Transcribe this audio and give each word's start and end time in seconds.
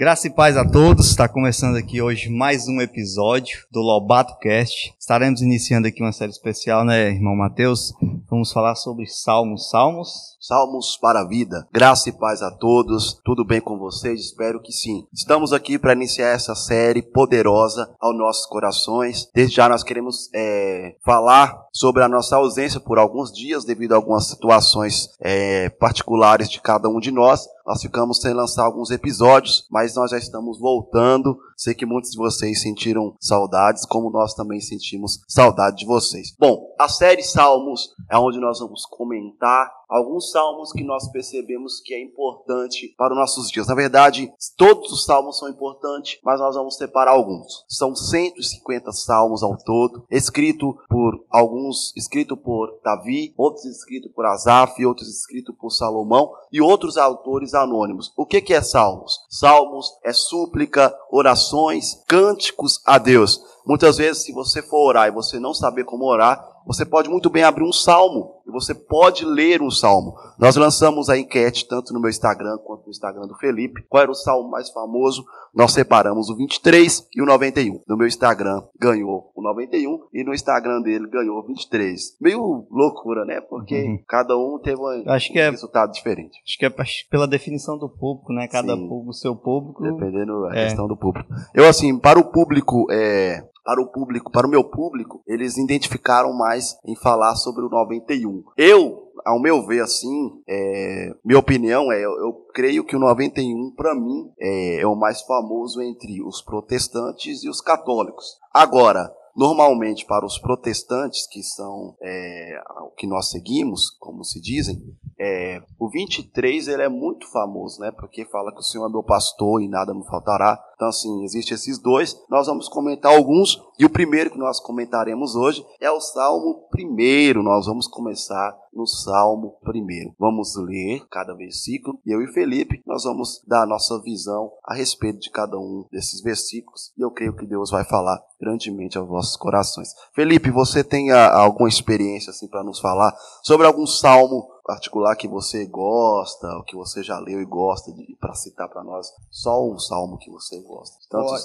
Graça 0.00 0.28
e 0.28 0.30
paz 0.30 0.56
a 0.56 0.66
todos. 0.66 1.10
Está 1.10 1.28
começando 1.28 1.76
aqui 1.76 2.00
hoje 2.00 2.30
mais 2.30 2.66
um 2.66 2.80
episódio 2.80 3.66
do 3.70 3.80
Lobato 3.80 4.34
Cast. 4.38 4.94
Estaremos 4.98 5.42
iniciando 5.42 5.86
aqui 5.86 6.02
uma 6.02 6.10
série 6.10 6.30
especial, 6.30 6.86
né, 6.86 7.10
irmão 7.10 7.36
Mateus? 7.36 7.92
Vamos 8.30 8.50
falar 8.50 8.76
sobre 8.76 9.04
Salmos. 9.06 9.68
Salmos 9.68 10.30
Salmos 10.40 10.96
para 10.96 11.20
a 11.20 11.28
vida. 11.28 11.68
Graça 11.70 12.08
e 12.08 12.12
paz 12.12 12.40
a 12.40 12.50
todos. 12.50 13.20
Tudo 13.22 13.44
bem 13.44 13.60
com 13.60 13.78
vocês? 13.78 14.20
Espero 14.20 14.58
que 14.58 14.72
sim. 14.72 15.04
Estamos 15.12 15.52
aqui 15.52 15.78
para 15.78 15.92
iniciar 15.92 16.28
essa 16.28 16.54
série 16.54 17.02
poderosa 17.02 17.94
aos 18.00 18.16
nossos 18.16 18.46
corações. 18.46 19.28
Desde 19.34 19.56
já 19.56 19.68
nós 19.68 19.82
queremos 19.82 20.30
é, 20.34 20.96
falar 21.04 21.66
sobre 21.70 22.02
a 22.02 22.08
nossa 22.08 22.36
ausência 22.36 22.80
por 22.80 22.98
alguns 22.98 23.30
dias 23.30 23.66
devido 23.66 23.92
a 23.92 23.96
algumas 23.96 24.28
situações 24.28 25.10
é, 25.20 25.68
particulares 25.68 26.48
de 26.48 26.58
cada 26.58 26.88
um 26.88 26.98
de 26.98 27.10
nós. 27.10 27.46
Nós 27.66 27.82
ficamos 27.82 28.20
sem 28.20 28.32
lançar 28.32 28.64
alguns 28.64 28.90
episódios, 28.90 29.66
mas 29.70 29.94
nós 29.94 30.10
já 30.10 30.18
estamos 30.18 30.58
voltando. 30.58 31.38
Sei 31.56 31.74
que 31.74 31.86
muitos 31.86 32.10
de 32.10 32.18
vocês 32.18 32.62
sentiram 32.62 33.14
saudades, 33.20 33.84
como 33.84 34.10
nós 34.10 34.34
também 34.34 34.60
sentimos 34.60 35.20
saudade 35.28 35.78
de 35.78 35.86
vocês. 35.86 36.34
Bom, 36.38 36.74
a 36.78 36.88
série 36.88 37.22
Salmos 37.22 37.94
é 38.10 38.18
onde 38.18 38.40
nós 38.40 38.60
vamos 38.60 38.86
comentar 38.86 39.70
alguns 39.90 40.30
salmos 40.30 40.72
que 40.72 40.84
nós 40.84 41.10
percebemos 41.10 41.80
que 41.80 41.92
é 41.92 42.00
importante 42.00 42.94
para 42.96 43.12
os 43.12 43.18
nossos 43.18 43.50
dias. 43.50 43.66
Na 43.66 43.74
verdade, 43.74 44.32
todos 44.56 44.92
os 44.92 45.04
salmos 45.04 45.38
são 45.38 45.48
importantes, 45.48 46.20
mas 46.24 46.38
nós 46.38 46.54
vamos 46.54 46.76
separar 46.76 47.10
alguns. 47.10 47.64
São 47.68 47.94
150 47.94 48.92
salmos 48.92 49.42
ao 49.42 49.56
todo, 49.58 50.06
escrito 50.10 50.76
por 50.88 51.24
alguns, 51.28 51.92
escrito 51.96 52.36
por 52.36 52.78
Davi, 52.84 53.34
outros 53.36 53.64
escritos 53.64 54.12
por 54.12 54.24
Asaf, 54.26 54.84
outros 54.86 55.08
escritos 55.08 55.54
por 55.58 55.70
Salomão 55.70 56.30
e 56.52 56.60
outros 56.60 56.96
autores 56.96 57.49
anônimos. 57.54 58.12
O 58.16 58.26
que 58.26 58.40
que 58.40 58.54
é 58.54 58.62
salmos? 58.62 59.20
Salmos 59.28 59.86
é 60.04 60.12
súplica, 60.12 60.94
orações, 61.10 62.02
cânticos 62.06 62.80
a 62.86 62.98
Deus. 62.98 63.40
Muitas 63.66 63.98
vezes, 63.98 64.24
se 64.24 64.32
você 64.32 64.62
for 64.62 64.88
orar 64.88 65.08
e 65.08 65.12
você 65.12 65.38
não 65.38 65.54
saber 65.54 65.84
como 65.84 66.04
orar, 66.04 66.44
você 66.66 66.84
pode 66.84 67.08
muito 67.08 67.30
bem 67.30 67.42
abrir 67.42 67.64
um 67.64 67.72
salmo 67.72 68.39
e 68.46 68.50
você 68.50 68.74
pode 68.74 69.24
ler 69.24 69.62
um 69.62 69.70
salmo. 69.70 70.14
Nós 70.38 70.56
lançamos 70.56 71.08
a 71.08 71.18
enquete 71.18 71.66
tanto 71.68 71.92
no 71.92 72.00
meu 72.00 72.10
Instagram 72.10 72.58
quanto 72.58 72.84
no 72.84 72.90
Instagram 72.90 73.26
do 73.26 73.36
Felipe. 73.36 73.84
Qual 73.88 74.02
era 74.02 74.10
o 74.10 74.14
salmo 74.14 74.50
mais 74.50 74.70
famoso? 74.70 75.24
Nós 75.54 75.72
separamos 75.72 76.30
o 76.30 76.36
23 76.36 77.08
e 77.14 77.22
o 77.22 77.26
91. 77.26 77.82
No 77.86 77.96
meu 77.96 78.06
Instagram 78.06 78.62
ganhou 78.78 79.32
o 79.34 79.42
91 79.42 80.00
e 80.12 80.24
no 80.24 80.32
Instagram 80.32 80.80
dele 80.82 81.08
ganhou 81.08 81.38
o 81.38 81.46
23. 81.46 82.16
Meio 82.20 82.66
loucura, 82.70 83.24
né? 83.24 83.40
Porque 83.40 83.82
uhum. 83.82 83.98
cada 84.06 84.36
um 84.36 84.58
teve 84.62 84.80
um, 84.80 85.10
acho 85.10 85.32
que 85.32 85.38
é, 85.38 85.50
resultado 85.50 85.92
diferente. 85.92 86.40
Acho 86.46 86.58
que 86.58 86.66
é 86.66 86.72
pela 87.10 87.26
definição 87.26 87.76
do 87.76 87.88
público, 87.88 88.32
né? 88.32 88.46
Cada 88.46 88.74
Sim. 88.74 88.88
público, 88.88 89.12
seu 89.12 89.34
público. 89.34 89.82
Dependendo 89.82 90.42
da 90.42 90.56
é. 90.56 90.64
questão 90.66 90.86
do 90.86 90.96
público. 90.96 91.28
Eu, 91.54 91.68
assim, 91.68 91.98
para 91.98 92.18
o 92.18 92.30
público 92.30 92.86
é, 92.90 93.42
para 93.64 93.80
o 93.80 93.86
público, 93.86 94.30
para 94.30 94.46
o 94.46 94.50
meu 94.50 94.64
público, 94.64 95.22
eles 95.26 95.56
identificaram 95.56 96.32
mais 96.32 96.76
em 96.84 96.96
falar 96.96 97.36
sobre 97.36 97.64
o 97.64 97.68
91. 97.68 98.29
Eu, 98.56 99.12
ao 99.24 99.40
meu 99.40 99.66
ver, 99.66 99.82
assim, 99.82 100.42
é, 100.48 101.14
minha 101.24 101.38
opinião 101.38 101.90
é, 101.92 102.04
eu, 102.04 102.10
eu, 102.18 102.32
creio 102.54 102.84
que 102.84 102.96
o 102.96 103.00
91, 103.00 103.74
para 103.76 103.94
mim, 103.94 104.30
é, 104.38 104.80
é 104.80 104.86
o 104.86 104.96
mais 104.96 105.22
famoso 105.22 105.80
entre 105.82 106.22
os 106.22 106.42
protestantes 106.42 107.42
e 107.44 107.48
os 107.48 107.60
católicos. 107.60 108.38
Agora, 108.52 109.10
Normalmente, 109.36 110.04
para 110.06 110.26
os 110.26 110.38
protestantes, 110.38 111.26
que 111.26 111.42
são 111.42 111.96
é, 112.02 112.60
o 112.82 112.90
que 112.90 113.06
nós 113.06 113.30
seguimos, 113.30 113.90
como 113.98 114.24
se 114.24 114.40
dizem, 114.40 114.76
é, 115.18 115.62
o 115.78 115.88
23 115.88 116.68
ele 116.68 116.82
é 116.82 116.88
muito 116.88 117.30
famoso, 117.30 117.80
né? 117.80 117.90
Porque 117.92 118.24
fala 118.24 118.52
que 118.52 118.58
o 118.58 118.62
Senhor 118.62 118.86
é 118.86 118.90
meu 118.90 119.02
pastor 119.02 119.62
e 119.62 119.68
nada 119.68 119.94
me 119.94 120.04
faltará. 120.06 120.58
Então, 120.74 120.88
assim, 120.88 121.22
existem 121.24 121.54
esses 121.54 121.78
dois. 121.78 122.16
Nós 122.28 122.46
vamos 122.48 122.68
comentar 122.68 123.14
alguns. 123.14 123.56
E 123.80 123.84
o 123.86 123.88
primeiro 123.88 124.30
que 124.30 124.36
nós 124.36 124.60
comentaremos 124.60 125.34
hoje 125.34 125.64
é 125.80 125.90
o 125.90 126.02
Salmo 126.02 126.68
primeiro. 126.70 127.42
Nós 127.42 127.64
vamos 127.64 127.88
começar 127.88 128.54
no 128.74 128.86
Salmo 128.86 129.56
primeiro. 129.62 130.14
Vamos 130.18 130.54
ler 130.54 131.02
cada 131.10 131.34
versículo. 131.34 131.98
E 132.04 132.14
eu 132.14 132.20
e 132.20 132.30
Felipe, 132.30 132.82
nós 132.86 133.04
vamos 133.04 133.42
dar 133.48 133.62
a 133.62 133.66
nossa 133.66 133.98
visão 134.02 134.52
a 134.66 134.74
respeito 134.74 135.20
de 135.20 135.30
cada 135.30 135.58
um 135.58 135.86
desses 135.90 136.20
versículos. 136.20 136.92
E 136.94 137.00
eu 137.00 137.10
creio 137.10 137.34
que 137.34 137.46
Deus 137.46 137.70
vai 137.70 137.82
falar 137.82 138.22
grandemente 138.38 138.98
aos 138.98 139.08
vossos 139.08 139.34
corações. 139.38 139.88
Felipe, 140.14 140.50
você 140.50 140.84
tem 140.84 141.10
a, 141.10 141.32
alguma 141.32 141.68
experiência 141.68 142.32
assim 142.32 142.48
para 142.48 142.62
nos 142.62 142.80
falar 142.80 143.16
sobre 143.42 143.66
algum 143.66 143.86
salmo 143.86 144.46
particular 144.64 145.16
que 145.16 145.28
você 145.28 145.66
gosta, 145.66 146.46
ou 146.56 146.64
que 146.64 146.76
você 146.76 147.02
já 147.02 147.18
leu 147.18 147.40
e 147.40 147.44
gosta 147.44 147.92
de 147.92 148.16
para 148.20 148.34
citar 148.34 148.68
para 148.68 148.82
nós? 148.84 149.06
Só 149.30 149.64
um 149.64 149.78
salmo 149.78 150.18
que 150.18 150.30
você 150.30 150.60
gosta. 150.60 150.96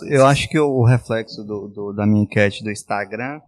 Eu, 0.06 0.20
eu 0.20 0.26
acho 0.26 0.50
que 0.50 0.60
o 0.60 0.84
reflexo 0.84 1.44
do, 1.44 1.68
do, 1.68 1.94
da 1.94 2.06
minha 2.06 2.24
enquete 2.24 2.64
do 2.64 2.72
Instagram 2.72 3.42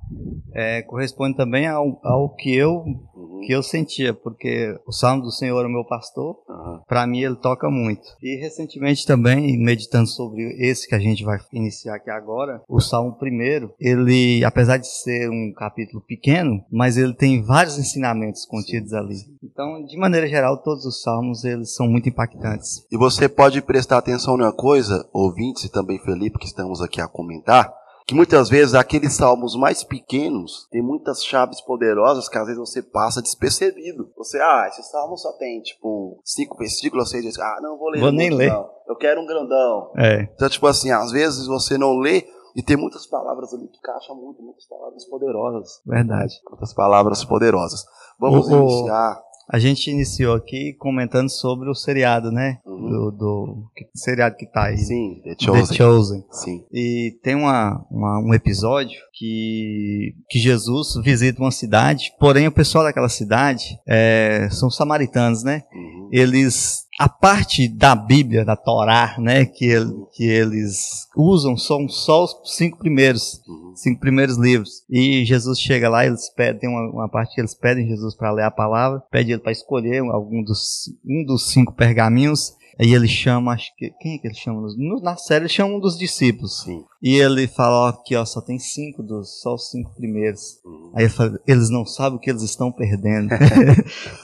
é, 0.53 0.81
corresponde 0.81 1.35
também 1.35 1.67
ao, 1.67 1.99
ao 2.03 2.29
que 2.29 2.55
eu 2.55 2.83
uhum. 3.15 3.36
Que 3.45 3.51
eu 3.51 3.63
sentia, 3.63 4.13
porque 4.13 4.77
o 4.85 4.91
Salmo 4.91 5.23
do 5.23 5.31
Senhor 5.31 5.63
é 5.63 5.67
o 5.67 5.71
meu 5.71 5.85
pastor, 5.85 6.37
uhum. 6.47 6.79
para 6.87 7.05
mim 7.07 7.21
ele 7.21 7.35
toca 7.35 7.69
muito. 7.69 8.07
E 8.21 8.35
recentemente 8.37 9.05
também, 9.05 9.57
meditando 9.57 10.07
sobre 10.07 10.43
esse 10.59 10.87
que 10.87 10.95
a 10.95 10.99
gente 10.99 11.23
vai 11.23 11.37
iniciar 11.53 11.95
aqui 11.95 12.09
agora, 12.09 12.61
o 12.67 12.79
Salmo 12.79 13.17
primeiro, 13.17 13.73
ele, 13.79 14.43
apesar 14.43 14.77
de 14.77 14.87
ser 14.87 15.29
um 15.29 15.53
capítulo 15.55 16.01
pequeno, 16.01 16.63
mas 16.71 16.97
ele 16.97 17.13
tem 17.13 17.41
vários 17.41 17.77
ensinamentos 17.77 18.45
contidos 18.45 18.91
sim, 18.91 18.97
ali. 18.97 19.15
Sim. 19.15 19.37
Então, 19.43 19.83
de 19.85 19.97
maneira 19.97 20.27
geral, 20.27 20.61
todos 20.61 20.85
os 20.85 21.01
salmos 21.01 21.43
eles 21.43 21.73
são 21.73 21.87
muito 21.87 22.09
impactantes. 22.09 22.85
E 22.91 22.97
você 22.97 23.27
pode 23.27 23.61
prestar 23.61 23.97
atenção 23.97 24.37
numa 24.37 24.53
coisa, 24.53 25.07
ouvintes 25.13 25.63
e 25.63 25.71
também 25.71 25.99
Felipe, 25.99 26.39
que 26.39 26.45
estamos 26.45 26.81
aqui 26.81 27.01
a 27.01 27.07
comentar, 27.07 27.73
que 28.07 28.15
muitas 28.15 28.47
vezes 28.47 28.73
aqueles 28.73 29.13
salmos 29.13 29.53
mais 29.57 29.83
pequenos 29.83 30.65
têm 30.71 30.81
muitas 30.81 31.21
chaves 31.21 31.59
poderosas 31.59 32.29
que 32.29 32.37
às 32.37 32.45
vezes 32.45 32.57
você 32.57 32.81
passa 32.81 33.21
despercebido. 33.21 34.09
Você, 34.15 34.39
ah, 34.39 34.65
esse 34.69 34.81
salmo 34.83 35.17
só 35.17 35.33
tem, 35.33 35.61
tipo, 35.61 36.17
cinco 36.23 36.57
versículos, 36.57 37.09
você 37.09 37.21
diz, 37.21 37.37
ah, 37.37 37.59
não 37.61 37.77
vou 37.77 37.89
ler. 37.89 37.99
Vou 37.99 38.11
nem 38.13 38.29
ler. 38.29 38.49
Não. 38.49 38.69
Eu 38.87 38.95
quero 38.95 39.19
um 39.19 39.25
grandão. 39.25 39.91
É. 39.97 40.21
Então, 40.33 40.47
tipo 40.47 40.65
assim, 40.65 40.89
às 40.89 41.11
vezes 41.11 41.47
você 41.47 41.77
não 41.77 41.97
lê 41.97 42.25
e 42.55 42.63
tem 42.63 42.77
muitas 42.77 43.05
palavras 43.05 43.53
ali 43.53 43.67
que 43.67 43.77
encaixam 43.77 44.15
muito, 44.15 44.41
muitas 44.41 44.65
palavras 44.67 45.03
poderosas. 45.03 45.81
Verdade. 45.85 46.33
Muitas 46.49 46.73
palavras 46.73 47.25
poderosas. 47.25 47.83
Vamos 48.17 48.47
o, 48.47 48.55
iniciar 48.55 49.21
a 49.49 49.59
gente 49.59 49.89
iniciou 49.89 50.35
aqui 50.35 50.73
comentando 50.73 51.29
sobre 51.29 51.69
o 51.69 51.75
seriado, 51.75 52.31
né? 52.31 52.59
Uhum. 52.65 52.89
Do, 52.89 53.11
do 53.11 53.71
seriado 53.95 54.35
que 54.35 54.45
tá 54.45 54.65
aí. 54.65 54.77
Sim, 54.77 55.21
The 55.23 55.35
Chosen. 55.39 55.67
The 55.67 55.73
Chosen. 55.73 56.25
Sim. 56.31 56.65
E 56.71 57.17
tem 57.23 57.35
uma, 57.35 57.85
uma, 57.89 58.19
um 58.19 58.33
episódio 58.33 58.99
que, 59.17 60.13
que 60.29 60.39
Jesus 60.39 60.95
visita 61.03 61.41
uma 61.41 61.51
cidade, 61.51 62.11
porém 62.19 62.47
o 62.47 62.51
pessoal 62.51 62.83
daquela 62.83 63.09
cidade 63.09 63.77
é, 63.87 64.47
são 64.51 64.69
samaritanos, 64.69 65.43
né? 65.43 65.63
Uhum. 65.73 66.09
Eles 66.11 66.87
a 66.99 67.07
parte 67.07 67.67
da 67.67 67.95
Bíblia, 67.95 68.43
da 68.43 68.55
Torá, 68.55 69.15
né, 69.19 69.45
que, 69.45 69.65
ele, 69.65 69.93
que 70.13 70.23
eles 70.23 71.07
usam 71.15 71.55
são 71.55 71.87
só 71.87 72.23
os 72.23 72.55
cinco 72.55 72.79
primeiros, 72.79 73.39
uhum. 73.47 73.75
cinco 73.75 73.99
primeiros 73.99 74.35
livros. 74.35 74.83
E 74.89 75.23
Jesus 75.23 75.59
chega 75.59 75.89
lá, 75.89 76.07
eles 76.07 76.27
pedem, 76.33 76.61
tem 76.61 76.69
uma, 76.69 76.89
uma 76.89 77.09
parte 77.09 77.35
que 77.35 77.41
eles 77.41 77.53
pedem 77.53 77.87
Jesus 77.87 78.15
para 78.15 78.31
ler 78.31 78.45
a 78.45 78.51
palavra, 78.51 79.03
pede 79.11 79.31
ele 79.31 79.41
para 79.41 79.51
escolher 79.51 79.99
algum 79.99 80.43
dos, 80.43 80.91
um 81.05 81.23
dos 81.23 81.51
cinco 81.51 81.71
pergaminhos. 81.71 82.53
Aí 82.79 82.93
ele 82.93 83.07
chama, 83.07 83.53
acho 83.53 83.75
que. 83.75 83.91
Quem 83.99 84.15
é 84.15 84.17
que 84.17 84.27
ele 84.27 84.35
chama? 84.35 84.67
Na 85.01 85.17
série 85.17 85.43
ele 85.43 85.49
chama 85.49 85.75
um 85.75 85.79
dos 85.79 85.97
discípulos. 85.97 86.61
Sim. 86.61 86.83
E 87.01 87.15
ele 87.15 87.47
fala 87.47 87.89
aqui, 87.89 88.15
ó, 88.15 88.25
só 88.25 88.41
tem 88.41 88.57
cinco 88.57 89.03
dos, 89.03 89.41
só 89.41 89.53
os 89.53 89.69
cinco 89.69 89.93
primeiros. 89.95 90.59
Uhum. 90.65 90.91
Aí 90.95 91.03
ele 91.03 91.13
fala, 91.13 91.39
eles 91.45 91.69
não 91.69 91.85
sabem 91.85 92.17
o 92.17 92.21
que 92.21 92.29
eles 92.29 92.41
estão 92.41 92.71
perdendo. 92.71 93.29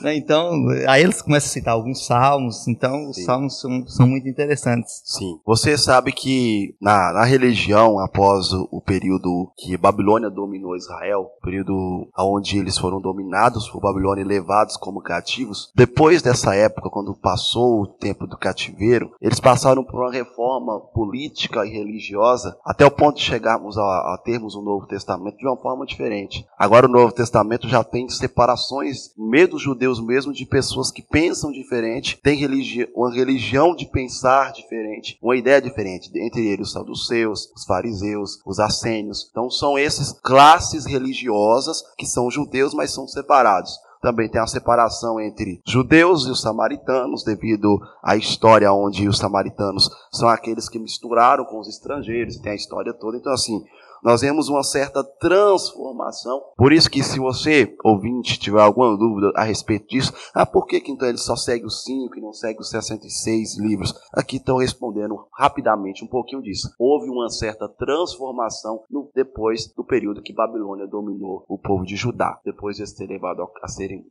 Né, 0.00 0.16
então, 0.16 0.52
aí 0.88 1.02
eles 1.02 1.22
começam 1.22 1.48
a 1.48 1.52
citar 1.52 1.74
alguns 1.74 2.04
salmos, 2.06 2.66
então 2.68 3.08
os 3.08 3.16
Sim. 3.16 3.24
salmos 3.24 3.60
são, 3.60 3.86
são 3.86 4.06
muito 4.06 4.28
interessantes. 4.28 5.02
Sim. 5.04 5.38
Você 5.46 5.78
sabe 5.78 6.12
que 6.12 6.74
na, 6.80 7.12
na 7.12 7.24
religião, 7.24 7.98
após 7.98 8.52
o, 8.52 8.68
o 8.70 8.80
período 8.80 9.52
que 9.56 9.76
Babilônia 9.76 10.30
dominou 10.30 10.76
Israel, 10.76 11.30
período 11.42 12.08
onde 12.18 12.58
eles 12.58 12.76
foram 12.76 13.00
dominados 13.00 13.68
por 13.68 13.80
Babilônia 13.80 14.22
e 14.22 14.26
levados 14.26 14.76
como 14.76 15.02
cativos, 15.02 15.70
depois 15.74 16.20
dessa 16.20 16.54
época, 16.54 16.90
quando 16.90 17.14
passou 17.14 17.82
o 17.82 17.86
tempo 17.86 18.26
do 18.26 18.36
cativeiro, 18.44 19.10
eles 19.22 19.40
passaram 19.40 19.82
por 19.82 20.00
uma 20.00 20.12
reforma 20.12 20.78
política 20.78 21.64
e 21.64 21.70
religiosa 21.70 22.54
até 22.62 22.84
o 22.84 22.90
ponto 22.90 23.16
de 23.16 23.24
chegarmos 23.24 23.78
a, 23.78 23.82
a, 23.82 24.20
termos 24.22 24.54
um 24.54 24.60
Novo 24.60 24.86
Testamento 24.86 25.38
de 25.38 25.46
uma 25.46 25.56
forma 25.56 25.86
diferente. 25.86 26.46
Agora 26.58 26.86
o 26.86 26.90
Novo 26.90 27.10
Testamento 27.12 27.66
já 27.66 27.82
tem 27.82 28.06
separações, 28.10 29.14
meio 29.16 29.48
dos 29.48 29.62
judeus 29.62 29.98
mesmo, 29.98 30.32
de 30.32 30.44
pessoas 30.44 30.90
que 30.90 31.00
pensam 31.00 31.50
diferente, 31.50 32.18
tem 32.22 32.36
religi 32.36 32.86
uma 32.94 33.10
religião 33.10 33.74
de 33.74 33.86
pensar 33.86 34.52
diferente, 34.52 35.18
uma 35.22 35.36
ideia 35.36 35.62
diferente, 35.62 36.10
entre 36.14 36.46
eles 36.46 36.68
os 36.68 36.72
saduceus, 36.72 37.50
os 37.56 37.64
fariseus, 37.64 38.40
os 38.44 38.58
assênios. 38.58 39.26
Então 39.30 39.50
são 39.50 39.78
essas 39.78 40.12
classes 40.12 40.84
religiosas 40.84 41.82
que 41.96 42.06
são 42.06 42.30
judeus, 42.30 42.74
mas 42.74 42.92
são 42.92 43.08
separados. 43.08 43.72
Também 44.04 44.28
tem 44.28 44.38
a 44.38 44.46
separação 44.46 45.18
entre 45.18 45.62
judeus 45.66 46.26
e 46.26 46.30
os 46.30 46.42
samaritanos, 46.42 47.24
devido 47.24 47.80
à 48.02 48.16
história 48.16 48.70
onde 48.70 49.08
os 49.08 49.16
samaritanos 49.16 49.88
são 50.12 50.28
aqueles 50.28 50.68
que 50.68 50.78
misturaram 50.78 51.46
com 51.46 51.58
os 51.58 51.68
estrangeiros, 51.68 52.36
tem 52.36 52.52
a 52.52 52.54
história 52.54 52.92
toda. 52.92 53.16
Então, 53.16 53.32
assim, 53.32 53.64
nós 54.04 54.20
vemos 54.20 54.50
uma 54.50 54.62
certa 54.62 55.02
transformação. 55.02 56.42
Por 56.56 56.72
isso 56.72 56.90
que 56.90 57.02
se 57.02 57.18
você, 57.18 57.74
ouvinte, 57.82 58.38
tiver 58.38 58.60
alguma 58.60 58.96
dúvida 58.96 59.32
a 59.34 59.42
respeito 59.42 59.88
disso, 59.88 60.12
ah, 60.34 60.44
por 60.44 60.66
que, 60.66 60.80
que 60.80 60.92
então 60.92 61.08
ele 61.08 61.16
só 61.16 61.34
segue 61.34 61.64
os 61.64 61.82
5 61.84 62.18
e 62.18 62.20
não 62.20 62.32
segue 62.32 62.60
os 62.60 62.68
66 62.68 63.58
livros? 63.58 63.94
Aqui 64.12 64.36
estão 64.36 64.58
respondendo 64.58 65.26
rapidamente 65.32 66.04
um 66.04 66.08
pouquinho 66.08 66.42
disso. 66.42 66.68
Houve 66.78 67.08
uma 67.08 67.30
certa 67.30 67.66
transformação 67.66 68.82
no, 68.90 69.10
depois 69.14 69.72
do 69.74 69.82
período 69.82 70.20
que 70.20 70.34
Babilônia 70.34 70.86
dominou 70.86 71.44
o 71.48 71.58
povo 71.58 71.86
de 71.86 71.96
Judá, 71.96 72.38
depois 72.44 72.76
de 72.76 72.94
terem 72.94 73.14
levado 73.16 73.48
a 73.62 73.68
serem 73.68 74.04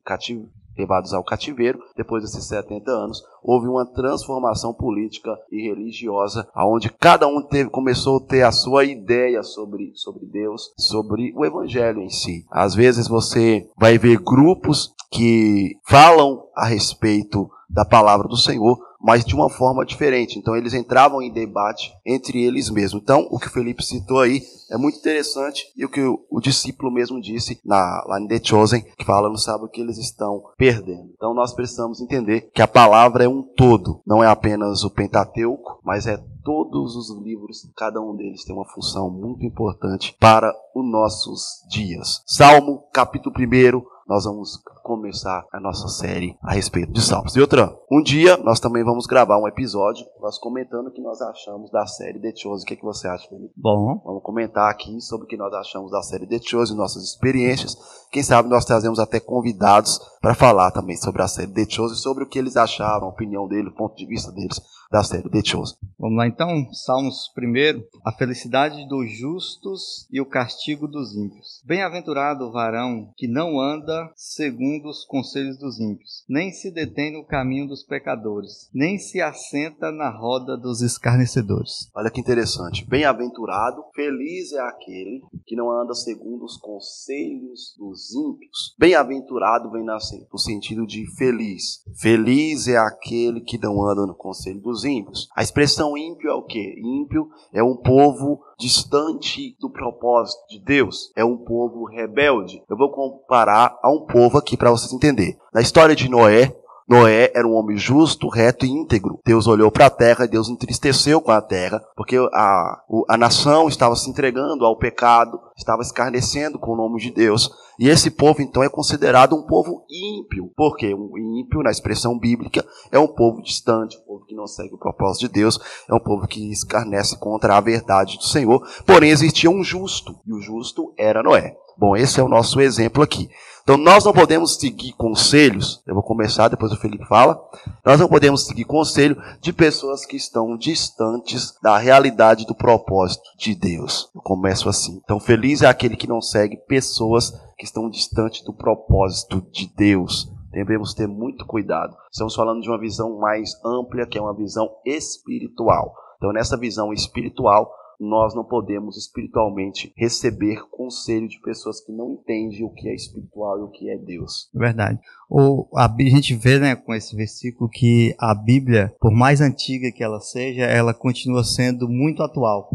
levados 0.78 1.13
ao 1.13 1.24
cativeiro, 1.24 1.80
depois 1.96 2.24
desses 2.24 2.46
70 2.46 2.92
anos, 2.92 3.24
houve 3.44 3.68
uma 3.68 3.86
transformação 3.86 4.74
política 4.74 5.38
e 5.51 5.62
religiosa, 5.62 6.48
onde 6.56 6.89
cada 6.89 7.28
um 7.28 7.42
teve, 7.42 7.69
começou 7.69 8.18
a 8.18 8.22
ter 8.22 8.44
a 8.44 8.51
sua 8.51 8.86
ideia 8.86 9.44
sobre, 9.44 9.82
sobre 9.95 10.25
Deus, 10.25 10.71
sobre 10.77 11.33
o 11.35 11.45
evangelho 11.45 12.01
em 12.01 12.09
si. 12.09 12.45
Às 12.50 12.75
vezes 12.75 13.07
você 13.07 13.68
vai 13.77 13.97
ver 13.97 14.19
grupos 14.19 14.94
que 15.12 15.77
falam 15.85 16.44
a 16.56 16.65
respeito 16.65 17.50
da 17.69 17.85
palavra 17.85 18.27
do 18.27 18.38
Senhor, 18.38 18.80
mas 19.01 19.25
de 19.25 19.35
uma 19.35 19.50
forma 19.50 19.85
diferente. 19.85 20.39
Então 20.39 20.56
eles 20.56 20.74
entravam 20.74 21.21
em 21.21 21.31
debate 21.31 21.91
entre 22.06 22.41
eles 22.41 22.69
mesmos. 22.69 23.01
Então 23.01 23.27
o 23.30 23.38
que 23.38 23.47
o 23.47 23.51
Felipe 23.51 23.83
citou 23.83 24.19
aí 24.19 24.41
é 24.71 24.77
muito 24.77 24.97
interessante 24.97 25.65
e 25.75 25.83
o 25.83 25.89
que 25.89 26.01
o, 26.01 26.19
o 26.29 26.39
discípulo 26.39 26.91
mesmo 26.91 27.19
disse 27.19 27.59
na, 27.65 28.03
lá 28.07 28.19
em 28.19 28.27
The 28.27 28.39
Chosen, 28.44 28.81
que 28.97 29.06
fala 29.06 29.29
no 29.29 29.38
sábado 29.38 29.69
que 29.69 29.81
eles 29.81 29.97
estão 29.97 30.44
perdendo. 30.57 31.12
Então 31.15 31.33
nós 31.33 31.53
precisamos 31.53 32.00
entender 32.00 32.50
que 32.53 32.62
a 32.62 32.68
palavra 32.68 33.25
é 33.25 33.27
um 33.27 33.41
todo, 33.41 34.01
não 34.06 34.24
é 34.24 34.27
apenas 34.27 34.83
o 34.83 34.89
Pentateuco, 34.89 35.79
mas 35.83 36.07
é 36.07 36.18
todos 36.44 36.95
os 36.95 37.10
livros, 37.24 37.68
cada 37.75 38.01
um 38.01 38.16
deles 38.16 38.44
tem 38.44 38.56
uma 38.56 38.66
função 38.66 39.10
muito 39.10 39.45
importante 39.45 40.16
para 40.19 40.54
os 40.75 40.86
nossos 40.86 41.66
dias. 41.69 42.22
Salmo, 42.25 42.84
capítulo 42.94 43.34
1, 43.36 43.84
nós 44.07 44.25
vamos 44.25 44.62
começar 44.83 45.47
a 45.51 45.59
nossa 45.59 45.88
série 45.88 46.38
a 46.44 46.53
respeito 46.53 46.91
de 46.91 47.01
Salmos. 47.01 47.35
E 47.35 47.41
outra, 47.41 47.74
um 47.89 48.03
dia 48.03 48.38
nós 48.38 48.59
também 48.59 48.83
vamos 48.83 49.07
gravar 49.07 49.39
um 49.39 49.47
episódio, 49.47 50.06
nós 50.21 50.38
comentando 50.38 50.88
o 50.88 50.91
que 50.91 51.01
nós 51.01 51.21
achamos 51.21 51.71
da 51.71 51.88
série 51.88 52.19
The 52.19 52.35
Chosen. 52.35 52.63
O 52.63 52.68
que, 52.68 52.74
é 52.74 52.77
que 52.77 52.83
você 52.83 53.07
acha, 53.07 53.27
Felipe? 53.27 53.53
Bom. 53.56 54.01
Vamos 54.03 54.21
comentar 54.21 54.69
aqui 54.69 55.00
sobre 55.01 55.25
o 55.25 55.27
que 55.27 55.38
nós 55.38 55.53
achamos 55.53 55.89
da 55.89 56.03
série 56.03 56.27
The 56.27 56.39
Chosen, 56.39 56.75
nossas 56.75 57.03
experiências. 57.03 57.75
Quem 58.12 58.21
sabe 58.21 58.50
nós 58.50 58.65
trazemos 58.65 59.00
até 59.00 59.19
convidados 59.19 60.00
para 60.21 60.35
falar 60.35 60.71
também 60.71 60.97
sobre 60.97 61.21
a 61.21 61.27
série 61.27 61.51
The 61.51 61.65
Chosen, 61.69 61.97
sobre 61.97 62.25
o 62.25 62.27
que 62.27 62.38
eles 62.38 62.57
acharam, 62.57 63.07
a 63.07 63.09
opinião 63.09 63.47
deles, 63.47 63.71
o 63.71 63.75
ponto 63.75 63.95
de 63.95 64.06
vista 64.06 64.31
deles 64.31 64.62
da 64.91 65.03
série 65.03 65.29
The 65.29 65.44
Chosen. 65.44 65.77
Vamos 65.97 66.18
lá 66.18 66.27
então, 66.27 66.68
Salmos 66.71 67.31
primeiro, 67.33 67.83
a 68.06 68.12
felicidade 68.12 68.88
dos 68.88 69.12
justos 69.18 70.07
e 70.12 70.21
o 70.21 70.25
castigo 70.25 70.88
dos 70.88 71.15
ímpios. 71.15 71.63
Bem-aventurado 71.65 72.45
o 72.45 72.51
varão 72.51 73.12
que 73.18 73.27
não 73.27 73.59
anda 73.59 74.12
segundo 74.15 74.73
os 74.84 75.06
conselhos 75.06 75.58
dos 75.58 75.80
ímpios, 75.80 76.24
nem 76.28 76.52
se 76.52 76.72
detém 76.72 77.14
no 77.14 77.25
caminho 77.25 77.68
dos 77.68 77.84
pecadores, 77.84 78.70
nem 78.74 78.98
se 78.98 79.22
assenta 79.22 79.92
na 79.92 80.10
roda 80.10 80.58
dos 80.58 80.81
escarnecedores. 80.81 81.90
Olha 81.96 82.10
que 82.10 82.20
interessante. 82.20 82.86
Bem-aventurado, 82.88 83.84
feliz 83.94 84.54
é 84.54 84.60
aquele 84.62 85.22
que 85.46 85.56
não 85.56 85.72
anda 85.72 85.94
segundo 85.94 86.46
os 86.46 86.58
conselhos 86.58 87.75
dos 87.78 88.14
ímpios. 88.14 88.75
Bem-aventurado 88.80 89.72
vem 89.72 89.84
no 89.84 90.40
sentido 90.40 90.86
de 90.86 91.06
feliz. 91.16 91.84
Feliz 92.00 92.68
é 92.68 92.78
aquele 92.78 93.42
que 93.42 93.58
não 93.58 93.84
anda 93.84 94.06
no 94.06 94.16
conselho 94.16 94.62
dos 94.62 94.84
ímpios. 94.84 95.28
A 95.36 95.44
expressão 95.44 95.98
ímpio 95.98 96.30
é 96.30 96.34
o 96.34 96.44
que? 96.44 96.80
Ímpio 96.80 97.28
é 97.54 97.64
um 97.64 97.75
povo 97.75 98.42
distante 98.63 99.57
do 99.60 99.69
propósito 99.69 100.48
de 100.50 100.57
Deus, 100.57 101.12
é 101.18 101.25
um 101.25 101.36
povo 101.36 101.83
rebelde. 101.83 102.63
Eu 102.69 102.77
vou 102.77 102.89
comparar 102.92 103.77
a 103.83 103.92
um 103.92 104.06
povo 104.06 104.38
aqui 104.38 104.56
para 104.56 104.71
vocês 104.71 104.94
entenderem. 104.94 105.38
Na 105.54 105.60
história 105.60 105.94
de 105.94 106.10
Noé, 106.10 106.56
Noé 106.88 107.31
era 107.33 107.47
um 107.47 107.53
homem 107.53 107.77
justo, 107.77 108.27
reto 108.27 108.65
e 108.65 108.69
íntegro. 108.69 109.19
Deus 109.25 109.47
olhou 109.47 109.71
para 109.71 109.85
a 109.85 109.89
terra, 109.89 110.27
Deus 110.27 110.50
entristeceu 110.50 111.21
com 111.21 111.31
a 111.31 111.41
terra, 111.41 111.81
porque 111.95 112.18
a, 112.18 112.81
a 113.09 113.18
nação 113.18 113.68
estava 113.68 113.95
se 113.95 114.09
entregando 114.09 114.65
ao 114.65 114.77
pecado, 114.77 115.39
estava 115.57 115.81
escarnecendo 115.81 116.59
com 116.59 116.71
o 116.71 116.77
nome 116.77 117.00
de 117.00 117.12
Deus. 117.12 117.51
E 117.80 117.89
esse 117.89 118.12
povo, 118.12 118.41
então, 118.41 118.62
é 118.62 118.69
considerado 118.69 119.35
um 119.35 119.45
povo 119.45 119.83
ímpio. 119.89 120.51
Porque 120.56 120.94
um 120.94 121.18
ímpio, 121.39 121.63
na 121.63 121.71
expressão 121.71 122.18
bíblica, 122.18 122.65
é 122.91 123.00
um 123.00 123.07
povo 123.07 123.41
distante, 123.41 123.97
um 123.97 124.06
povo 124.06 124.25
que 124.25 124.36
não 124.36 124.45
segue 124.45 124.75
o 124.75 124.79
propósito 124.79 125.27
de 125.27 125.33
Deus, 125.33 125.59
é 125.89 125.94
um 125.94 126.00
povo 126.00 126.27
que 126.27 126.51
escarnece 126.51 127.18
contra 127.18 127.57
a 127.57 127.62
verdade 127.62 128.18
do 128.18 128.24
Senhor. 128.24 128.62
Porém, 128.86 129.09
existia 129.09 129.50
um 129.50 129.63
justo, 129.63 130.15
e 130.25 130.33
o 130.33 130.39
justo 130.39 130.94
era 130.97 131.24
Noé. 131.24 131.56
Bom, 131.77 131.95
esse 131.95 132.19
é 132.19 132.24
o 132.24 132.29
nosso 132.29 132.62
exemplo 132.62 133.01
aqui. 133.01 133.29
Então 133.63 133.77
nós 133.77 134.04
não 134.04 134.12
podemos 134.12 134.56
seguir 134.56 134.92
conselhos, 134.94 135.81
eu 135.88 135.94
vou 135.94 136.04
começar, 136.04 136.50
depois 136.50 136.74
o 136.74 136.77
Felipe 136.77 137.06
fala. 137.06 137.42
Nós 137.86 137.98
não 137.98 138.10
podemos 138.10 138.45
seguir 138.45 138.65
conselho 138.65 139.15
de 139.39 139.54
pessoas 139.54 140.06
que 140.06 140.18
estão 140.18 140.57
distantes 140.57 141.57
da 141.62 141.77
realidade 141.77 142.45
do 142.45 142.54
propósito 142.54 143.24
de 143.38 143.56
Deus. 143.56 144.10
Eu 144.13 144.21
começo 144.21 144.68
assim. 144.68 145.00
Então 145.04 145.18
feliz 145.18 145.62
é 145.62 145.68
aquele 145.68 145.95
que 145.95 146.10
não 146.10 146.21
segue 146.21 146.57
pessoas 146.68 147.31
que 147.57 147.63
estão 147.63 147.89
distantes 147.89 148.44
do 148.44 148.54
propósito 148.54 149.42
de 149.50 149.71
Deus. 149.74 150.30
Devemos 150.51 150.94
ter 150.94 151.07
muito 151.07 151.45
cuidado. 151.45 151.95
Estamos 152.12 152.36
falando 152.36 152.62
de 152.62 152.69
uma 152.69 152.80
visão 152.80 153.18
mais 153.18 153.51
ampla, 153.65 154.06
que 154.06 154.18
é 154.18 154.21
uma 154.21 154.36
visão 154.36 154.69
espiritual. 154.86 155.95
Então, 156.18 156.31
nessa 156.31 156.56
visão 156.56 156.94
espiritual, 156.94 157.71
nós 158.00 158.36
não 158.36 158.44
podemos 158.44 158.98
espiritualmente 158.98 159.94
receber 159.95 160.62
conselho 160.69 161.28
de 161.28 161.40
pessoas 161.42 161.80
que 161.81 161.92
não 161.92 162.13
entendem 162.13 162.63
o 162.63 162.69
que 162.69 162.90
é 162.90 162.95
espiritual 162.95 163.60
e 163.60 163.63
o 163.63 163.69
que 163.69 163.90
é 163.90 163.98
Deus. 163.98 164.50
Verdade. 164.54 165.00
O, 165.30 165.68
a, 165.75 165.86
a 165.86 166.04
gente 166.04 166.36
vê 166.36 166.60
né, 166.60 166.75
com 166.75 166.94
esse 166.94 167.16
versículo 167.16 167.69
que 167.69 168.16
a 168.19 168.36
Bíblia, 168.36 168.94
por 169.00 169.12
mais 169.12 169.42
antiga 169.42 169.92
que 169.92 170.04
ela 170.04 170.19
seja, 170.19 170.63
ela 170.63 170.94
continua 170.94 171.44
sendo 171.44 171.88
muito 171.90 172.22
atual. 172.22 172.69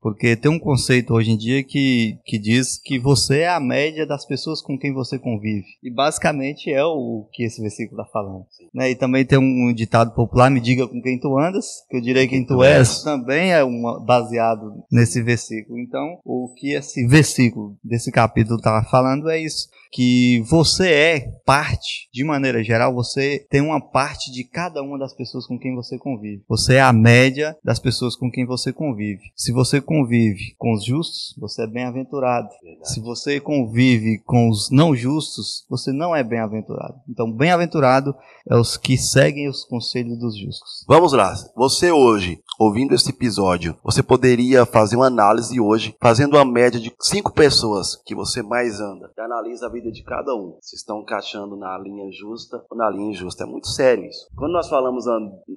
Porque 0.00 0.36
tem 0.36 0.50
um 0.50 0.58
conceito 0.58 1.14
hoje 1.14 1.32
em 1.32 1.36
dia 1.36 1.62
que, 1.62 2.18
que 2.24 2.38
diz 2.38 2.78
que 2.78 2.98
você 2.98 3.40
é 3.40 3.48
a 3.48 3.60
média 3.60 4.06
das 4.06 4.26
pessoas 4.26 4.60
com 4.62 4.78
quem 4.78 4.92
você 4.92 5.18
convive. 5.18 5.66
E 5.82 5.90
basicamente 5.90 6.70
é 6.70 6.84
o 6.84 7.26
que 7.32 7.44
esse 7.44 7.60
versículo 7.60 8.00
está 8.00 8.12
falando. 8.12 8.46
Né? 8.72 8.90
E 8.90 8.94
também 8.94 9.24
tem 9.24 9.38
um 9.38 9.72
ditado 9.72 10.14
popular, 10.14 10.50
me 10.50 10.60
diga 10.60 10.86
com 10.86 11.00
quem 11.00 11.18
tu 11.18 11.38
andas, 11.38 11.66
que 11.88 11.96
eu 11.96 12.00
direi 12.00 12.28
quem 12.28 12.44
tu 12.44 12.62
és, 12.62 13.02
também 13.02 13.52
é 13.52 13.62
uma, 13.64 14.00
baseado 14.00 14.84
nesse 14.90 15.22
versículo. 15.22 15.78
Então, 15.78 16.18
o 16.24 16.52
que 16.56 16.74
esse 16.74 17.06
versículo 17.06 17.76
desse 17.82 18.10
capítulo 18.10 18.56
está 18.56 18.82
falando 18.84 19.28
é 19.28 19.40
isso 19.40 19.68
que 19.90 20.42
você 20.48 20.92
é 20.92 21.20
parte, 21.44 22.08
de 22.12 22.24
maneira 22.24 22.62
geral, 22.62 22.94
você 22.94 23.46
tem 23.50 23.60
uma 23.60 23.80
parte 23.80 24.30
de 24.30 24.44
cada 24.44 24.82
uma 24.82 24.98
das 24.98 25.14
pessoas 25.14 25.46
com 25.46 25.58
quem 25.58 25.74
você 25.74 25.98
convive. 25.98 26.42
Você 26.48 26.74
é 26.74 26.80
a 26.80 26.92
média 26.92 27.56
das 27.64 27.78
pessoas 27.78 28.14
com 28.14 28.30
quem 28.30 28.46
você 28.46 28.72
convive. 28.72 29.22
Se 29.34 29.52
você 29.52 29.80
convive 29.88 30.54
com 30.58 30.74
os 30.74 30.84
justos, 30.84 31.34
você 31.38 31.62
é 31.62 31.66
bem-aventurado. 31.66 32.50
Se 32.82 33.00
você 33.00 33.40
convive 33.40 34.18
com 34.18 34.50
os 34.50 34.70
não 34.70 34.94
justos, 34.94 35.64
você 35.70 35.90
não 35.92 36.14
é 36.14 36.22
bem-aventurado. 36.22 36.96
Então, 37.08 37.32
bem-aventurado 37.32 38.14
é 38.46 38.54
os 38.54 38.76
que 38.76 38.98
seguem 38.98 39.48
os 39.48 39.64
conselhos 39.64 40.18
dos 40.18 40.36
justos. 40.36 40.84
Vamos 40.86 41.14
lá. 41.14 41.34
Você 41.56 41.90
hoje, 41.90 42.38
ouvindo 42.60 42.94
este 42.94 43.10
episódio, 43.10 43.76
você 43.82 44.02
poderia 44.02 44.66
fazer 44.66 44.96
uma 44.96 45.06
análise 45.06 45.58
hoje, 45.58 45.96
fazendo 46.00 46.34
uma 46.34 46.44
média 46.44 46.78
de 46.78 46.92
cinco 47.00 47.32
pessoas 47.32 47.96
que 48.04 48.14
você 48.14 48.42
mais 48.42 48.80
anda. 48.80 49.10
E 49.16 49.20
analisa 49.22 49.66
a 49.66 49.70
vida 49.70 49.90
de 49.90 50.02
cada 50.02 50.34
um. 50.34 50.58
Se 50.60 50.76
estão 50.76 51.00
encaixando 51.00 51.56
na 51.56 51.78
linha 51.78 52.10
justa 52.12 52.62
ou 52.70 52.76
na 52.76 52.90
linha 52.90 53.12
injusta. 53.12 53.44
É 53.44 53.46
muito 53.46 53.68
sério 53.68 54.04
isso. 54.04 54.28
Quando 54.36 54.52
nós 54.52 54.68
falamos 54.68 55.04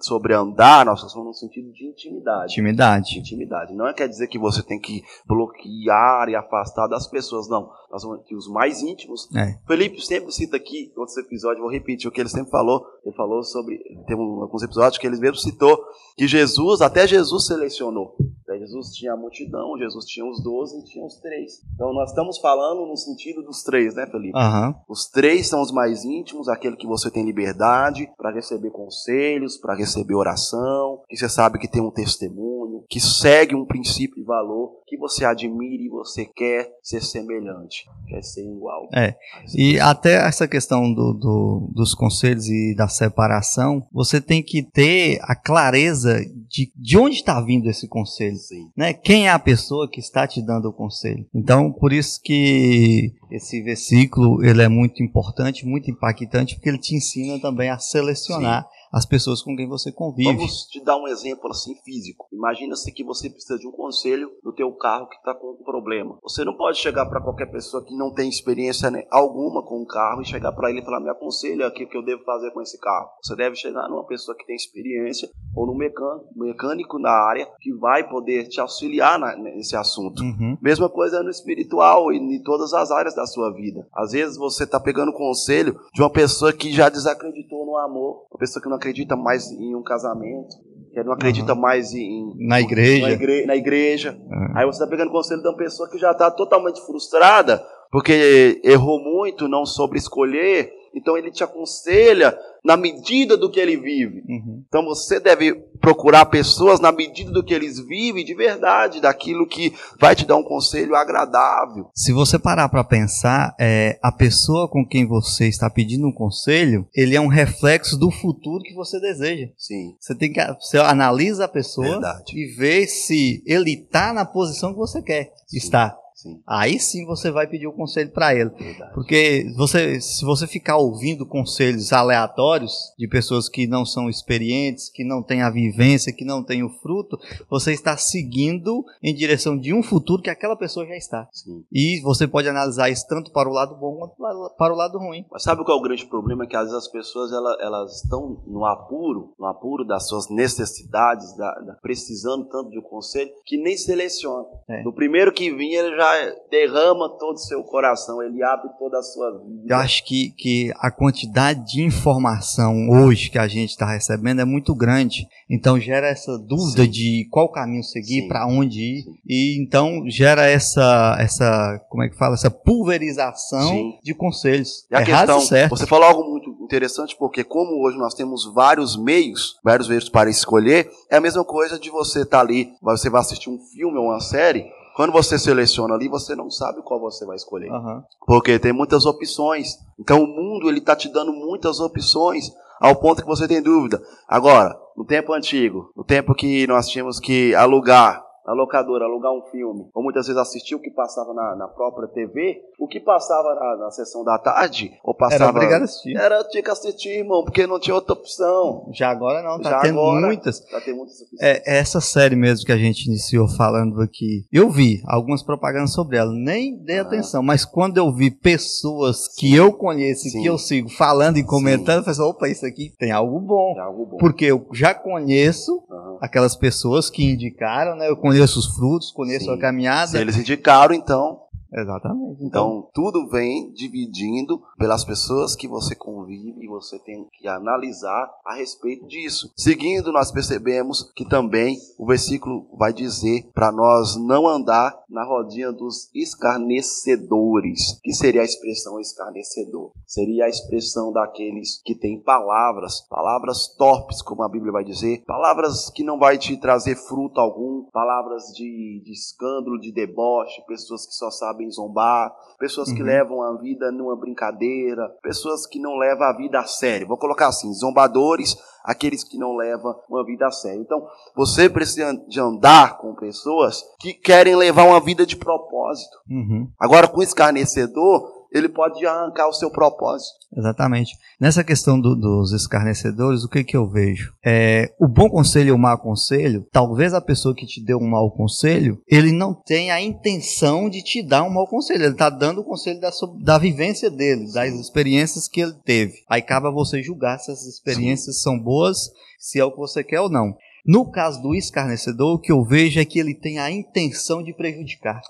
sobre 0.01 0.33
andar, 0.33 0.85
nós 0.85 1.01
falamos 1.01 1.25
no 1.25 1.33
sentido 1.33 1.69
de 1.73 1.87
intimidade. 1.87 2.53
Intimidade. 2.53 3.19
Intimidade. 3.19 3.73
Não 3.73 3.87
é 3.87 3.93
quer 3.93 4.07
dizer 4.07 4.20
que 4.27 4.39
você 4.39 4.63
tem 4.63 4.79
que 4.79 5.03
bloquear 5.25 6.29
e 6.29 6.35
afastar 6.35 6.87
das 6.87 7.07
pessoas, 7.07 7.47
não. 7.49 7.69
Nós 7.91 8.03
vamos 8.03 8.19
aqui 8.19 8.35
os 8.35 8.47
mais 8.47 8.81
íntimos. 8.81 9.27
É. 9.35 9.57
Felipe 9.67 10.01
sempre 10.01 10.31
cita 10.31 10.57
aqui, 10.57 10.91
em 10.95 10.99
outros 10.99 11.17
episódios, 11.17 11.61
vou 11.61 11.71
repetir 11.71 12.07
o 12.07 12.11
que 12.11 12.21
ele 12.21 12.29
sempre 12.29 12.49
falou. 12.49 12.85
Ele 13.05 13.15
falou 13.15 13.43
sobre, 13.43 13.77
tem 14.07 14.15
alguns 14.15 14.63
episódios 14.63 14.97
que 14.97 15.05
ele 15.05 15.17
mesmo 15.17 15.37
citou, 15.37 15.77
que 16.15 16.27
Jesus, 16.27 16.81
até 16.81 17.05
Jesus 17.07 17.47
selecionou. 17.47 18.15
Jesus 18.61 18.89
tinha 18.93 19.13
a 19.13 19.17
multidão, 19.17 19.77
Jesus 19.77 20.05
tinha 20.05 20.25
os 20.25 20.41
doze 20.43 20.79
e 20.79 20.83
tinha 20.83 21.05
os 21.05 21.19
três. 21.19 21.61
Então 21.73 21.93
nós 21.93 22.09
estamos 22.09 22.37
falando 22.39 22.85
no 22.85 22.95
sentido 22.95 23.41
dos 23.43 23.63
três, 23.63 23.95
né, 23.95 24.05
Felipe? 24.07 24.37
Uhum. 24.37 24.73
Os 24.87 25.09
três 25.09 25.47
são 25.47 25.61
os 25.61 25.71
mais 25.71 26.03
íntimos, 26.03 26.47
aquele 26.47 26.75
que 26.75 26.87
você 26.87 27.09
tem 27.09 27.25
liberdade 27.25 28.09
para 28.17 28.33
receber 28.33 28.71
conselhos, 28.71 29.57
para 29.57 29.75
receber 29.75 30.15
oração, 30.15 31.01
que 31.09 31.17
você 31.17 31.29
sabe 31.29 31.59
que 31.59 31.67
tem 31.67 31.81
um 31.81 31.91
testemunho, 31.91 32.50
que 32.91 32.99
segue 32.99 33.55
um 33.55 33.65
princípio 33.65 34.19
e 34.21 34.23
valor 34.25 34.81
que 34.85 34.97
você 34.97 35.23
admire 35.23 35.85
e 35.85 35.89
você 35.89 36.25
quer 36.25 36.69
ser 36.83 37.01
semelhante, 37.01 37.85
quer 38.05 38.21
ser 38.21 38.43
igual. 38.43 38.89
É. 38.93 39.15
E 39.55 39.79
até 39.79 40.15
essa 40.27 40.45
questão 40.45 40.93
do, 40.93 41.13
do, 41.13 41.71
dos 41.73 41.95
conselhos 41.95 42.49
e 42.49 42.75
da 42.75 42.89
separação, 42.89 43.87
você 43.93 44.19
tem 44.19 44.43
que 44.43 44.61
ter 44.61 45.19
a 45.21 45.33
clareza 45.33 46.19
de, 46.49 46.69
de 46.75 46.97
onde 46.97 47.15
está 47.15 47.39
vindo 47.39 47.69
esse 47.69 47.87
conselho. 47.87 48.35
Sim. 48.35 48.69
Né? 48.75 48.91
Quem 48.91 49.27
é 49.27 49.31
a 49.31 49.39
pessoa 49.39 49.89
que 49.89 50.01
está 50.01 50.27
te 50.27 50.41
dando 50.41 50.67
o 50.67 50.73
conselho? 50.73 51.25
Então, 51.33 51.71
por 51.71 51.93
isso 51.93 52.19
que 52.21 53.13
esse 53.31 53.61
versículo 53.61 54.43
ele 54.43 54.61
é 54.61 54.67
muito 54.67 55.01
importante, 55.01 55.65
muito 55.65 55.89
impactante, 55.89 56.55
porque 56.55 56.67
ele 56.67 56.77
te 56.77 56.93
ensina 56.93 57.39
também 57.39 57.69
a 57.69 57.79
selecionar 57.79 58.63
Sim 58.63 58.80
as 58.91 59.05
pessoas 59.05 59.41
com 59.41 59.55
quem 59.55 59.67
você 59.67 59.91
convive. 59.91 60.35
Vamos 60.35 60.65
te 60.65 60.83
dar 60.83 60.97
um 60.97 61.07
exemplo 61.07 61.49
assim 61.49 61.75
físico. 61.83 62.27
Imagina-se 62.31 62.91
que 62.91 63.03
você 63.03 63.29
precisa 63.29 63.57
de 63.57 63.67
um 63.67 63.71
conselho 63.71 64.29
no 64.43 64.53
teu 64.53 64.71
carro 64.73 65.07
que 65.07 65.15
está 65.15 65.33
com 65.33 65.51
um 65.51 65.63
problema. 65.63 66.17
Você 66.23 66.43
não 66.43 66.55
pode 66.55 66.77
chegar 66.77 67.05
para 67.05 67.21
qualquer 67.21 67.51
pessoa 67.51 67.83
que 67.83 67.95
não 67.95 68.13
tem 68.13 68.29
experiência 68.29 68.91
né, 68.91 69.05
alguma 69.09 69.63
com 69.63 69.81
o 69.81 69.85
carro 69.85 70.21
e 70.21 70.25
chegar 70.25 70.51
para 70.51 70.69
ele 70.69 70.81
e 70.81 70.85
falar: 70.85 70.99
me 70.99 71.09
aconselha 71.09 71.67
aqui 71.67 71.85
o 71.85 71.89
que 71.89 71.97
eu 71.97 72.03
devo 72.03 72.23
fazer 72.23 72.51
com 72.51 72.61
esse 72.61 72.79
carro. 72.79 73.09
Você 73.23 73.35
deve 73.35 73.55
chegar 73.55 73.87
numa 73.87 74.05
pessoa 74.05 74.35
que 74.37 74.45
tem 74.45 74.55
experiência 74.55 75.29
ou 75.55 75.67
num 75.67 75.77
mecânico, 75.77 76.27
mecânico 76.35 76.99
na 76.99 77.11
área 77.11 77.47
que 77.59 77.73
vai 77.73 78.07
poder 78.09 78.47
te 78.47 78.59
auxiliar 78.59 79.17
na, 79.17 79.35
nesse 79.35 79.75
assunto. 79.75 80.21
Uhum. 80.21 80.57
Mesma 80.61 80.89
coisa 80.89 81.23
no 81.23 81.29
espiritual 81.29 82.11
e 82.11 82.17
em 82.17 82.41
todas 82.43 82.73
as 82.73 82.91
áreas 82.91 83.15
da 83.15 83.25
sua 83.25 83.53
vida. 83.53 83.87
Às 83.93 84.11
vezes 84.11 84.37
você 84.37 84.63
está 84.63 84.79
pegando 84.79 85.13
conselho 85.13 85.79
de 85.93 86.01
uma 86.01 86.09
pessoa 86.09 86.51
que 86.51 86.71
já 86.71 86.89
desacreditou 86.89 87.65
no 87.65 87.77
amor, 87.77 88.25
uma 88.31 88.39
pessoa 88.39 88.61
que 88.61 88.69
não 88.69 88.79
acredita 88.81 89.15
mais 89.15 89.51
em 89.51 89.75
um 89.75 89.83
casamento, 89.83 90.55
que 90.91 91.03
não 91.03 91.13
acredita 91.13 91.53
uhum. 91.53 91.61
mais 91.61 91.93
em 91.93 92.33
na 92.37 92.59
igreja. 92.59 93.07
Na, 93.07 93.13
igre, 93.13 93.45
na 93.45 93.55
igreja. 93.55 94.17
Uhum. 94.19 94.57
Aí 94.57 94.65
você 94.65 94.83
está 94.83 94.87
pegando 94.87 95.11
conselho 95.11 95.41
de 95.41 95.47
uma 95.47 95.55
pessoa 95.55 95.89
que 95.89 95.97
já 95.97 96.11
está 96.11 96.29
totalmente 96.31 96.83
frustrada 96.85 97.63
porque 97.91 98.59
errou 98.63 98.99
muito, 98.99 99.47
não 99.47 99.65
soube 99.65 99.97
escolher. 99.97 100.71
Então 100.93 101.17
ele 101.17 101.31
te 101.31 101.43
aconselha 101.43 102.37
na 102.63 102.77
medida 102.77 103.35
do 103.35 103.49
que 103.49 103.59
ele 103.59 103.77
vive. 103.77 104.23
Uhum. 104.27 104.63
Então 104.67 104.85
você 104.85 105.19
deve 105.19 105.53
procurar 105.79 106.25
pessoas 106.25 106.79
na 106.79 106.91
medida 106.91 107.31
do 107.31 107.43
que 107.43 107.53
eles 107.53 107.79
vivem, 107.79 108.23
de 108.23 108.35
verdade, 108.35 109.01
daquilo 109.01 109.47
que 109.47 109.73
vai 109.99 110.15
te 110.15 110.25
dar 110.25 110.35
um 110.35 110.43
conselho 110.43 110.95
agradável. 110.95 111.89
Se 111.95 112.13
você 112.13 112.37
parar 112.37 112.69
para 112.69 112.83
pensar, 112.83 113.55
é, 113.59 113.99
a 114.01 114.11
pessoa 114.11 114.69
com 114.69 114.85
quem 114.85 115.07
você 115.07 115.47
está 115.47 115.69
pedindo 115.69 116.07
um 116.07 116.13
conselho, 116.13 116.87
ele 116.95 117.15
é 117.15 117.21
um 117.21 117.27
reflexo 117.27 117.97
do 117.97 118.11
futuro 118.11 118.63
que 118.63 118.75
você 118.75 118.99
deseja. 118.99 119.47
Sim. 119.57 119.95
Você 119.99 120.15
tem 120.15 120.31
que 120.31 120.41
você 120.59 120.77
analisa 120.77 121.45
a 121.45 121.49
pessoa 121.49 121.87
verdade. 121.87 122.33
e 122.35 122.55
vê 122.55 122.85
se 122.85 123.43
ele 123.45 123.73
está 123.73 124.13
na 124.13 124.25
posição 124.25 124.71
que 124.71 124.79
você 124.79 125.01
quer 125.01 125.31
Sim. 125.47 125.57
estar. 125.57 126.00
Sim. 126.21 126.39
Aí 126.47 126.79
sim 126.79 127.03
você 127.05 127.31
vai 127.31 127.47
pedir 127.47 127.65
o 127.65 127.73
conselho 127.73 128.11
para 128.11 128.35
ele. 128.35 128.51
Verdade. 128.51 128.93
Porque 128.93 129.51
você, 129.57 129.99
se 129.99 130.23
você 130.23 130.45
ficar 130.45 130.77
ouvindo 130.77 131.25
conselhos 131.25 131.91
aleatórios 131.91 132.93
de 132.97 133.07
pessoas 133.07 133.49
que 133.49 133.65
não 133.65 133.83
são 133.83 134.07
experientes, 134.07 134.89
que 134.89 135.03
não 135.03 135.23
têm 135.23 135.41
a 135.41 135.49
vivência, 135.49 136.13
que 136.13 136.23
não 136.23 136.43
têm 136.43 136.63
o 136.63 136.69
fruto, 136.69 137.17
você 137.49 137.73
está 137.73 137.97
seguindo 137.97 138.85
em 139.01 139.15
direção 139.15 139.57
de 139.57 139.73
um 139.73 139.81
futuro 139.81 140.21
que 140.21 140.29
aquela 140.29 140.55
pessoa 140.55 140.85
já 140.85 140.95
está. 140.95 141.27
Sim. 141.31 141.63
E 141.71 141.99
você 142.01 142.27
pode 142.27 142.47
analisar 142.47 142.89
isso 142.91 143.07
tanto 143.07 143.31
para 143.31 143.49
o 143.49 143.53
lado 143.53 143.75
bom 143.75 143.95
quanto 143.97 144.15
para 144.57 144.73
o 144.73 144.77
lado 144.77 144.99
ruim. 144.99 145.25
Mas 145.31 145.41
sabe 145.41 145.63
qual 145.63 145.77
é 145.77 145.79
o 145.79 145.83
grande 145.83 146.05
problema? 146.05 146.43
É 146.43 146.47
que 146.47 146.55
às 146.55 146.65
vezes 146.65 146.85
as 146.85 146.91
pessoas 146.91 147.31
elas, 147.31 147.57
elas 147.59 148.03
estão 148.03 148.43
no 148.45 148.63
apuro, 148.65 149.33
no 149.39 149.47
apuro 149.47 149.85
das 149.85 150.07
suas 150.07 150.29
necessidades, 150.29 151.35
da, 151.35 151.51
da 151.61 151.73
precisando 151.81 152.45
tanto 152.45 152.69
de 152.69 152.77
um 152.77 152.83
conselho, 152.83 153.31
que 153.43 153.57
nem 153.57 153.75
seleciona. 153.75 154.45
É. 154.69 154.83
No 154.83 154.93
primeiro 154.93 155.33
que 155.33 155.51
vinha, 155.51 155.79
ele 155.79 155.95
já 155.95 156.10
derrama 156.49 157.09
todo 157.17 157.35
o 157.35 157.39
seu 157.39 157.63
coração, 157.63 158.21
ele 158.21 158.43
abre 158.43 158.69
toda 158.77 158.99
a 158.99 159.03
sua 159.03 159.31
vida. 159.39 159.73
Eu 159.73 159.77
acho 159.77 160.05
que, 160.05 160.31
que 160.37 160.71
a 160.77 160.91
quantidade 160.91 161.65
de 161.65 161.83
informação 161.83 162.89
hoje 162.89 163.29
que 163.29 163.37
a 163.37 163.47
gente 163.47 163.69
está 163.69 163.85
recebendo 163.85 164.41
é 164.41 164.45
muito 164.45 164.75
grande. 164.75 165.27
Então 165.49 165.79
gera 165.79 166.07
essa 166.07 166.37
dúvida 166.37 166.83
Sim. 166.83 166.89
de 166.89 167.27
qual 167.29 167.51
caminho 167.51 167.83
seguir, 167.83 168.27
para 168.27 168.47
onde 168.47 168.79
ir. 168.79 169.03
Sim. 169.03 169.11
E 169.27 169.63
então 169.63 170.03
gera 170.07 170.45
essa, 170.45 171.17
essa, 171.19 171.79
como 171.89 172.03
é 172.03 172.09
que 172.09 172.17
fala? 172.17 172.35
Essa 172.35 172.51
pulverização 172.51 173.69
Sim. 173.69 173.99
de 174.03 174.13
conselhos. 174.13 174.85
E 174.89 174.95
a 174.95 175.03
questão, 175.03 175.39
certo. 175.41 175.69
você 175.69 175.85
falou 175.85 176.05
algo 176.05 176.23
muito 176.29 176.49
interessante 176.63 177.15
porque 177.17 177.43
como 177.43 177.85
hoje 177.85 177.97
nós 177.97 178.13
temos 178.13 178.51
vários 178.53 178.97
meios, 178.97 179.59
vários 179.63 179.87
meios 179.87 180.09
para 180.09 180.29
escolher, 180.29 180.89
é 181.09 181.17
a 181.17 181.21
mesma 181.21 181.43
coisa 181.43 181.79
de 181.79 181.89
você 181.89 182.21
estar 182.21 182.37
tá 182.37 182.43
ali, 182.43 182.69
você 182.81 183.09
vai 183.09 183.21
assistir 183.21 183.49
um 183.49 183.59
filme 183.59 183.97
ou 183.97 184.05
uma 184.05 184.19
série, 184.19 184.65
quando 185.01 185.13
você 185.13 185.39
seleciona 185.39 185.95
ali, 185.95 186.07
você 186.07 186.35
não 186.35 186.51
sabe 186.51 186.83
qual 186.83 186.99
você 186.99 187.25
vai 187.25 187.35
escolher. 187.35 187.71
Uhum. 187.71 188.03
Porque 188.27 188.59
tem 188.59 188.71
muitas 188.71 189.03
opções. 189.03 189.69
Então 189.99 190.23
o 190.23 190.27
mundo 190.27 190.69
ele 190.69 190.77
está 190.77 190.95
te 190.95 191.11
dando 191.11 191.33
muitas 191.33 191.79
opções 191.79 192.51
ao 192.79 192.95
ponto 192.95 193.23
que 193.23 193.27
você 193.27 193.47
tem 193.47 193.63
dúvida. 193.63 193.99
Agora, 194.27 194.77
no 194.95 195.03
tempo 195.03 195.33
antigo, 195.33 195.91
no 195.97 196.03
tempo 196.03 196.35
que 196.35 196.67
nós 196.67 196.87
tínhamos 196.87 197.19
que 197.19 197.55
alugar 197.55 198.23
na 198.45 198.53
locadora, 198.53 199.05
alugar 199.05 199.31
um 199.31 199.43
filme, 199.51 199.89
ou 199.93 200.03
muitas 200.03 200.25
vezes 200.25 200.41
assistir 200.41 200.75
o 200.75 200.79
que 200.79 200.89
passava 200.89 201.33
na, 201.33 201.55
na 201.55 201.67
própria 201.67 202.07
TV, 202.07 202.61
o 202.79 202.87
que 202.87 202.99
passava 202.99 203.53
na, 203.55 203.85
na, 203.85 203.91
sessão 203.91 204.23
da 204.23 204.37
tarde, 204.39 204.91
ou 205.03 205.13
passava. 205.13 205.43
Era 205.43 205.51
obrigado 205.51 205.81
a 205.81 205.85
assistir. 205.85 206.17
Era, 206.17 206.43
tinha 206.45 206.63
que 206.63 206.71
assistir, 206.71 207.19
irmão, 207.19 207.43
porque 207.43 207.67
não 207.67 207.79
tinha 207.79 207.93
outra 207.93 208.13
opção. 208.13 208.89
Já 208.91 209.09
agora 209.09 209.43
não, 209.43 209.59
tá 209.61 209.69
Já 209.69 209.79
tendo 209.81 209.99
agora, 209.99 210.25
muitas. 210.25 210.59
Tá 210.61 210.81
tendo 210.81 210.97
muitas 210.97 211.21
opções. 211.21 211.41
É, 211.41 211.79
essa 211.79 212.01
série 212.01 212.35
mesmo 212.35 212.65
que 212.65 212.71
a 212.71 212.77
gente 212.77 213.05
iniciou 213.05 213.47
falando 213.47 214.01
aqui, 214.01 214.45
eu 214.51 214.69
vi 214.69 215.01
algumas 215.05 215.43
propagandas 215.43 215.93
sobre 215.93 216.17
ela, 216.17 216.31
nem 216.33 216.77
dei 216.83 216.99
ah. 216.99 217.03
atenção, 217.03 217.43
mas 217.43 217.63
quando 217.63 217.97
eu 217.97 218.11
vi 218.11 218.31
pessoas 218.31 219.25
Sim. 219.25 219.31
que 219.37 219.55
eu 219.55 219.71
conheço 219.71 220.27
e 220.27 220.31
que 220.31 220.45
eu 220.45 220.57
sigo 220.57 220.89
falando 220.89 221.37
e 221.37 221.43
comentando, 221.43 221.97
eu 221.97 222.03
falei 222.03 222.11
assim, 222.11 222.29
opa, 222.29 222.47
isso 222.49 222.65
aqui 222.65 222.93
tem 222.97 223.11
algo 223.11 223.39
bom. 223.39 223.73
Tem 223.73 223.83
algo 223.83 224.05
bom. 224.05 224.17
Porque 224.17 224.45
eu 224.45 224.65
já 224.73 224.93
conheço 224.93 225.83
uhum. 225.89 226.17
aquelas 226.19 226.55
pessoas 226.55 227.09
que 227.09 227.23
indicaram, 227.23 227.95
né? 227.95 228.09
Eu 228.09 228.17
conheço 228.17 228.30
os 228.59 228.67
frutos, 228.75 229.11
conheço 229.11 229.45
Sim. 229.45 229.53
a 229.53 229.57
caminhada. 229.57 230.11
Se 230.11 230.17
eles 230.17 230.37
indicaram, 230.37 230.93
então 230.93 231.39
Exatamente. 231.73 232.43
Então, 232.43 232.61
então, 232.61 232.89
tudo 232.93 233.27
vem 233.27 233.71
dividindo 233.71 234.61
pelas 234.77 235.03
pessoas 235.03 235.55
que 235.55 235.67
você 235.67 235.95
convive 235.95 236.63
e 236.63 236.67
você 236.67 236.99
tem 236.99 237.27
que 237.33 237.47
analisar 237.47 238.31
a 238.45 238.55
respeito 238.55 239.05
disso. 239.07 239.51
Seguindo, 239.55 240.11
nós 240.11 240.31
percebemos 240.31 241.11
que 241.15 241.25
também 241.25 241.77
o 241.97 242.05
versículo 242.05 242.67
vai 242.77 242.93
dizer 242.93 243.49
para 243.53 243.71
nós 243.71 244.15
não 244.15 244.47
andar 244.47 245.01
na 245.09 245.23
rodinha 245.23 245.71
dos 245.71 246.09
escarnecedores. 246.13 247.99
que 248.03 248.13
seria 248.13 248.41
a 248.41 248.45
expressão 248.45 248.99
escarnecedor? 248.99 249.91
Seria 250.05 250.45
a 250.45 250.49
expressão 250.49 251.11
daqueles 251.11 251.81
que 251.83 251.95
têm 251.95 252.21
palavras, 252.21 253.01
palavras 253.09 253.67
torpes, 253.75 254.21
como 254.21 254.43
a 254.43 254.49
Bíblia 254.49 254.71
vai 254.71 254.83
dizer, 254.83 255.23
palavras 255.25 255.89
que 255.89 256.03
não 256.03 256.17
vai 256.17 256.37
te 256.37 256.57
trazer 256.57 256.95
fruto 256.95 257.39
algum, 257.39 257.83
palavras 257.91 258.43
de, 258.53 259.01
de 259.03 259.11
escândalo, 259.11 259.79
de 259.79 259.91
deboche, 259.91 260.63
pessoas 260.67 261.05
que 261.05 261.13
só 261.13 261.29
sabem 261.29 261.60
sabem 261.61 261.71
zombar, 261.71 262.33
pessoas 262.57 262.89
uhum. 262.89 262.95
que 262.95 263.03
levam 263.03 263.41
a 263.41 263.57
vida 263.57 263.91
numa 263.91 264.15
brincadeira, 264.15 265.07
pessoas 265.21 265.67
que 265.67 265.79
não 265.79 265.95
levam 265.97 266.27
a 266.27 266.35
vida 266.35 266.59
a 266.59 266.65
sério. 266.65 267.07
Vou 267.07 267.17
colocar 267.17 267.47
assim: 267.47 267.71
zombadores, 267.73 268.57
aqueles 268.83 269.23
que 269.23 269.37
não 269.37 269.55
levam 269.55 269.95
uma 270.09 270.25
vida 270.25 270.47
a 270.47 270.51
sério. 270.51 270.81
Então, 270.81 271.05
você 271.35 271.69
precisa 271.69 272.13
de 272.27 272.39
andar 272.39 272.97
com 272.97 273.13
pessoas 273.15 273.83
que 273.99 274.13
querem 274.13 274.55
levar 274.55 274.85
uma 274.85 274.99
vida 274.99 275.25
de 275.25 275.35
propósito. 275.35 276.17
Uhum. 276.29 276.67
Agora, 276.79 277.07
com 277.07 277.21
escarnecedor, 277.21 278.40
ele 278.51 278.67
pode 278.67 279.05
arrancar 279.05 279.47
o 279.47 279.53
seu 279.53 279.71
propósito. 279.71 280.41
Exatamente. 280.55 281.17
Nessa 281.39 281.63
questão 281.63 281.99
do, 281.99 282.15
dos 282.15 282.51
escarnecedores, 282.51 283.43
o 283.43 283.49
que, 283.49 283.63
que 283.63 283.77
eu 283.77 283.87
vejo? 283.87 284.33
É, 284.45 284.93
o 284.99 285.07
bom 285.07 285.29
conselho 285.29 285.69
e 285.69 285.71
o 285.71 285.77
mau 285.77 285.97
conselho, 285.97 286.67
talvez 286.71 287.13
a 287.13 287.21
pessoa 287.21 287.55
que 287.55 287.65
te 287.65 287.81
deu 287.81 287.97
um 287.97 288.09
mau 288.09 288.29
conselho, 288.31 289.01
ele 289.07 289.31
não 289.31 289.53
tenha 289.53 289.93
a 289.93 290.01
intenção 290.01 290.89
de 290.89 291.01
te 291.01 291.23
dar 291.23 291.43
um 291.43 291.49
mau 291.49 291.65
conselho. 291.65 292.03
Ele 292.03 292.11
está 292.11 292.29
dando 292.29 292.61
o 292.61 292.65
conselho 292.65 292.99
da, 292.99 293.09
da 293.41 293.57
vivência 293.57 294.11
dele, 294.11 294.51
das 294.51 294.73
experiências 294.73 295.47
que 295.47 295.61
ele 295.61 295.75
teve. 295.85 296.15
Aí 296.29 296.41
cabe 296.41 296.67
a 296.67 296.71
você 296.71 297.01
julgar 297.01 297.39
se 297.39 297.51
essas 297.51 297.65
experiências 297.65 298.37
Sim. 298.37 298.41
são 298.41 298.59
boas, 298.59 299.09
se 299.39 299.59
é 299.59 299.63
o 299.63 299.71
que 299.71 299.77
você 299.77 300.03
quer 300.03 300.19
ou 300.19 300.29
não. 300.29 300.53
No 300.85 301.09
caso 301.11 301.41
do 301.41 301.53
escarnecedor, 301.53 302.35
o 302.35 302.39
que 302.39 302.51
eu 302.51 302.63
vejo 302.63 302.99
é 302.99 303.05
que 303.05 303.19
ele 303.19 303.35
tem 303.35 303.59
a 303.59 303.69
intenção 303.69 304.43
de 304.43 304.53
prejudicar. 304.53 305.21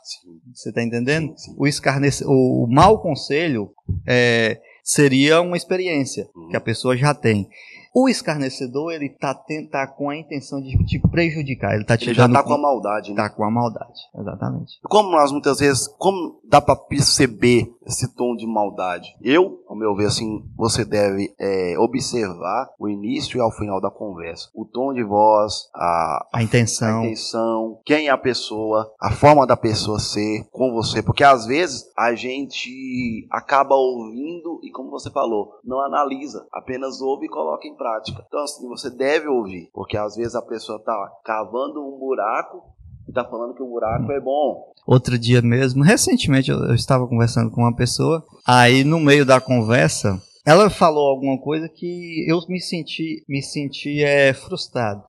Você 0.54 0.70
está 0.70 0.82
entendendo? 0.82 1.34
Sim, 1.38 1.52
sim. 1.52 1.56
O, 1.58 1.68
escarnece... 1.68 2.24
o 2.26 2.68
mau 2.70 3.02
conselho 3.02 3.72
é, 4.08 4.62
seria 4.84 5.42
uma 5.42 5.58
experiência 5.58 6.30
uhum. 6.36 6.50
que 6.50 6.56
a 6.56 6.62
pessoa 6.62 6.96
já 6.96 7.14
tem. 7.14 7.50
O 7.94 8.08
escarnecedor, 8.08 8.94
ele 8.94 9.10
tá, 9.10 9.34
tá 9.70 9.88
com 9.88 10.10
a 10.10 10.18
intenção 10.18 10.62
de 10.62 10.72
te 10.86 11.00
prejudicar. 11.00 11.76
Ele, 11.76 11.84
tá 11.84 11.98
te 11.98 12.06
ele 12.06 12.14
já 12.14 12.30
tá 12.30 12.42
com, 12.42 12.50
com 12.50 12.56
a 12.56 12.58
maldade, 12.58 13.10
né? 13.10 13.16
Tá 13.18 13.30
com 13.30 13.44
a 13.44 13.52
maldade, 13.52 14.00
exatamente. 14.18 14.80
Como 14.84 15.12
nós 15.12 15.32
muitas 15.32 15.60
vezes, 15.60 15.88
como 15.98 16.40
dá 16.48 16.62
para 16.62 16.76
perceber 16.76 17.70
esse 17.86 18.14
tom 18.16 18.36
de 18.36 18.46
maldade. 18.46 19.16
Eu, 19.22 19.64
ao 19.68 19.76
meu 19.76 19.96
ver, 19.96 20.08
assim, 20.08 20.44
você 20.56 20.86
deve 20.86 21.34
é, 21.40 21.76
observar 21.78 22.70
o 22.80 22.88
início 22.88 23.38
e 23.38 23.42
ao 23.42 23.52
final 23.52 23.82
da 23.82 23.90
conversa. 23.90 24.50
O 24.54 24.66
tom 24.66 24.94
de 24.94 25.04
voz, 25.04 25.70
a, 25.74 26.28
a 26.34 26.44
intenção. 26.44 27.02
a 27.02 27.06
intenção, 27.06 27.80
quem 27.86 28.08
é 28.08 28.12
a 28.12 28.18
pessoa, 28.18 28.92
a 29.00 29.12
forma 29.12 29.46
da 29.46 29.58
pessoa 29.58 30.00
ser 30.00 30.48
com 30.52 30.72
você. 30.72 31.02
Porque 31.02 31.24
às 31.24 31.46
vezes 31.46 31.86
a 31.98 32.14
gente 32.14 33.28
acaba 33.32 33.76
ouvindo 33.76 34.60
e, 34.64 34.72
como 34.72 34.90
você 34.90 35.10
falou, 35.10 35.60
não 35.64 35.80
analisa, 35.80 36.46
apenas 36.54 37.02
ouve 37.02 37.26
e 37.26 37.30
coloca 37.30 37.68
em 37.68 37.76
prática. 37.82 38.24
Então, 38.28 38.44
assim, 38.44 38.68
você 38.68 38.90
deve 38.92 39.28
ouvir, 39.28 39.70
porque 39.74 39.98
às 39.98 40.16
vezes 40.16 40.36
a 40.36 40.42
pessoa 40.42 40.78
está 40.78 40.94
cavando 41.26 41.82
um 41.82 41.98
buraco 41.98 42.62
e 43.10 43.12
tá 43.12 43.26
falando 43.26 43.56
que 43.56 43.64
o 43.64 43.70
buraco 43.70 44.12
é 44.12 44.20
bom. 44.20 44.72
Outro 44.86 45.18
dia 45.18 45.42
mesmo, 45.42 45.84
recentemente 45.84 46.52
eu, 46.52 46.58
eu 46.60 46.76
estava 46.76 47.08
conversando 47.08 47.50
com 47.50 47.62
uma 47.62 47.76
pessoa, 47.76 48.24
aí 48.46 48.84
no 48.84 49.00
meio 49.00 49.26
da 49.26 49.42
conversa, 49.42 50.22
ela 50.46 50.70
falou 50.70 51.10
alguma 51.10 51.40
coisa 51.40 51.68
que 51.68 52.26
eu 52.30 52.40
me 52.48 52.60
senti, 52.60 53.24
me 53.28 53.42
senti 53.42 54.04
é, 54.04 54.34
frustrado 54.34 55.04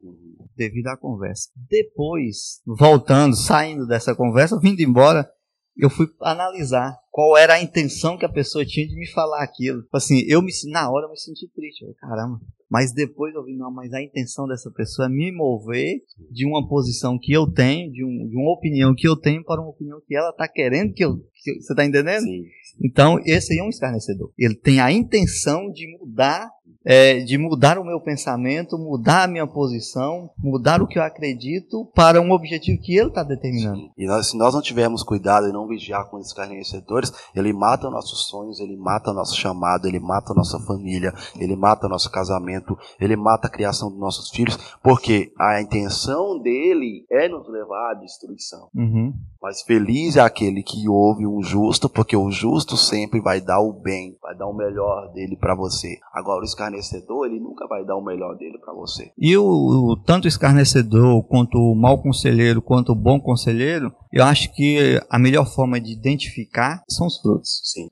devido 0.57 0.89
à 0.89 0.97
conversa. 0.97 1.51
Depois, 1.69 2.61
voltando, 2.67 3.37
saindo 3.37 3.87
dessa 3.87 4.15
conversa, 4.15 4.59
vindo 4.59 4.81
embora, 4.81 5.29
eu 5.77 5.89
fui 5.89 6.07
analisar 6.21 6.99
qual 7.11 7.37
era 7.37 7.55
a 7.55 7.63
intenção 7.63 8.17
que 8.17 8.25
a 8.25 8.33
pessoa 8.33 8.65
tinha 8.65 8.87
de 8.87 8.95
me 8.95 9.07
falar 9.07 9.43
aquilo. 9.43 9.85
Assim, 9.93 10.23
eu 10.27 10.43
me 10.43 10.53
na 10.71 10.91
hora 10.91 11.07
eu 11.07 11.11
me 11.11 11.19
senti 11.19 11.49
triste. 11.49 11.85
Eu, 11.85 11.95
caramba, 11.95 12.41
mas 12.73 12.91
depois 12.91 13.35
eu 13.35 13.45
vi, 13.45 13.55
não, 13.55 13.71
mas 13.71 13.93
a 13.93 14.03
intenção 14.03 14.49
dessa 14.49 14.71
pessoa 14.71 15.05
é 15.05 15.11
me 15.11 15.31
mover 15.31 16.01
de 16.31 16.47
uma 16.47 16.67
posição 16.67 17.19
que 17.21 17.31
eu 17.31 17.47
tenho, 17.47 17.93
de, 17.93 18.03
um, 18.03 18.27
de 18.27 18.35
uma 18.35 18.51
opinião 18.51 18.95
que 18.95 19.07
eu 19.07 19.15
tenho, 19.15 19.45
para 19.45 19.61
uma 19.61 19.69
opinião 19.69 20.01
que 20.09 20.17
ela 20.17 20.31
está 20.31 20.49
querendo 20.49 20.95
que 20.95 21.05
eu. 21.05 21.19
Que, 21.35 21.61
você 21.61 21.75
está 21.75 21.85
entendendo? 21.85 22.23
Sim. 22.23 22.45
Então, 22.83 23.19
esse 23.27 23.53
aí 23.53 23.59
é 23.59 23.63
um 23.63 23.69
escarnecedor. 23.69 24.33
Ele 24.39 24.55
tem 24.55 24.81
a 24.81 24.91
intenção 24.91 25.71
de 25.71 25.87
mudar 25.99 26.51
é, 26.85 27.21
de 27.21 27.39
mudar 27.39 27.79
o 27.79 27.85
meu 27.85 28.01
pensamento, 28.01 28.79
mudar 28.79 29.25
a 29.25 29.29
minha 29.29 29.47
posição, 29.47 30.31
mudar 30.39 30.83
o 30.83 30.87
que 30.87 30.99
eu 30.99 31.03
acredito 31.03 31.87
para 31.95 32.21
um 32.21 32.33
objetivo 32.33 32.81
que 32.81 32.97
ele 32.97 33.09
está 33.09 33.23
determinando. 33.23 33.81
Sim. 33.81 33.91
E 33.97 34.07
nós, 34.07 34.29
se 34.29 34.37
nós 34.37 34.55
não 34.55 34.63
tivermos 34.63 35.03
cuidado 35.03 35.49
e 35.49 35.53
não 35.53 35.67
vigiar 35.67 36.09
com 36.09 36.19
esses 36.19 36.31
escarnecedores, 36.31 37.13
ele 37.35 37.53
mata 37.53 37.91
nossos 37.91 38.29
sonhos, 38.29 38.61
ele 38.61 38.77
mata 38.77 39.13
nosso 39.13 39.37
chamado, 39.37 39.87
ele 39.87 40.01
mata 40.01 40.35
nossa 40.35 40.59
família, 40.61 41.13
ele 41.39 41.57
mata 41.57 41.89
nosso 41.89 42.11
casamento, 42.11 42.77
ele 43.01 43.17
mata 43.17 43.47
a 43.47 43.51
criação 43.51 43.91
dos 43.91 43.99
nossos 43.99 44.31
filhos, 44.31 44.59
porque 44.83 45.33
a 45.39 45.61
intenção 45.61 46.41
dele 46.41 47.07
é 47.11 47.29
nos 47.29 47.49
levar 47.49 47.93
à 47.93 47.95
destruição. 47.95 48.69
Uhum. 48.75 49.13
Mas 49.41 49.63
feliz 49.63 50.17
é 50.17 50.21
aquele 50.21 50.63
que 50.63 50.89
ouve 50.89 51.27
um 51.27 51.43
justo, 51.43 51.89
porque 51.89 52.17
o 52.17 52.31
justo 52.31 52.77
sempre 52.77 53.21
vai 53.21 53.41
dar 53.41 53.61
o 53.61 53.73
bem, 53.73 54.17
vai 54.23 54.37
dar 54.37 54.47
o 54.47 54.55
melhor 54.55 55.13
dele 55.13 55.37
para 55.37 55.55
você. 55.55 55.99
Agora, 56.13 56.43
o 56.43 56.45
escarnecedor, 56.79 57.27
ele 57.27 57.41
nunca 57.41 57.67
vai 57.67 57.85
dar 57.85 57.97
o 57.97 58.05
melhor 58.05 58.37
dele 58.37 58.59
para 58.59 58.73
você. 58.73 59.11
E 59.19 59.37
o, 59.37 59.45
o, 59.45 59.97
tanto 59.97 60.27
escarnecedor, 60.27 61.23
quanto 61.25 61.59
o 61.59 61.75
mau 61.75 62.01
conselheiro, 62.03 62.63
quanto 62.63 62.93
o 62.93 62.95
bom 62.95 63.21
conselheiro, 63.21 63.93
eu 64.13 64.25
acho 64.25 64.53
que 64.55 65.01
a 65.09 65.19
melhor 65.19 65.47
forma 65.47 65.81
de 65.81 65.93
identificar 65.93 66.83
são 66.89 67.07
os 67.07 67.21
frutos. 67.21 67.61
Sim. 67.65 67.89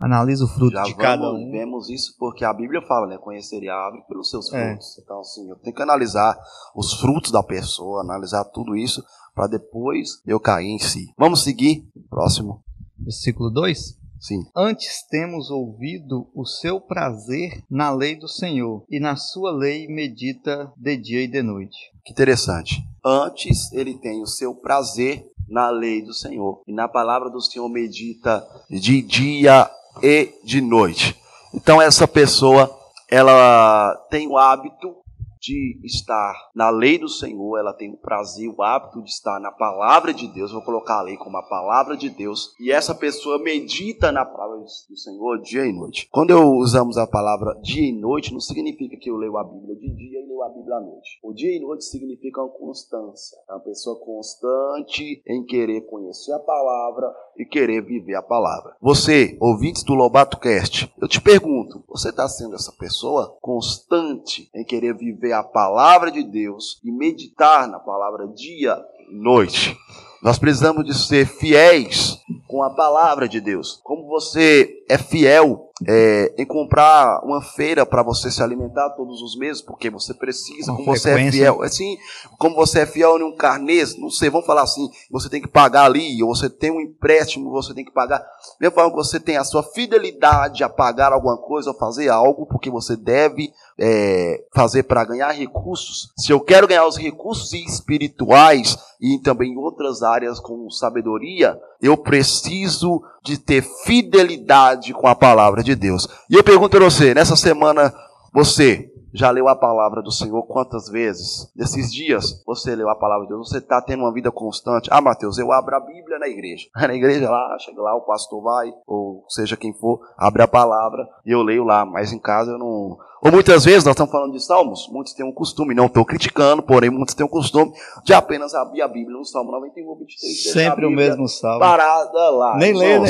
Analisa 0.00 0.44
o 0.44 0.48
fruto 0.48 0.72
Já 0.72 0.82
de 0.82 0.94
cada 0.96 1.32
um. 1.32 1.50
Vemos 1.50 1.88
isso 1.88 2.14
porque 2.18 2.44
a 2.44 2.52
Bíblia 2.52 2.82
fala, 2.82 3.06
né? 3.06 3.18
Conheceria 3.18 3.72
a 3.72 3.84
árvore 3.84 4.04
pelos 4.08 4.30
seus 4.30 4.52
é. 4.52 4.70
frutos. 4.70 4.98
É. 4.98 5.02
Então, 5.02 5.20
assim, 5.20 5.48
eu 5.48 5.56
tenho 5.56 5.74
que 5.74 5.82
analisar 5.82 6.36
os 6.74 6.94
frutos 6.94 7.30
da 7.30 7.42
pessoa, 7.42 8.02
analisar 8.02 8.44
tudo 8.46 8.76
isso 8.76 9.02
para 9.34 9.46
depois 9.46 10.20
eu 10.26 10.38
cair 10.38 10.68
em 10.68 10.78
si. 10.78 11.06
Vamos 11.18 11.42
seguir. 11.42 11.88
Próximo. 12.10 12.62
Versículo 12.98 13.50
2. 13.50 14.01
Sim. 14.22 14.44
Antes 14.56 15.04
temos 15.10 15.50
ouvido 15.50 16.30
o 16.32 16.46
seu 16.46 16.80
prazer 16.80 17.64
na 17.68 17.90
lei 17.90 18.14
do 18.14 18.28
Senhor, 18.28 18.84
e 18.88 19.00
na 19.00 19.16
sua 19.16 19.50
lei 19.50 19.88
medita 19.88 20.72
de 20.76 20.96
dia 20.96 21.24
e 21.24 21.26
de 21.26 21.42
noite. 21.42 21.76
Que 22.04 22.12
interessante. 22.12 22.80
Antes 23.04 23.72
ele 23.72 23.98
tem 23.98 24.22
o 24.22 24.26
seu 24.26 24.54
prazer 24.54 25.26
na 25.48 25.70
lei 25.70 26.02
do 26.02 26.14
Senhor, 26.14 26.62
e 26.68 26.72
na 26.72 26.86
palavra 26.86 27.28
do 27.30 27.40
Senhor 27.40 27.68
medita 27.68 28.46
de 28.70 29.02
dia 29.02 29.68
e 30.00 30.32
de 30.44 30.60
noite. 30.60 31.16
Então 31.52 31.82
essa 31.82 32.06
pessoa, 32.06 32.70
ela 33.10 33.92
tem 34.08 34.28
o 34.28 34.38
hábito 34.38 35.01
de 35.42 35.76
estar 35.82 36.32
na 36.54 36.70
lei 36.70 36.98
do 36.98 37.08
Senhor, 37.08 37.58
ela 37.58 37.72
tem 37.72 37.92
o 37.92 37.96
prazer, 37.96 38.48
o 38.48 38.62
hábito 38.62 39.02
de 39.02 39.10
estar 39.10 39.40
na 39.40 39.50
palavra 39.50 40.14
de 40.14 40.28
Deus. 40.28 40.52
Vou 40.52 40.62
colocar 40.62 41.00
a 41.00 41.02
lei 41.02 41.16
como 41.16 41.36
a 41.36 41.42
palavra 41.42 41.96
de 41.96 42.08
Deus. 42.08 42.54
E 42.60 42.70
essa 42.70 42.94
pessoa 42.94 43.42
medita 43.42 44.12
na 44.12 44.24
palavra 44.24 44.58
do 44.60 44.96
Senhor 44.96 45.40
dia 45.40 45.66
e 45.66 45.72
noite. 45.72 46.08
Quando 46.12 46.30
eu 46.30 46.48
usamos 46.52 46.96
a 46.96 47.06
palavra 47.06 47.58
dia 47.60 47.88
e 47.88 47.92
noite, 47.92 48.32
não 48.32 48.40
significa 48.40 48.96
que 48.96 49.10
eu 49.10 49.16
leio 49.16 49.36
a 49.36 49.42
Bíblia 49.42 49.74
de 49.74 49.92
dia 49.96 50.20
e 50.20 50.26
leio 50.26 50.42
a 50.44 50.48
Bíblia 50.48 50.76
à 50.76 50.80
noite. 50.80 51.18
O 51.24 51.32
dia 51.32 51.56
e 51.56 51.60
noite 51.60 51.84
significa 51.86 52.40
uma 52.40 52.50
constância. 52.50 53.36
É 53.48 53.52
uma 53.52 53.60
pessoa 53.60 53.98
constante 53.98 55.22
em 55.26 55.44
querer 55.44 55.80
conhecer 55.82 56.32
a 56.32 56.38
palavra 56.38 57.12
e 57.36 57.44
querer 57.44 57.82
viver 57.82 58.14
a 58.14 58.22
palavra. 58.22 58.76
Você, 58.80 59.36
ouvintes 59.40 59.82
do 59.82 59.94
Lobato 59.94 60.38
Cast, 60.38 60.92
eu 61.00 61.08
te 61.08 61.20
pergunto, 61.20 61.82
você 61.88 62.10
está 62.10 62.28
sendo 62.28 62.54
essa 62.54 62.72
pessoa 62.72 63.36
constante 63.40 64.48
em 64.54 64.64
querer 64.64 64.94
viver 64.94 65.32
a 65.32 65.42
palavra 65.42 66.10
de 66.10 66.22
Deus 66.22 66.80
e 66.84 66.90
meditar 66.90 67.66
na 67.68 67.78
palavra 67.78 68.28
dia 68.28 68.78
e 69.08 69.14
noite? 69.14 69.76
Nós 70.22 70.38
precisamos 70.38 70.84
de 70.84 70.94
ser 70.94 71.26
fiéis 71.26 72.16
com 72.46 72.62
a 72.62 72.70
palavra 72.70 73.28
de 73.28 73.40
Deus. 73.40 73.80
Como 73.82 74.06
você 74.06 74.84
é 74.88 74.96
fiel 74.96 75.71
é, 75.86 76.34
em 76.38 76.44
comprar 76.44 77.20
uma 77.24 77.42
feira 77.42 77.84
para 77.84 78.02
você 78.02 78.30
se 78.30 78.42
alimentar 78.42 78.90
todos 78.90 79.20
os 79.22 79.36
meses, 79.36 79.62
porque 79.62 79.90
você 79.90 80.14
precisa, 80.14 80.72
como 80.72 80.84
você 80.84 81.10
é 81.10 81.30
fiel, 81.30 81.62
assim, 81.62 81.96
como 82.38 82.54
você 82.54 82.80
é 82.80 82.86
fiel 82.86 83.18
em 83.18 83.22
um 83.22 83.36
carnês, 83.36 83.98
não 83.98 84.10
sei, 84.10 84.30
vamos 84.30 84.46
falar 84.46 84.62
assim, 84.62 84.88
você 85.10 85.28
tem 85.28 85.40
que 85.40 85.48
pagar 85.48 85.84
ali, 85.84 86.22
ou 86.22 86.34
você 86.34 86.48
tem 86.48 86.70
um 86.70 86.80
empréstimo, 86.80 87.50
você 87.50 87.74
tem 87.74 87.84
que 87.84 87.92
pagar. 87.92 88.24
Mesmo 88.60 88.90
que 88.90 88.96
você 88.96 89.18
tem 89.18 89.36
a 89.36 89.44
sua 89.44 89.62
fidelidade 89.62 90.64
a 90.64 90.68
pagar 90.68 91.12
alguma 91.12 91.36
coisa, 91.36 91.70
ou 91.70 91.76
fazer 91.76 92.08
algo, 92.08 92.46
porque 92.46 92.70
você 92.70 92.96
deve 92.96 93.52
é, 93.78 94.44
fazer 94.54 94.84
para 94.84 95.04
ganhar 95.04 95.30
recursos. 95.32 96.12
Se 96.16 96.32
eu 96.32 96.40
quero 96.40 96.68
ganhar 96.68 96.86
os 96.86 96.96
recursos 96.96 97.52
espirituais 97.52 98.76
e 99.00 99.18
também 99.18 99.52
em 99.52 99.56
outras 99.56 100.02
áreas 100.02 100.38
com 100.38 100.70
sabedoria, 100.70 101.58
eu 101.80 101.96
preciso 101.96 103.02
de 103.24 103.36
ter 103.36 103.62
fidelidade 103.84 104.92
com 104.92 105.06
a 105.06 105.14
palavra 105.14 105.62
de 105.62 105.71
Deus. 105.74 106.08
E 106.30 106.34
eu 106.34 106.44
pergunto 106.44 106.76
para 106.76 106.84
você, 106.84 107.14
nessa 107.14 107.36
semana, 107.36 107.92
você 108.32 108.92
já 109.14 109.30
leu 109.30 109.46
a 109.46 109.54
palavra 109.54 110.00
do 110.00 110.10
Senhor 110.10 110.42
quantas 110.44 110.88
vezes? 110.88 111.50
Nesses 111.54 111.92
dias, 111.92 112.42
você 112.46 112.74
leu 112.74 112.88
a 112.88 112.94
palavra 112.94 113.26
de 113.26 113.34
Deus, 113.34 113.48
você 113.48 113.58
está 113.58 113.80
tendo 113.82 114.00
uma 114.04 114.12
vida 114.12 114.30
constante. 114.32 114.88
Ah, 114.90 115.00
Mateus, 115.00 115.38
eu 115.38 115.52
abro 115.52 115.76
a 115.76 115.80
Bíblia 115.80 116.18
na 116.18 116.28
igreja. 116.28 116.66
Na 116.74 116.94
igreja 116.94 117.30
lá, 117.30 117.56
chega 117.58 117.80
lá, 117.80 117.94
o 117.94 118.00
pastor 118.02 118.42
vai, 118.42 118.72
ou 118.86 119.24
seja 119.28 119.56
quem 119.56 119.72
for, 119.74 120.00
abre 120.16 120.42
a 120.42 120.48
palavra 120.48 121.06
e 121.24 121.30
eu 121.30 121.42
leio 121.42 121.64
lá. 121.64 121.84
Mas 121.84 122.12
em 122.12 122.18
casa 122.18 122.52
eu 122.52 122.58
não. 122.58 122.96
Ou 123.22 123.30
muitas 123.30 123.64
vezes, 123.64 123.84
nós 123.84 123.92
estamos 123.92 124.10
falando 124.10 124.32
de 124.32 124.44
salmos, 124.44 124.88
muitos 124.90 125.12
têm 125.12 125.24
um 125.24 125.32
costume, 125.32 125.74
não 125.74 125.86
estou 125.86 126.04
criticando, 126.04 126.62
porém 126.62 126.90
muitos 126.90 127.14
têm 127.14 127.24
um 127.24 127.28
costume 127.28 127.72
de 128.04 128.12
apenas 128.12 128.54
abrir 128.54 128.82
a 128.82 128.88
Bíblia 128.88 129.16
no 129.16 129.24
Salmo 129.24 129.52
91, 129.52 129.96
23. 129.96 130.52
Sempre 130.52 130.86
o 130.86 130.90
mesmo 130.90 131.28
salmo. 131.28 131.60
Parada 131.60 132.30
lá. 132.30 132.56
Nem 132.56 132.76
lê, 132.76 132.98
né? 132.98 133.08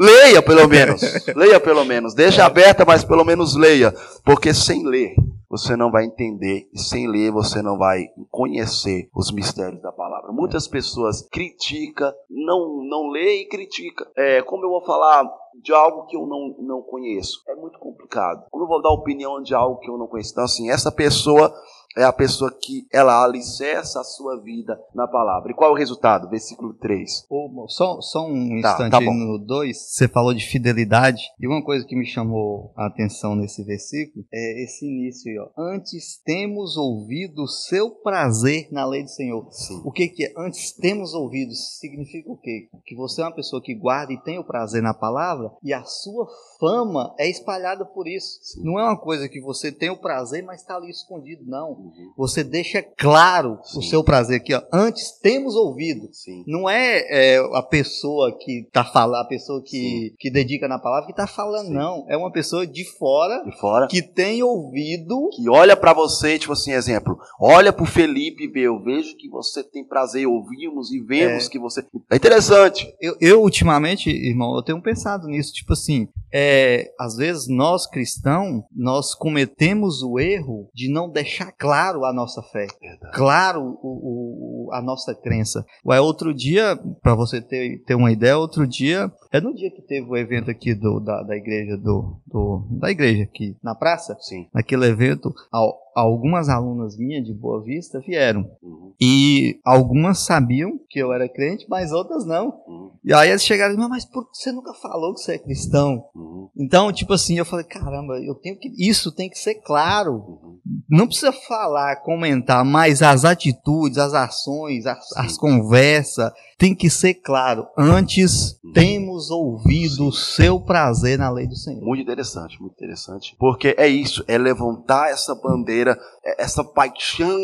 Leia 0.00 0.40
pelo 0.40 0.66
menos. 0.66 1.02
leia 1.36 1.60
pelo 1.60 1.84
menos. 1.84 2.14
Deixa 2.14 2.46
aberta, 2.46 2.86
mas 2.86 3.04
pelo 3.04 3.22
menos 3.22 3.54
leia. 3.54 3.92
Porque 4.24 4.54
sem 4.54 4.86
ler, 4.86 5.14
você 5.50 5.76
não 5.76 5.90
vai 5.90 6.06
entender. 6.06 6.70
E 6.72 6.78
sem 6.78 7.06
ler, 7.06 7.30
você 7.30 7.60
não 7.60 7.76
vai 7.76 8.06
conhecer 8.30 9.10
os 9.14 9.30
mistérios 9.30 9.82
da 9.82 9.92
palavra. 9.92 10.32
Muitas 10.32 10.66
pessoas 10.66 11.28
criticam, 11.30 12.10
não, 12.30 12.82
não 12.88 13.10
lê 13.10 13.42
e 13.42 13.48
critica. 13.48 14.10
É, 14.16 14.40
como 14.40 14.64
eu 14.64 14.70
vou 14.70 14.84
falar 14.86 15.30
de 15.62 15.74
algo 15.74 16.06
que 16.06 16.16
eu 16.16 16.26
não, 16.26 16.54
não 16.60 16.80
conheço? 16.80 17.42
É 17.46 17.54
muito 17.54 17.78
complicado. 17.78 18.46
Como 18.50 18.64
eu 18.64 18.68
vou 18.68 18.80
dar 18.80 18.92
opinião 18.92 19.42
de 19.42 19.54
algo 19.54 19.80
que 19.80 19.90
eu 19.90 19.98
não 19.98 20.06
conheço? 20.06 20.32
Então, 20.32 20.44
assim, 20.44 20.70
essa 20.70 20.90
pessoa 20.90 21.52
é 21.96 22.04
a 22.04 22.12
pessoa 22.12 22.50
que 22.52 22.86
ela 22.92 23.24
alicerça 23.24 24.00
a 24.00 24.04
sua 24.04 24.40
vida 24.40 24.78
na 24.94 25.08
palavra. 25.08 25.50
E 25.50 25.54
qual 25.54 25.70
é 25.70 25.72
o 25.72 25.76
resultado? 25.76 26.28
Versículo 26.28 26.74
3. 26.74 27.26
Oh, 27.28 27.66
só, 27.68 28.00
só 28.00 28.26
um 28.26 28.60
tá, 28.60 28.70
instante 28.70 28.90
tá 28.92 29.00
no 29.00 29.38
2, 29.38 29.76
você 29.76 30.08
falou 30.08 30.32
de 30.32 30.46
fidelidade, 30.46 31.22
e 31.38 31.46
uma 31.46 31.64
coisa 31.64 31.84
que 31.84 31.96
me 31.96 32.06
chamou 32.06 32.72
a 32.76 32.86
atenção 32.86 33.34
nesse 33.34 33.64
versículo 33.64 34.24
é 34.32 34.64
esse 34.64 34.86
início 34.86 35.30
aí, 35.30 35.38
ó. 35.38 35.48
Antes 35.58 36.20
temos 36.24 36.76
ouvido 36.76 37.42
o 37.42 37.48
seu 37.48 37.90
prazer 37.90 38.68
na 38.70 38.86
lei 38.86 39.02
do 39.02 39.10
Senhor. 39.10 39.48
Sim. 39.50 39.80
O 39.84 39.90
que 39.90 40.08
que 40.08 40.24
é? 40.24 40.32
Antes 40.36 40.72
temos 40.72 41.12
ouvido, 41.14 41.52
significa 41.52 42.30
o 42.30 42.36
quê? 42.36 42.68
Que 42.86 42.94
você 42.94 43.20
é 43.20 43.24
uma 43.24 43.34
pessoa 43.34 43.62
que 43.62 43.74
guarda 43.74 44.12
e 44.12 44.22
tem 44.22 44.38
o 44.38 44.44
prazer 44.44 44.82
na 44.82 44.94
palavra, 44.94 45.50
e 45.62 45.72
a 45.72 45.82
sua 45.82 46.28
fama 46.58 47.14
é 47.18 47.28
espalhada 47.28 47.84
por 47.84 48.06
isso. 48.06 48.38
Sim. 48.42 48.62
Não 48.64 48.78
é 48.78 48.84
uma 48.84 48.98
coisa 48.98 49.28
que 49.28 49.40
você 49.40 49.72
tem 49.72 49.90
o 49.90 50.00
prazer, 50.00 50.44
mas 50.44 50.60
está 50.60 50.76
ali 50.76 50.90
escondido, 50.90 51.44
não. 51.44 51.79
Você 52.16 52.44
deixa 52.44 52.82
claro 52.82 53.58
Sim. 53.62 53.78
o 53.78 53.82
seu 53.82 54.04
prazer 54.04 54.40
aqui, 54.40 54.54
ó. 54.54 54.62
Antes 54.72 55.18
temos 55.20 55.54
ouvido. 55.54 56.08
Sim. 56.12 56.44
Não 56.46 56.68
é, 56.68 57.00
é, 57.08 57.38
a 57.54 57.62
pessoa 57.62 58.36
que 58.38 58.60
está 58.60 58.84
falando, 58.84 59.22
a 59.22 59.28
pessoa 59.28 59.62
que, 59.64 60.14
que 60.18 60.30
dedica 60.30 60.68
na 60.68 60.78
palavra 60.78 61.06
que 61.06 61.12
está 61.12 61.26
falando, 61.26 61.70
não. 61.70 62.04
É 62.08 62.16
uma 62.16 62.30
pessoa 62.30 62.66
de 62.66 62.84
fora, 62.98 63.42
de 63.44 63.58
fora 63.58 63.86
que 63.88 64.02
tem 64.02 64.42
ouvido. 64.42 65.28
Que 65.34 65.48
olha 65.48 65.76
para 65.76 65.92
você, 65.92 66.38
tipo 66.38 66.52
assim, 66.52 66.72
exemplo. 66.72 67.18
Olha 67.40 67.72
pro 67.72 67.86
Felipe 67.86 68.44
e 68.44 68.48
vê, 68.48 68.62
eu 68.62 68.82
vejo 68.82 69.16
que 69.16 69.28
você 69.28 69.62
tem 69.62 69.84
prazer, 69.84 70.26
ouvimos 70.26 70.90
e 70.92 71.00
vemos 71.00 71.46
é. 71.46 71.48
que 71.48 71.58
você. 71.58 71.84
É 72.10 72.16
interessante. 72.16 72.92
Eu, 73.00 73.16
eu, 73.20 73.42
ultimamente, 73.42 74.10
irmão, 74.10 74.54
eu 74.56 74.62
tenho 74.62 74.82
pensado 74.82 75.26
nisso, 75.26 75.52
tipo 75.52 75.72
assim, 75.72 76.08
é, 76.32 76.90
às 76.98 77.16
vezes 77.16 77.48
nós 77.48 77.86
cristãos, 77.86 78.62
nós 78.74 79.14
cometemos 79.14 80.02
o 80.02 80.18
erro 80.18 80.68
de 80.74 80.90
não 80.90 81.10
deixar 81.10 81.52
claro 81.52 81.69
a 81.72 82.12
nossa 82.12 82.42
fé, 82.42 82.66
Verdade. 82.80 83.16
claro 83.16 83.78
o, 83.82 84.68
o, 84.68 84.72
a 84.72 84.80
nossa 84.82 85.14
crença. 85.14 85.64
Ué, 85.84 86.00
outro 86.00 86.34
dia, 86.34 86.78
para 87.02 87.14
você 87.14 87.40
ter, 87.40 87.82
ter 87.84 87.94
uma 87.94 88.12
ideia, 88.12 88.38
outro 88.38 88.66
dia, 88.66 89.10
é 89.32 89.40
no 89.40 89.54
dia 89.54 89.70
que 89.70 89.82
teve 89.82 90.08
o 90.08 90.16
evento 90.16 90.50
aqui 90.50 90.74
do, 90.74 91.00
da, 91.00 91.22
da 91.22 91.36
igreja 91.36 91.76
do, 91.76 92.20
do, 92.26 92.66
da 92.78 92.90
igreja 92.90 93.24
aqui 93.24 93.56
na 93.62 93.74
praça, 93.74 94.16
Sim. 94.20 94.46
naquele 94.52 94.86
evento, 94.86 95.32
ao, 95.52 95.78
algumas 95.94 96.48
alunas 96.48 96.96
minhas 96.96 97.24
de 97.24 97.32
Boa 97.34 97.62
Vista 97.62 98.00
vieram. 98.00 98.50
Uhum. 98.62 98.92
E 99.00 99.58
algumas 99.64 100.20
sabiam 100.20 100.78
que 100.88 100.98
eu 100.98 101.12
era 101.12 101.28
crente, 101.28 101.66
mas 101.68 101.92
outras 101.92 102.26
não. 102.26 102.60
Uhum. 102.66 102.90
E 103.04 103.12
aí 103.12 103.30
eles 103.30 103.44
chegaram 103.44 103.74
e 103.74 103.88
mas 103.88 104.04
por 104.04 104.30
que 104.30 104.36
você 104.36 104.52
nunca 104.52 104.74
falou 104.74 105.14
que 105.14 105.20
você 105.20 105.34
é 105.34 105.38
cristão? 105.38 106.04
Uhum. 106.14 106.48
Então, 106.56 106.92
tipo 106.92 107.12
assim, 107.12 107.38
eu 107.38 107.44
falei, 107.44 107.64
caramba, 107.64 108.18
eu 108.18 108.34
tenho 108.34 108.58
que. 108.58 108.70
Isso 108.78 109.12
tem 109.12 109.28
que 109.28 109.38
ser 109.38 109.56
claro. 109.56 110.49
Não 110.88 111.06
precisa 111.06 111.32
falar, 111.32 111.96
comentar, 111.96 112.64
mas 112.64 113.02
as 113.02 113.24
atitudes, 113.24 113.98
as 113.98 114.14
ações, 114.14 114.86
as, 114.86 115.16
as 115.16 115.36
conversas, 115.36 116.32
tem 116.58 116.74
que 116.74 116.90
ser 116.90 117.14
claro. 117.14 117.66
Antes 117.76 118.60
uhum. 118.62 118.72
temos 118.72 119.30
ouvido 119.30 120.06
o 120.06 120.12
seu 120.12 120.60
prazer 120.60 121.18
na 121.18 121.30
lei 121.30 121.46
do 121.46 121.56
Senhor. 121.56 121.82
Muito 121.82 122.02
interessante, 122.02 122.60
muito 122.60 122.74
interessante. 122.74 123.34
Porque 123.38 123.74
é 123.78 123.88
isso, 123.88 124.24
é 124.28 124.36
levantar 124.36 125.10
essa 125.10 125.34
bandeira, 125.34 125.98
é 126.24 126.42
essa 126.42 126.62
paixão, 126.62 127.38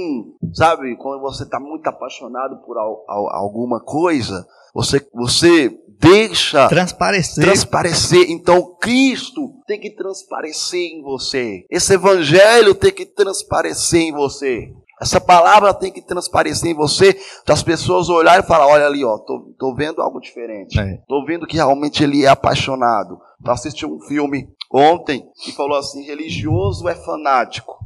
sabe? 0.52 0.96
Quando 0.96 1.20
você 1.20 1.44
está 1.44 1.58
muito 1.58 1.86
apaixonado 1.86 2.58
por 2.64 2.76
alguma 2.78 3.80
coisa, 3.80 4.46
você, 4.76 5.08
você 5.14 5.74
deixa 5.98 6.68
transparecer. 6.68 7.42
transparecer. 7.42 8.30
Então 8.30 8.76
Cristo 8.78 9.54
tem 9.66 9.80
que 9.80 9.90
transparecer 9.90 10.92
em 10.92 11.02
você. 11.02 11.64
Esse 11.70 11.94
evangelho 11.94 12.74
tem 12.74 12.92
que 12.92 13.06
transparecer 13.06 14.02
em 14.02 14.12
você. 14.12 14.70
Essa 15.00 15.18
palavra 15.18 15.72
tem 15.74 15.90
que 15.90 16.00
transparecer 16.00 16.70
em 16.70 16.74
você, 16.74 17.18
para 17.44 17.52
as 17.52 17.62
pessoas 17.62 18.08
olharem 18.08 18.42
e 18.42 18.46
falar, 18.46 18.66
olha 18.66 18.86
ali, 18.86 19.04
ó, 19.04 19.18
tô, 19.18 19.54
tô 19.58 19.74
vendo 19.74 20.00
algo 20.00 20.20
diferente. 20.20 20.78
É. 20.78 21.02
Tô 21.06 21.22
vendo 21.24 21.46
que 21.46 21.56
realmente 21.56 22.02
ele 22.02 22.24
é 22.24 22.28
apaixonado. 22.28 23.18
Eu 23.44 23.52
assisti 23.52 23.84
um 23.84 24.00
filme 24.00 24.48
ontem 24.72 25.26
que 25.42 25.52
falou 25.52 25.78
assim, 25.78 26.02
religioso 26.02 26.88
é 26.88 26.94
fanático. 26.94 27.78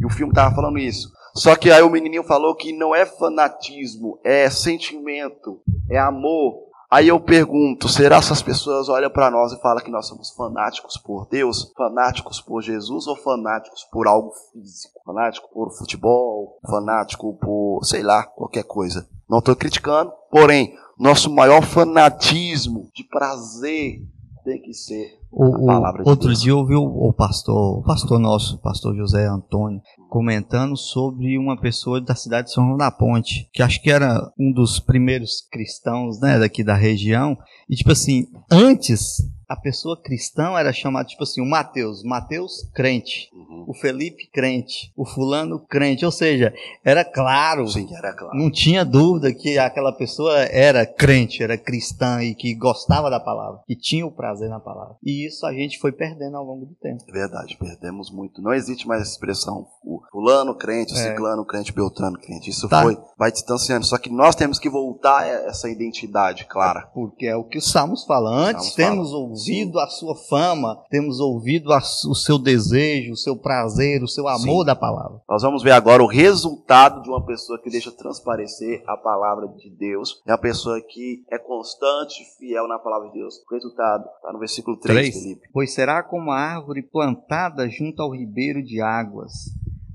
E 0.00 0.06
o 0.06 0.10
filme 0.10 0.32
tava 0.32 0.54
falando 0.54 0.78
isso. 0.78 1.10
Só 1.34 1.56
que 1.56 1.70
aí 1.70 1.82
o 1.82 1.90
menininho 1.90 2.22
falou 2.22 2.54
que 2.54 2.72
não 2.72 2.94
é 2.94 3.06
fanatismo, 3.06 4.20
é 4.22 4.50
sentimento, 4.50 5.60
é 5.94 5.98
amor, 5.98 6.72
Aí 6.92 7.08
eu 7.08 7.18
pergunto, 7.18 7.88
será 7.88 8.20
que 8.20 8.32
as 8.34 8.42
pessoas 8.42 8.90
olham 8.90 9.08
para 9.08 9.30
nós 9.30 9.50
e 9.50 9.60
falam 9.62 9.82
que 9.82 9.90
nós 9.90 10.06
somos 10.06 10.30
fanáticos 10.32 10.98
por 10.98 11.26
Deus, 11.26 11.72
fanáticos 11.74 12.38
por 12.38 12.60
Jesus 12.60 13.06
ou 13.06 13.16
fanáticos 13.16 13.82
por 13.90 14.06
algo 14.06 14.30
físico? 14.52 15.00
Fanático 15.02 15.48
por 15.54 15.72
futebol, 15.72 16.58
fanático 16.68 17.34
por, 17.38 17.80
sei 17.82 18.02
lá, 18.02 18.24
qualquer 18.24 18.64
coisa. 18.64 19.08
Não 19.26 19.38
estou 19.38 19.56
criticando, 19.56 20.12
porém, 20.30 20.76
nosso 20.98 21.32
maior 21.32 21.62
fanatismo 21.62 22.90
de 22.94 23.04
prazer 23.04 24.02
tem 24.44 24.60
que 24.60 24.72
ser 24.72 25.18
o, 25.30 25.70
a 25.70 25.74
palavra 25.74 26.02
de 26.02 26.08
Outro 26.08 26.28
Deus. 26.28 26.42
dia 26.42 26.52
eu 26.52 26.58
ouvi 26.58 26.74
o, 26.74 26.82
o 26.82 27.12
pastor, 27.12 27.78
o 27.78 27.82
pastor 27.82 28.18
nosso, 28.18 28.56
o 28.56 28.58
pastor 28.58 28.94
José 28.96 29.26
Antônio, 29.26 29.80
comentando 30.08 30.76
sobre 30.76 31.38
uma 31.38 31.58
pessoa 31.58 32.00
da 32.00 32.14
cidade 32.14 32.48
de 32.48 32.54
São 32.54 32.66
João 32.66 32.76
da 32.76 32.90
Ponte, 32.90 33.48
que 33.52 33.62
acho 33.62 33.80
que 33.82 33.90
era 33.90 34.30
um 34.38 34.52
dos 34.52 34.78
primeiros 34.78 35.40
cristãos, 35.50 36.20
né, 36.20 36.38
daqui 36.38 36.62
da 36.62 36.74
região. 36.74 37.36
E 37.68 37.76
tipo 37.76 37.92
assim, 37.92 38.26
antes 38.50 39.22
a 39.52 39.56
pessoa 39.56 40.00
cristã 40.00 40.58
era 40.58 40.72
chamada, 40.72 41.06
tipo 41.06 41.22
assim, 41.24 41.42
o 41.42 41.48
Mateus, 41.48 42.02
Mateus 42.02 42.66
crente, 42.74 43.28
uhum. 43.34 43.66
o 43.68 43.74
Felipe 43.74 44.26
crente, 44.32 44.90
o 44.96 45.04
fulano 45.04 45.60
crente, 45.60 46.06
ou 46.06 46.10
seja, 46.10 46.54
era 46.82 47.04
claro, 47.04 47.68
Sim, 47.68 47.86
era 47.94 48.14
claro, 48.14 48.34
não 48.34 48.50
tinha 48.50 48.82
dúvida 48.82 49.32
que 49.34 49.58
aquela 49.58 49.92
pessoa 49.92 50.38
era 50.44 50.86
crente, 50.86 51.42
era 51.42 51.58
cristã 51.58 52.22
e 52.22 52.34
que 52.34 52.54
gostava 52.54 53.10
da 53.10 53.20
palavra, 53.20 53.60
que 53.66 53.76
tinha 53.76 54.06
o 54.06 54.10
prazer 54.10 54.48
na 54.48 54.58
palavra. 54.58 54.96
E 55.04 55.26
isso 55.26 55.44
a 55.44 55.52
gente 55.52 55.78
foi 55.78 55.92
perdendo 55.92 56.38
ao 56.38 56.44
longo 56.44 56.64
do 56.64 56.74
tempo. 56.76 57.04
É 57.06 57.12
verdade, 57.12 57.56
perdemos 57.58 58.10
muito. 58.10 58.40
Não 58.40 58.54
existe 58.54 58.88
mais 58.88 59.02
essa 59.02 59.12
expressão, 59.12 59.66
o 59.84 60.00
fulano 60.10 60.54
crente, 60.56 60.94
o 60.94 60.96
é. 60.96 61.10
ciclano 61.10 61.44
crente, 61.44 61.74
beltrano 61.74 62.18
crente. 62.18 62.48
Isso 62.48 62.68
tá. 62.70 62.82
foi, 62.82 62.96
vai 63.18 63.30
distanciando. 63.30 63.84
Só 63.84 63.98
que 63.98 64.08
nós 64.08 64.34
temos 64.34 64.58
que 64.58 64.70
voltar 64.70 65.22
a 65.22 65.26
essa 65.26 65.68
identidade 65.68 66.46
clara. 66.46 66.88
Porque 66.94 67.26
é 67.26 67.36
o 67.36 67.44
que 67.44 67.58
os 67.58 67.70
Salmos 67.70 68.04
falam. 68.04 68.32
Antes 68.32 68.74
temos 68.74 69.10
falam 69.10 69.32
ouvido 69.50 69.78
a 69.78 69.86
sua 69.88 70.14
fama, 70.14 70.82
temos 70.90 71.20
ouvido 71.20 71.72
a, 71.72 71.78
o 71.78 72.14
seu 72.14 72.38
desejo, 72.38 73.12
o 73.12 73.16
seu 73.16 73.36
prazer, 73.36 74.02
o 74.02 74.08
seu 74.08 74.28
amor 74.28 74.60
Sim. 74.60 74.66
da 74.66 74.76
palavra. 74.76 75.20
Nós 75.28 75.42
vamos 75.42 75.62
ver 75.62 75.72
agora 75.72 76.02
o 76.02 76.06
resultado 76.06 77.02
de 77.02 77.08
uma 77.08 77.24
pessoa 77.24 77.60
que 77.60 77.70
deixa 77.70 77.90
transparecer 77.90 78.82
a 78.86 78.96
palavra 78.96 79.48
de 79.48 79.70
Deus. 79.70 80.22
É 80.26 80.32
uma 80.32 80.38
pessoa 80.38 80.80
que 80.80 81.24
é 81.30 81.38
constante, 81.38 82.24
fiel 82.38 82.68
na 82.68 82.78
palavra 82.78 83.08
de 83.08 83.14
Deus. 83.14 83.36
O 83.48 83.54
resultado 83.54 84.04
está 84.16 84.32
no 84.32 84.38
versículo 84.38 84.76
3, 84.76 85.10
3. 85.10 85.22
Felipe. 85.22 85.48
Pois 85.52 85.72
será 85.72 86.02
como 86.02 86.30
a 86.30 86.38
árvore 86.38 86.82
plantada 86.82 87.68
junto 87.68 88.02
ao 88.02 88.14
ribeiro 88.14 88.62
de 88.62 88.80
águas 88.80 89.52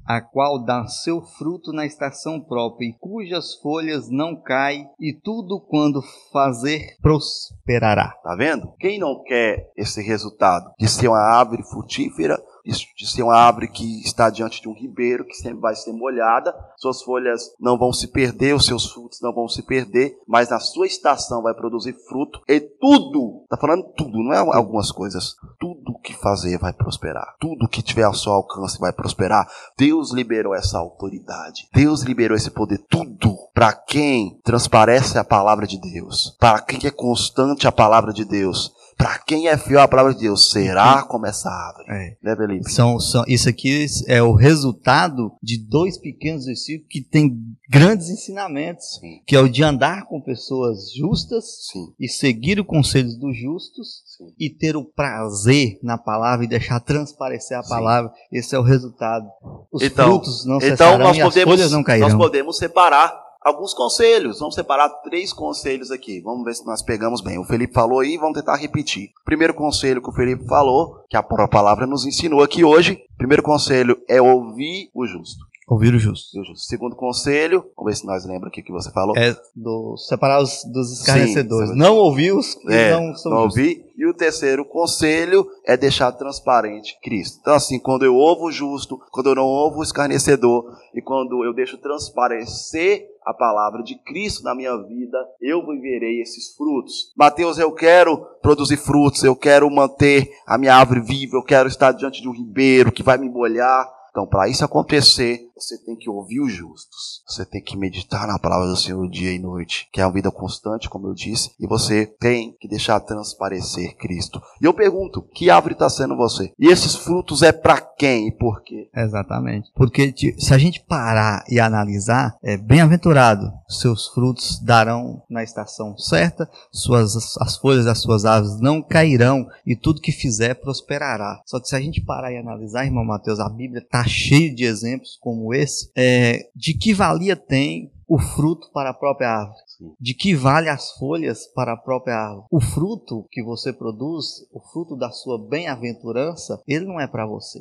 a 0.07 0.21
qual 0.21 0.63
dá 0.63 0.87
seu 0.87 1.21
fruto 1.21 1.73
na 1.73 1.85
estação 1.85 2.39
própria, 2.39 2.87
e 2.87 2.93
cujas 2.93 3.55
folhas 3.55 4.09
não 4.09 4.35
caem, 4.41 4.87
e 4.99 5.13
tudo 5.13 5.59
quando 5.59 6.01
fazer 6.31 6.95
prosperará. 7.01 8.15
Tá 8.23 8.35
vendo? 8.35 8.71
Quem 8.79 8.97
não 8.97 9.21
quer 9.23 9.71
esse 9.75 10.01
resultado 10.01 10.71
de 10.79 10.87
ser 10.87 11.09
uma 11.09 11.19
árvore 11.19 11.63
frutífera, 11.63 12.41
de 12.65 13.09
ser 13.09 13.23
uma 13.23 13.35
árvore 13.35 13.69
que 13.69 14.01
está 14.01 14.29
diante 14.29 14.61
de 14.61 14.67
um 14.67 14.73
ribeiro, 14.73 15.25
que 15.25 15.35
sempre 15.35 15.59
vai 15.59 15.75
ser 15.75 15.93
molhada, 15.93 16.53
suas 16.77 17.01
folhas 17.01 17.41
não 17.59 17.77
vão 17.77 17.93
se 17.93 18.07
perder, 18.07 18.55
os 18.55 18.65
seus 18.65 18.91
frutos 18.91 19.19
não 19.21 19.33
vão 19.33 19.47
se 19.47 19.63
perder, 19.63 20.17
mas 20.27 20.49
na 20.49 20.59
sua 20.59 20.85
estação 20.85 21.41
vai 21.41 21.53
produzir 21.53 21.93
fruto, 22.07 22.41
e 22.47 22.59
tudo, 22.59 23.41
está 23.43 23.57
falando 23.57 23.83
tudo, 23.95 24.23
não 24.23 24.33
é 24.33 24.37
algumas 24.37 24.91
coisas, 24.91 25.35
tudo 25.59 25.76
que 26.07 26.13
fazer 26.13 26.57
vai 26.57 26.71
prosperar, 26.71 27.35
tudo 27.37 27.67
que 27.67 27.81
tiver 27.81 28.03
ao 28.03 28.13
seu 28.13 28.31
alcance 28.31 28.79
vai 28.79 28.93
prosperar. 28.93 29.45
Deus 29.77 30.13
liberou 30.13 30.55
essa 30.55 30.77
autoridade, 30.77 31.67
Deus 31.73 32.01
liberou 32.01 32.37
esse 32.37 32.49
poder, 32.49 32.77
tudo 32.89 33.35
para 33.53 33.73
quem 33.73 34.39
transparece 34.41 35.17
a 35.17 35.23
palavra 35.25 35.67
de 35.67 35.77
Deus, 35.77 36.33
para 36.39 36.61
quem 36.61 36.79
é 36.87 36.91
constante 36.91 37.67
a 37.67 37.73
palavra 37.73 38.13
de 38.13 38.23
Deus, 38.23 38.71
para 38.97 39.19
quem 39.19 39.47
é 39.47 39.55
fiel 39.57 39.79
à 39.79 39.87
palavra 39.87 40.13
de 40.13 40.21
Deus, 40.21 40.49
será 40.49 41.03
como 41.03 41.27
essa 41.27 41.49
árvore. 41.49 41.85
É. 41.87 42.17
Né, 42.23 42.35
Felipe? 42.35 42.71
São, 42.71 42.99
são, 42.99 43.23
isso 43.27 43.47
aqui 43.47 43.85
é 44.07 44.23
o 44.23 44.33
resultado 44.33 45.31
de 45.41 45.57
dois 45.57 45.99
pequenos 45.99 46.45
versículos 46.45 46.89
que 46.89 47.01
têm 47.01 47.37
grandes 47.69 48.09
ensinamentos, 48.09 48.97
Sim. 48.99 49.21
que 49.27 49.35
é 49.35 49.39
o 49.39 49.47
de 49.47 49.63
andar 49.63 50.05
com 50.05 50.19
pessoas 50.19 50.91
justas 50.93 51.45
Sim. 51.71 51.93
e 51.99 52.07
seguir 52.07 52.59
os 52.59 52.65
conselhos 52.65 53.15
dos 53.17 53.37
justos 53.37 54.03
Sim. 54.17 54.33
e 54.39 54.49
ter 54.49 54.75
o 54.75 54.83
prazer 54.83 55.77
na 55.83 55.97
palavra 55.97 56.45
e 56.45 56.49
deixar 56.49 56.79
transparecer 56.79 57.57
a 57.57 57.63
palavra. 57.63 58.11
Esse 58.31 58.55
é 58.55 58.59
o 58.59 58.63
resultado. 58.63 59.27
Os 59.71 59.83
então, 59.83 60.07
frutos 60.07 60.43
não 60.45 60.57
então 60.57 60.69
cessarão 60.69 60.97
nós 60.97 61.17
podemos, 61.17 61.35
e 61.35 61.39
as 61.39 61.43
folhas 61.43 61.71
não 61.71 61.83
cairão. 61.83 62.09
Nós 62.09 62.17
podemos 62.17 62.57
separar 62.57 63.26
alguns 63.47 63.73
conselhos. 63.73 64.39
Vamos 64.39 64.55
separar 64.55 64.89
três 65.01 65.33
conselhos 65.33 65.91
aqui. 65.91 66.21
Vamos 66.21 66.43
ver 66.43 66.55
se 66.55 66.65
nós 66.65 66.81
pegamos 66.81 67.21
bem. 67.21 67.39
O 67.39 67.43
Felipe 67.43 67.73
falou 67.73 67.99
aí, 67.99 68.17
vamos 68.17 68.37
tentar 68.37 68.55
repetir. 68.55 69.11
Primeiro 69.25 69.53
conselho 69.53 70.01
que 70.01 70.09
o 70.09 70.13
Felipe 70.13 70.45
falou, 70.45 71.03
que 71.09 71.17
a 71.17 71.23
própria 71.23 71.47
palavra 71.47 71.87
nos 71.87 72.05
ensinou 72.05 72.43
aqui 72.43 72.63
hoje. 72.63 73.01
Primeiro 73.17 73.41
conselho 73.41 73.97
é 74.07 74.21
ouvir 74.21 74.89
o 74.93 75.05
justo. 75.05 75.45
Ouvir 75.67 75.93
o 75.93 75.99
justo. 75.99 76.39
O 76.39 76.45
justo. 76.45 76.65
Segundo 76.65 76.95
conselho, 76.95 77.65
vamos 77.75 77.91
ver 77.91 77.95
se 77.97 78.05
nós 78.05 78.23
lembramos 78.23 78.47
aqui 78.47 78.63
que 78.63 78.71
você 78.71 78.89
falou. 78.89 79.17
É 79.17 79.35
do, 79.53 79.97
separar 79.97 80.41
os 80.41 80.63
dos 80.71 80.93
escarnecedores. 80.93 81.71
Sim, 81.71 81.75
não 81.75 81.97
ouvir 81.97 82.31
os 82.31 82.55
que 82.55 82.71
é, 82.71 82.91
não 82.91 83.13
são 83.13 83.31
não 83.33 83.41
ouvir. 83.41 83.85
E 83.97 84.05
o 84.05 84.13
terceiro 84.13 84.63
conselho 84.63 85.45
é 85.65 85.75
deixar 85.75 86.13
transparente 86.13 86.97
Cristo. 87.03 87.39
Então, 87.41 87.53
assim, 87.53 87.79
quando 87.79 88.05
eu 88.05 88.15
ouvo 88.15 88.45
o 88.45 88.51
justo, 88.51 88.97
quando 89.11 89.27
eu 89.27 89.35
não 89.35 89.43
ouvo 89.43 89.79
o 89.79 89.83
escarnecedor, 89.83 90.71
e 90.93 91.01
quando 91.01 91.43
eu 91.43 91.53
deixo 91.53 91.77
transparecer 91.79 93.05
a 93.25 93.33
palavra 93.33 93.83
de 93.83 94.01
Cristo 94.03 94.43
na 94.43 94.55
minha 94.55 94.77
vida, 94.77 95.17
eu 95.41 95.65
viverei 95.67 96.21
esses 96.21 96.55
frutos. 96.55 97.11
Mateus, 97.17 97.57
eu 97.57 97.73
quero 97.73 98.17
produzir 98.41 98.77
frutos, 98.77 99.21
eu 99.21 99.35
quero 99.35 99.69
manter 99.69 100.29
a 100.45 100.57
minha 100.57 100.75
árvore 100.75 101.01
viva, 101.01 101.35
eu 101.35 101.43
quero 101.43 101.67
estar 101.67 101.91
diante 101.91 102.21
de 102.21 102.29
um 102.29 102.33
ribeiro 102.33 102.89
que 102.89 103.03
vai 103.03 103.17
me 103.17 103.27
molhar. 103.27 103.85
Então, 104.11 104.25
para 104.25 104.47
isso 104.47 104.63
acontecer, 104.63 105.46
Você 105.59 105.77
tem 105.83 105.95
que 105.95 106.09
ouvir 106.09 106.39
os 106.39 106.53
justos. 106.53 107.23
Você 107.27 107.45
tem 107.45 107.61
que 107.61 107.77
meditar 107.77 108.27
na 108.27 108.37
palavra 108.37 108.67
do 108.67 108.77
Senhor 108.77 109.07
dia 109.09 109.33
e 109.33 109.39
noite, 109.39 109.87
que 109.91 109.99
é 109.99 110.05
uma 110.05 110.13
vida 110.13 110.31
constante, 110.31 110.89
como 110.89 111.07
eu 111.07 111.13
disse, 111.13 111.51
e 111.59 111.67
você 111.67 112.05
tem 112.05 112.55
que 112.59 112.67
deixar 112.67 112.99
transparecer 112.99 113.95
Cristo. 113.97 114.41
E 114.61 114.65
eu 114.65 114.73
pergunto, 114.73 115.21
que 115.33 115.49
árvore 115.49 115.73
está 115.73 115.89
sendo 115.89 116.15
você? 116.15 116.51
E 116.59 116.67
esses 116.67 116.95
frutos 116.95 117.41
é 117.41 117.51
para 117.51 117.81
quem 117.81 118.27
e 118.27 118.31
por 118.31 118.61
quê? 118.61 118.89
Exatamente. 118.95 119.71
Porque 119.75 120.13
se 120.37 120.53
a 120.53 120.57
gente 120.57 120.83
parar 120.85 121.43
e 121.49 121.59
analisar, 121.59 122.35
é 122.43 122.55
bem-aventurado, 122.57 123.51
seus 123.67 124.07
frutos 124.09 124.59
darão 124.63 125.23
na 125.29 125.43
estação 125.43 125.97
certa, 125.97 126.49
suas 126.71 127.15
as 127.39 127.57
folhas 127.57 127.85
das 127.85 127.99
suas 127.99 128.25
árvores 128.25 128.59
não 128.59 128.81
cairão 128.81 129.47
e 129.65 129.75
tudo 129.75 130.01
que 130.01 130.11
fizer 130.11 130.55
prosperará. 130.55 131.41
Só 131.45 131.59
que 131.59 131.67
se 131.67 131.75
a 131.75 131.79
gente 131.79 132.03
parar 132.03 132.31
e 132.31 132.37
analisar, 132.37 132.85
irmão 132.85 133.05
Mateus, 133.05 133.39
a 133.39 133.49
Bíblia 133.49 133.81
está 133.81 134.05
cheia 134.05 134.53
de 134.53 134.63
exemplos 134.63 135.17
como 135.19 135.46
esse, 135.53 135.91
é, 135.95 136.49
de 136.55 136.73
que 136.73 136.93
valia 136.93 137.35
tem 137.35 137.91
o 138.07 138.19
fruto 138.19 138.71
para 138.71 138.89
a 138.91 138.93
própria 138.93 139.29
árvore. 139.29 139.66
De 139.99 140.13
que 140.13 140.35
vale 140.35 140.69
as 140.69 140.91
folhas 140.91 141.47
para 141.47 141.73
a 141.73 141.77
própria 141.77 142.15
árvore? 142.15 142.47
O 142.51 142.59
fruto 142.59 143.25
que 143.31 143.43
você 143.43 143.71
produz, 143.73 144.47
o 144.51 144.59
fruto 144.59 144.95
da 144.95 145.11
sua 145.11 145.37
bem-aventurança, 145.37 146.61
ele 146.67 146.85
não 146.85 146.99
é 146.99 147.07
para 147.07 147.25
você. 147.25 147.59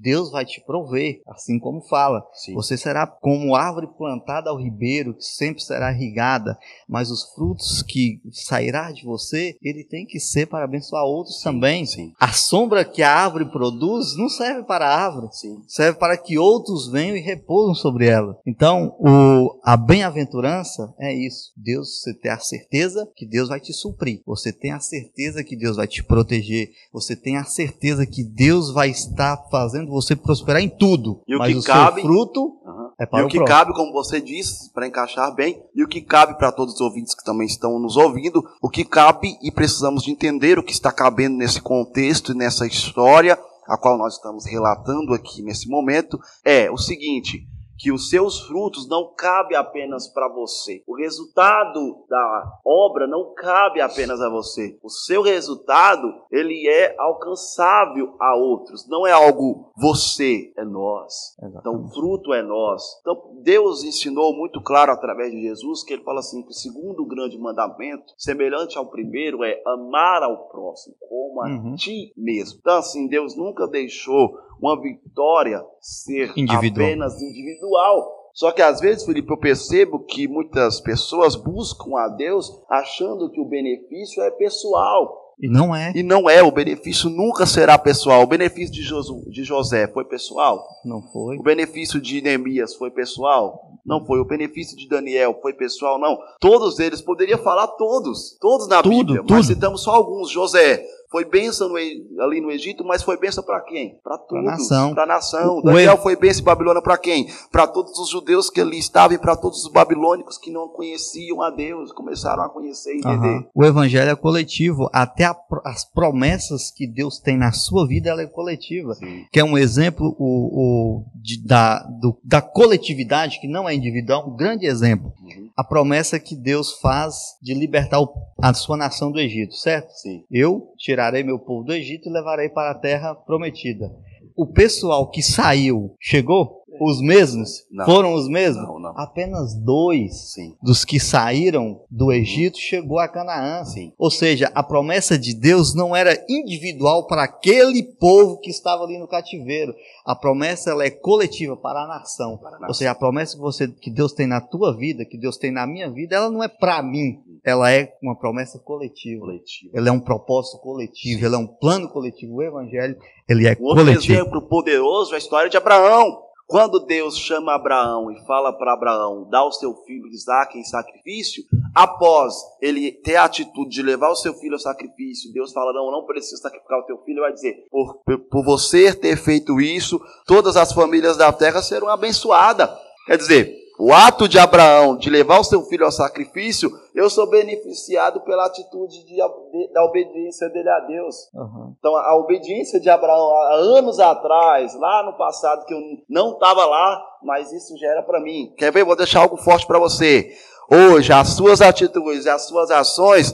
Deus 0.00 0.30
vai 0.30 0.44
te 0.44 0.60
prover, 0.60 1.20
assim 1.26 1.58
como 1.58 1.82
fala. 1.82 2.24
Sim. 2.32 2.54
Você 2.54 2.76
será 2.76 3.06
como 3.06 3.54
árvore 3.54 3.88
plantada 3.96 4.50
ao 4.50 4.60
ribeiro, 4.60 5.14
que 5.14 5.24
sempre 5.24 5.62
será 5.62 5.92
irrigada, 5.92 6.58
mas 6.88 7.10
os 7.10 7.24
frutos 7.34 7.82
que 7.82 8.20
sairá 8.32 8.92
de 8.92 9.04
você, 9.04 9.56
ele 9.62 9.84
tem 9.84 10.06
que 10.06 10.20
ser 10.20 10.46
para 10.46 10.64
abençoar 10.64 11.04
outros 11.04 11.38
sim, 11.38 11.44
também. 11.44 11.84
A 12.18 12.32
sombra 12.32 12.84
que 12.84 13.02
a 13.02 13.12
árvore 13.12 13.50
produz 13.50 14.16
não 14.16 14.28
serve 14.28 14.64
para 14.64 14.86
a 14.86 15.04
árvore, 15.04 15.28
serve 15.66 15.98
para 15.98 16.16
que 16.16 16.38
outros 16.38 16.90
venham 16.90 17.16
e 17.16 17.20
repousem 17.20 17.74
sobre 17.74 18.06
ela. 18.06 18.38
Então, 18.46 18.96
o, 18.98 19.58
a 19.64 19.76
bem-aventurança 19.76 20.94
é 20.98 21.12
isso. 21.14 21.52
Deus, 21.60 22.00
você 22.00 22.14
tem 22.14 22.30
a 22.30 22.38
certeza 22.38 23.08
que 23.16 23.26
Deus 23.26 23.48
vai 23.48 23.58
te 23.58 23.72
suprir. 23.72 24.22
Você 24.24 24.52
tem 24.52 24.72
a 24.72 24.80
certeza 24.80 25.42
que 25.42 25.56
Deus 25.56 25.76
vai 25.76 25.88
te 25.88 26.02
proteger. 26.04 26.70
Você 26.92 27.16
tem 27.16 27.36
a 27.36 27.44
certeza 27.44 28.06
que 28.06 28.22
Deus 28.22 28.70
vai 28.72 28.90
estar 28.90 29.36
fazendo 29.50 29.90
você 29.90 30.14
prosperar 30.14 30.62
em 30.62 30.68
tudo. 30.68 31.20
E 31.26 31.34
o 31.34 31.38
Mas 31.38 31.52
que 31.52 31.58
o 31.58 31.62
cabe, 31.62 32.02
fruto 32.02 32.40
uhum. 32.64 32.90
é 32.98 33.06
para 33.06 33.20
e 33.20 33.22
o, 33.24 33.26
o 33.26 33.30
que 33.30 33.44
cabe, 33.44 33.74
como 33.74 33.92
você 33.92 34.20
disse, 34.20 34.72
para 34.72 34.86
encaixar 34.86 35.34
bem, 35.34 35.60
e 35.74 35.82
o 35.82 35.88
que 35.88 36.00
cabe 36.00 36.38
para 36.38 36.52
todos 36.52 36.74
os 36.74 36.80
ouvintes 36.80 37.14
que 37.14 37.24
também 37.24 37.46
estão 37.46 37.78
nos 37.78 37.96
ouvindo, 37.96 38.42
o 38.62 38.70
que 38.70 38.84
cabe 38.84 39.36
e 39.42 39.50
precisamos 39.50 40.04
de 40.04 40.12
entender 40.12 40.58
o 40.58 40.62
que 40.62 40.72
está 40.72 40.92
cabendo 40.92 41.36
nesse 41.36 41.60
contexto 41.60 42.32
e 42.32 42.36
nessa 42.36 42.66
história 42.66 43.38
a 43.66 43.76
qual 43.76 43.98
nós 43.98 44.14
estamos 44.14 44.46
relatando 44.46 45.12
aqui 45.12 45.42
nesse 45.42 45.68
momento 45.68 46.18
é 46.42 46.70
o 46.70 46.78
seguinte: 46.78 47.46
que 47.78 47.92
os 47.92 48.10
seus 48.10 48.40
frutos 48.40 48.88
não 48.88 49.14
cabe 49.16 49.54
apenas 49.54 50.08
para 50.08 50.28
você. 50.28 50.82
O 50.86 50.96
resultado 50.96 52.04
da 52.08 52.58
obra 52.66 53.06
não 53.06 53.32
cabe 53.34 53.80
apenas 53.80 54.20
a 54.20 54.28
você. 54.28 54.78
O 54.82 54.90
seu 54.90 55.22
resultado, 55.22 56.12
ele 56.30 56.68
é 56.68 56.96
alcançável 56.98 58.16
a 58.20 58.36
outros. 58.36 58.88
Não 58.88 59.06
é 59.06 59.12
algo 59.12 59.70
você, 59.76 60.52
é 60.56 60.64
nós. 60.64 61.36
Exatamente. 61.40 61.60
Então, 61.60 61.84
o 61.84 61.88
fruto 61.94 62.34
é 62.34 62.42
nós. 62.42 62.82
Então, 63.00 63.40
Deus 63.42 63.84
ensinou 63.84 64.34
muito 64.34 64.60
claro 64.62 64.90
através 64.90 65.30
de 65.30 65.40
Jesus 65.40 65.84
que 65.84 65.94
ele 65.94 66.02
fala 66.02 66.18
assim 66.18 66.42
que 66.42 66.50
o 66.50 66.54
segundo 66.54 67.06
grande 67.06 67.38
mandamento, 67.38 68.12
semelhante 68.16 68.76
ao 68.76 68.86
primeiro, 68.86 69.44
é 69.44 69.62
amar 69.64 70.22
ao 70.24 70.48
próximo 70.48 70.96
como 71.08 71.42
a 71.42 71.48
uhum. 71.48 71.74
ti 71.76 72.12
mesmo. 72.16 72.58
Então, 72.60 72.78
assim, 72.78 73.06
Deus 73.06 73.36
nunca 73.36 73.68
deixou 73.68 74.36
uma 74.60 74.80
vitória 74.80 75.62
ser 75.80 76.32
individual. 76.36 76.86
apenas 76.86 77.20
individual. 77.20 78.18
Só 78.32 78.52
que 78.52 78.62
às 78.62 78.80
vezes, 78.80 79.04
Felipe, 79.04 79.32
eu 79.32 79.38
percebo 79.38 80.04
que 80.04 80.28
muitas 80.28 80.80
pessoas 80.80 81.34
buscam 81.34 81.96
a 81.98 82.08
Deus 82.08 82.50
achando 82.70 83.30
que 83.30 83.40
o 83.40 83.48
benefício 83.48 84.22
é 84.22 84.30
pessoal. 84.30 85.34
E 85.40 85.48
não 85.48 85.74
é. 85.74 85.92
E 85.94 86.02
não 86.02 86.28
é, 86.28 86.42
o 86.42 86.50
benefício 86.50 87.08
nunca 87.08 87.46
será 87.46 87.78
pessoal. 87.78 88.22
O 88.22 88.26
benefício 88.26 88.74
de, 88.74 88.82
Josu, 88.82 89.22
de 89.30 89.44
José 89.44 89.86
foi 89.86 90.04
pessoal? 90.04 90.64
Não 90.84 91.00
foi. 91.12 91.36
O 91.36 91.42
benefício 91.42 92.00
de 92.00 92.20
Neemias 92.20 92.74
foi 92.74 92.90
pessoal? 92.90 93.72
Não 93.86 94.04
foi. 94.04 94.18
O 94.18 94.24
benefício 94.24 94.76
de 94.76 94.88
Daniel 94.88 95.38
foi 95.40 95.52
pessoal? 95.52 95.98
Não. 95.98 96.18
Todos 96.40 96.80
eles, 96.80 97.00
poderia 97.00 97.38
falar 97.38 97.68
todos. 97.68 98.36
Todos 98.40 98.68
na 98.68 98.82
tudo, 98.82 98.96
Bíblia, 98.96 99.20
tudo. 99.20 99.34
mas 99.34 99.46
citamos 99.46 99.82
só 99.82 99.92
alguns. 99.92 100.28
José, 100.30 100.84
foi 101.10 101.24
bênção 101.24 101.68
no, 101.68 101.76
ali 101.76 102.40
no 102.40 102.50
Egito, 102.50 102.84
mas 102.84 103.02
foi 103.02 103.16
bênção 103.16 103.42
para 103.42 103.60
quem? 103.62 103.98
Para 104.04 104.18
todos. 104.18 104.44
Para 104.44 104.54
a 104.54 104.56
nação. 104.58 104.94
Para 104.94 105.02
a 105.02 105.06
nação. 105.06 105.62
Daniel 105.62 105.96
foi 105.98 106.14
bênção 106.16 106.42
em 106.42 106.44
Babilônia 106.44 106.82
para 106.82 106.98
quem? 106.98 107.26
Para 107.50 107.66
todos 107.66 107.98
os 107.98 108.10
judeus 108.10 108.50
que 108.50 108.60
ali 108.60 108.78
estavam 108.78 109.16
e 109.16 109.18
para 109.18 109.34
todos 109.34 109.64
os 109.64 109.72
babilônicos 109.72 110.36
que 110.36 110.50
não 110.50 110.68
conheciam 110.68 111.40
a 111.42 111.50
Deus, 111.50 111.92
começaram 111.92 112.42
a 112.42 112.48
conhecer 112.50 112.94
e 112.94 112.98
entender. 112.98 113.28
Uhum. 113.28 113.46
O 113.54 113.64
evangelho 113.64 114.10
é 114.10 114.16
coletivo. 114.16 114.88
Até 114.92 115.24
a, 115.24 115.36
as 115.64 115.84
promessas 115.84 116.70
que 116.70 116.86
Deus 116.86 117.18
tem 117.18 117.38
na 117.38 117.52
sua 117.52 117.86
vida, 117.86 118.10
ela 118.10 118.22
é 118.22 118.26
coletiva. 118.26 118.94
Sim. 118.94 119.24
Que 119.32 119.40
é 119.40 119.44
um 119.44 119.56
exemplo 119.56 120.14
o, 120.18 120.24
o 120.24 121.04
de, 121.14 121.42
da, 121.42 121.78
do, 122.00 122.18
da 122.22 122.42
coletividade, 122.42 123.40
que 123.40 123.48
não 123.48 123.68
é 123.68 123.74
individual, 123.74 124.28
um 124.28 124.36
grande 124.36 124.66
exemplo. 124.66 125.12
Uhum. 125.22 125.47
A 125.58 125.64
promessa 125.64 126.20
que 126.20 126.36
Deus 126.36 126.78
faz 126.78 127.36
de 127.42 127.52
libertar 127.52 127.98
a 128.40 128.54
sua 128.54 128.76
nação 128.76 129.10
do 129.10 129.18
Egito, 129.18 129.56
certo? 129.56 129.90
Sim. 129.90 130.22
Eu 130.30 130.72
tirarei 130.78 131.24
meu 131.24 131.36
povo 131.36 131.64
do 131.64 131.72
Egito 131.72 132.08
e 132.08 132.12
levarei 132.12 132.48
para 132.48 132.70
a 132.70 132.78
terra 132.78 133.12
prometida. 133.12 133.90
O 134.36 134.46
pessoal 134.46 135.10
que 135.10 135.20
saiu 135.20 135.96
chegou? 136.00 136.62
Os 136.80 137.00
mesmos? 137.00 137.64
Não. 137.70 137.84
Foram 137.84 138.14
os 138.14 138.28
mesmos? 138.28 138.66
Não, 138.66 138.78
não. 138.78 138.94
Apenas 138.96 139.54
dois 139.54 140.32
Sim. 140.32 140.56
dos 140.62 140.84
que 140.84 141.00
saíram 141.00 141.82
do 141.90 142.12
Egito 142.12 142.58
chegou 142.58 142.98
a 142.98 143.08
Canaã. 143.08 143.64
Sim. 143.64 143.92
Ou 143.98 144.10
seja, 144.10 144.50
a 144.54 144.62
promessa 144.62 145.18
de 145.18 145.34
Deus 145.34 145.74
não 145.74 145.94
era 145.94 146.24
individual 146.28 147.06
para 147.06 147.24
aquele 147.24 147.82
povo 147.82 148.38
que 148.38 148.50
estava 148.50 148.84
ali 148.84 148.98
no 148.98 149.08
cativeiro. 149.08 149.74
A 150.04 150.14
promessa 150.14 150.70
ela 150.70 150.84
é 150.84 150.90
coletiva 150.90 151.56
para 151.56 151.84
a 151.84 151.86
nação. 151.86 152.36
Para 152.38 152.50
a 152.50 152.52
nação. 152.52 152.68
Ou 152.68 152.74
seja, 152.74 152.90
a 152.90 152.94
promessa 152.94 153.36
que, 153.36 153.40
você, 153.40 153.68
que 153.68 153.90
Deus 153.90 154.12
tem 154.12 154.26
na 154.26 154.40
tua 154.40 154.76
vida, 154.76 155.04
que 155.04 155.18
Deus 155.18 155.36
tem 155.36 155.52
na 155.52 155.66
minha 155.66 155.90
vida, 155.90 156.16
ela 156.16 156.30
não 156.30 156.42
é 156.42 156.48
para 156.48 156.82
mim. 156.82 157.20
Ela 157.44 157.70
é 157.72 157.94
uma 158.02 158.16
promessa 158.16 158.58
coletiva. 158.58 159.20
coletiva. 159.20 159.72
Ela 159.74 159.88
é 159.88 159.92
um 159.92 160.00
propósito 160.00 160.58
coletivo. 160.58 161.20
Sim. 161.20 161.24
Ela 161.24 161.36
é 161.36 161.38
um 161.38 161.46
plano 161.46 161.88
coletivo. 161.88 162.34
O 162.34 162.42
Evangelho, 162.42 162.96
ele 163.28 163.46
é 163.46 163.50
Outro 163.50 163.84
coletivo. 163.84 163.90
Outro 163.90 164.12
exemplo 164.12 164.42
poderoso 164.42 165.12
é 165.12 165.14
a 165.16 165.18
história 165.18 165.50
de 165.50 165.56
Abraão. 165.56 166.27
Quando 166.48 166.80
Deus 166.80 167.18
chama 167.18 167.54
Abraão 167.54 168.10
e 168.10 168.24
fala 168.24 168.50
para 168.50 168.72
Abraão, 168.72 169.28
dá 169.28 169.44
o 169.44 169.52
seu 169.52 169.74
filho 169.84 170.06
Isaac 170.08 170.58
em 170.58 170.64
sacrifício, 170.64 171.44
após 171.74 172.34
ele 172.62 172.90
ter 172.90 173.16
a 173.16 173.24
atitude 173.24 173.68
de 173.68 173.82
levar 173.82 174.08
o 174.08 174.16
seu 174.16 174.32
filho 174.32 174.54
ao 174.54 174.58
sacrifício, 174.58 175.30
Deus 175.30 175.52
fala, 175.52 175.74
não, 175.74 175.90
não 175.90 176.06
precisa 176.06 176.40
sacrificar 176.40 176.78
o 176.78 176.84
teu 176.84 176.96
filho, 177.04 177.16
ele 177.16 177.20
vai 177.20 177.32
dizer, 177.34 177.66
por, 177.70 177.98
por 178.30 178.42
você 178.42 178.94
ter 178.94 179.18
feito 179.18 179.60
isso, 179.60 180.00
todas 180.26 180.56
as 180.56 180.72
famílias 180.72 181.18
da 181.18 181.30
terra 181.30 181.60
serão 181.60 181.90
abençoadas. 181.90 182.70
Quer 183.04 183.18
dizer, 183.18 183.54
o 183.78 183.92
ato 183.92 184.28
de 184.28 184.38
Abraão 184.38 184.96
de 184.96 185.08
levar 185.08 185.38
o 185.38 185.44
seu 185.44 185.62
filho 185.62 185.84
ao 185.84 185.92
sacrifício, 185.92 186.68
eu 186.94 187.08
sou 187.08 187.30
beneficiado 187.30 188.20
pela 188.22 188.46
atitude 188.46 189.04
de, 189.06 189.14
de, 189.14 189.72
da 189.72 189.84
obediência 189.84 190.48
dele 190.48 190.68
a 190.68 190.80
Deus. 190.80 191.16
Uhum. 191.32 191.74
Então, 191.78 191.94
a 191.96 192.16
obediência 192.16 192.80
de 192.80 192.90
Abraão 192.90 193.30
há 193.30 193.54
anos 193.54 194.00
atrás, 194.00 194.74
lá 194.74 195.04
no 195.04 195.16
passado, 195.16 195.64
que 195.64 195.72
eu 195.72 195.80
não 196.10 196.32
estava 196.32 196.66
lá, 196.66 197.00
mas 197.22 197.52
isso 197.52 197.78
já 197.78 197.86
era 197.88 198.02
para 198.02 198.20
mim. 198.20 198.52
Quer 198.56 198.72
ver? 198.72 198.84
Vou 198.84 198.96
deixar 198.96 199.20
algo 199.20 199.36
forte 199.36 199.66
para 199.66 199.78
você. 199.78 200.28
Hoje, 200.70 201.12
as 201.12 201.28
suas 201.28 201.62
atitudes 201.62 202.26
e 202.26 202.28
as 202.28 202.46
suas 202.46 202.70
ações 202.70 203.32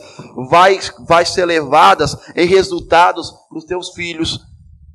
vai, 0.50 0.78
vai 1.08 1.24
ser 1.24 1.46
levadas 1.46 2.16
em 2.36 2.46
resultados 2.46 3.32
para 3.48 3.58
os 3.58 3.64
teus 3.64 3.90
filhos, 3.94 4.38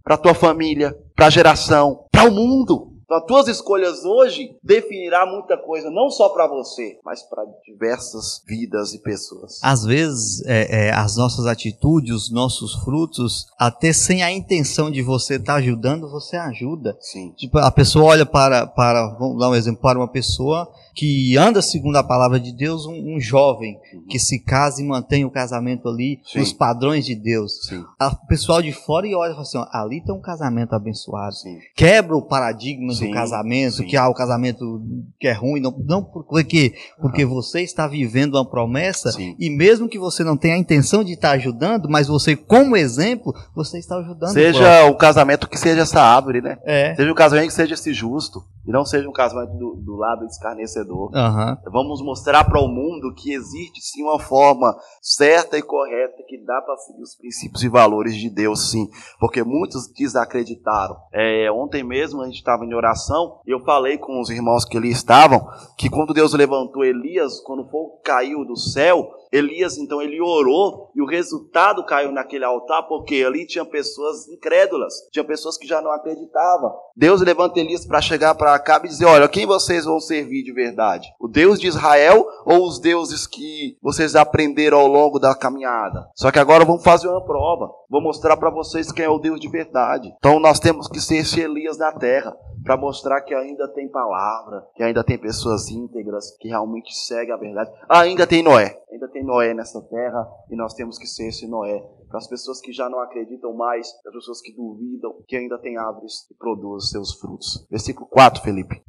para 0.03 0.15
a 0.15 0.17
tua 0.17 0.33
família, 0.33 0.95
para 1.15 1.25
a 1.25 1.29
geração, 1.29 2.05
para 2.11 2.29
o 2.29 2.31
mundo. 2.31 2.88
Então, 3.09 3.17
as 3.17 3.25
tuas 3.25 3.47
escolhas 3.47 4.05
hoje 4.05 4.55
definirá 4.63 5.25
muita 5.25 5.57
coisa, 5.57 5.89
não 5.89 6.11
só 6.11 6.29
para 6.29 6.45
você, 6.45 6.99
mas 7.03 7.23
para 7.23 7.43
diversas 7.65 8.43
vidas 8.45 8.93
e 8.93 8.99
pessoas. 8.99 9.59
Às 9.63 9.83
vezes, 9.83 10.45
é, 10.45 10.89
é, 10.89 10.93
as 10.93 11.17
nossas 11.17 11.47
atitudes, 11.47 12.13
os 12.13 12.31
nossos 12.31 12.75
frutos, 12.83 13.47
até 13.57 13.91
sem 13.91 14.21
a 14.21 14.31
intenção 14.31 14.91
de 14.91 15.01
você 15.01 15.37
estar 15.37 15.53
tá 15.53 15.55
ajudando, 15.55 16.07
você 16.07 16.37
ajuda. 16.37 16.95
Sim. 17.01 17.33
Tipo, 17.35 17.57
a 17.57 17.71
pessoa 17.71 18.05
olha 18.05 18.27
para, 18.27 18.67
para, 18.67 19.17
vamos 19.17 19.39
dar 19.39 19.49
um 19.49 19.55
exemplo, 19.55 19.81
para 19.81 19.97
uma 19.97 20.07
pessoa 20.07 20.71
que 20.99 21.37
anda 21.37 21.61
segundo 21.61 21.95
a 21.95 22.03
palavra 22.03 22.37
de 22.37 22.51
Deus, 22.51 22.85
um, 22.85 23.15
um 23.15 23.19
jovem 23.21 23.79
uhum. 23.93 24.05
que 24.09 24.19
se 24.19 24.37
casa 24.37 24.81
e 24.81 24.85
mantém 24.85 25.23
o 25.23 25.31
casamento 25.31 25.87
ali 25.87 26.19
Sim. 26.25 26.39
nos 26.39 26.51
padrões 26.51 27.05
de 27.05 27.15
Deus. 27.15 27.67
Sim. 27.69 27.85
O 28.01 28.27
pessoal 28.27 28.61
de 28.61 28.73
fora 28.73 29.07
e 29.07 29.15
olha 29.15 29.29
e 29.29 29.31
fala 29.31 29.43
assim: 29.43 29.57
ó, 29.59 29.67
ali 29.71 30.03
tem 30.03 30.13
um 30.13 30.19
casamento 30.19 30.73
abençoado. 30.73 31.35
Sim. 31.35 31.57
Quebra 31.73 32.17
o 32.17 32.21
paradigma 32.21 32.93
do 32.93 33.11
casamento, 33.11 33.85
que 33.85 33.95
ah, 33.95 34.09
o 34.09 34.13
casamento 34.13 34.81
que 35.17 35.29
é 35.29 35.31
ruim, 35.31 35.61
não, 35.61 35.73
não 35.85 36.03
porque, 36.03 36.73
porque 36.99 37.23
uhum. 37.23 37.33
você 37.33 37.61
está 37.61 37.87
vivendo 37.87 38.35
uma 38.35 38.45
promessa 38.45 39.09
e 39.39 39.49
mesmo 39.49 39.87
que 39.87 39.97
você 39.97 40.21
não 40.21 40.35
tenha 40.35 40.55
a 40.55 40.59
intenção 40.59 41.01
de 41.01 41.13
estar 41.13 41.31
ajudando, 41.31 41.87
mas 41.89 42.09
você, 42.09 42.35
como 42.35 42.75
exemplo, 42.75 43.33
você 43.55 43.79
está 43.79 43.95
ajudando. 43.99 44.33
Seja 44.33 44.83
o, 44.83 44.89
o 44.89 44.97
casamento 44.97 45.47
que 45.47 45.57
seja 45.57 45.83
essa 45.83 46.01
árvore, 46.01 46.41
né? 46.41 46.57
É. 46.65 46.93
Seja 46.93 47.09
o 47.09 47.15
casamento 47.15 47.47
que 47.47 47.53
seja 47.53 47.75
esse 47.75 47.93
justo. 47.93 48.43
E 48.69 48.71
não 48.71 48.85
seja 48.85 49.09
um 49.09 49.11
casamento 49.11 49.57
do, 49.57 49.75
do 49.77 49.95
lado 49.95 50.25
escarnecedor. 50.25 50.88
Aham. 51.13 51.57
Vamos 51.71 52.01
mostrar 52.01 52.43
para 52.43 52.61
o 52.61 52.67
mundo 52.67 53.13
que 53.15 53.33
existe 53.33 53.81
sim 53.81 54.03
uma 54.03 54.19
forma 54.19 54.75
certa 55.01 55.57
e 55.57 55.61
correta 55.61 56.23
que 56.27 56.37
dá 56.43 56.61
para 56.61 56.77
seguir 56.77 57.01
os 57.01 57.15
princípios 57.15 57.63
e 57.63 57.69
valores 57.69 58.15
de 58.15 58.29
Deus, 58.29 58.71
sim. 58.71 58.87
Porque 59.19 59.43
muitos 59.43 59.87
desacreditaram. 59.91 60.95
É, 61.13 61.51
ontem 61.51 61.83
mesmo 61.83 62.21
a 62.21 62.25
gente 62.25 62.37
estava 62.37 62.65
em 62.65 62.73
oração 62.73 63.39
e 63.45 63.51
eu 63.51 63.59
falei 63.61 63.97
com 63.97 64.19
os 64.19 64.29
irmãos 64.29 64.65
que 64.65 64.77
ali 64.77 64.91
estavam 64.91 65.47
que 65.77 65.89
quando 65.89 66.13
Deus 66.13 66.33
levantou 66.33 66.83
Elias, 66.83 67.39
quando 67.41 67.63
o 67.63 67.69
fogo 67.69 67.99
caiu 68.03 68.45
do 68.45 68.55
céu, 68.55 69.09
Elias, 69.31 69.77
então, 69.77 70.01
ele 70.01 70.19
orou 70.19 70.91
e 70.95 71.01
o 71.01 71.05
resultado 71.05 71.85
caiu 71.85 72.11
naquele 72.11 72.43
altar, 72.43 72.87
porque 72.87 73.23
ali 73.23 73.45
tinha 73.45 73.63
pessoas 73.63 74.27
incrédulas, 74.27 74.93
tinha 75.11 75.23
pessoas 75.23 75.55
que 75.55 75.67
já 75.67 75.81
não 75.81 75.91
acreditavam. 75.91 76.73
Deus 76.95 77.21
levanta 77.21 77.59
Elias 77.59 77.85
para 77.85 78.01
chegar 78.01 78.33
para 78.33 78.55
Acabe 78.55 78.87
e 78.87 78.89
dizer: 78.89 79.05
Olha, 79.05 79.27
quem 79.27 79.45
vocês 79.45 79.85
vão 79.85 79.99
servir 79.99 80.43
de 80.43 80.51
verdade? 80.51 80.78
O 81.19 81.27
Deus 81.27 81.59
de 81.59 81.67
Israel 81.67 82.25
ou 82.45 82.67
os 82.67 82.79
deuses 82.79 83.27
que 83.27 83.77
vocês 83.81 84.15
aprenderam 84.15 84.79
ao 84.79 84.87
longo 84.87 85.19
da 85.19 85.35
caminhada? 85.35 86.09
Só 86.15 86.31
que 86.31 86.39
agora 86.39 86.65
vamos 86.65 86.83
fazer 86.83 87.07
uma 87.07 87.23
prova. 87.23 87.69
Vou 87.89 88.01
mostrar 88.01 88.37
para 88.37 88.49
vocês 88.49 88.91
quem 88.91 89.05
é 89.05 89.09
o 89.09 89.19
Deus 89.19 89.39
de 89.39 89.49
verdade. 89.49 90.13
Então 90.17 90.39
nós 90.39 90.59
temos 90.59 90.87
que 90.87 90.99
ser 90.99 91.17
esse 91.17 91.39
Elias 91.39 91.77
na 91.77 91.91
terra 91.91 92.35
para 92.63 92.77
mostrar 92.77 93.21
que 93.21 93.33
ainda 93.33 93.67
tem 93.69 93.89
palavra, 93.89 94.65
que 94.75 94.83
ainda 94.83 95.03
tem 95.03 95.17
pessoas 95.17 95.69
íntegras, 95.69 96.35
que 96.39 96.49
realmente 96.49 96.93
seguem 96.93 97.33
a 97.33 97.37
verdade. 97.37 97.71
Ainda 97.89 98.27
tem 98.27 98.43
Noé, 98.43 98.79
ainda 98.91 99.07
tem 99.07 99.23
Noé 99.23 99.53
nessa 99.53 99.81
terra 99.81 100.27
e 100.49 100.55
nós 100.55 100.73
temos 100.73 100.97
que 100.97 101.07
ser 101.07 101.27
esse 101.27 101.47
Noé. 101.47 101.79
Para 102.07 102.17
as 102.17 102.27
pessoas 102.27 102.59
que 102.59 102.71
já 102.71 102.89
não 102.89 102.99
acreditam 102.99 103.53
mais, 103.53 103.91
para 104.01 104.09
as 104.09 104.15
pessoas 104.15 104.41
que 104.41 104.51
duvidam, 104.55 105.15
que 105.27 105.35
ainda 105.35 105.59
tem 105.59 105.77
árvores 105.77 106.25
que 106.27 106.33
produzem 106.33 106.89
seus 106.89 107.13
frutos. 107.19 107.67
Versículo 107.69 108.07
4, 108.07 108.41
Felipe. 108.41 108.81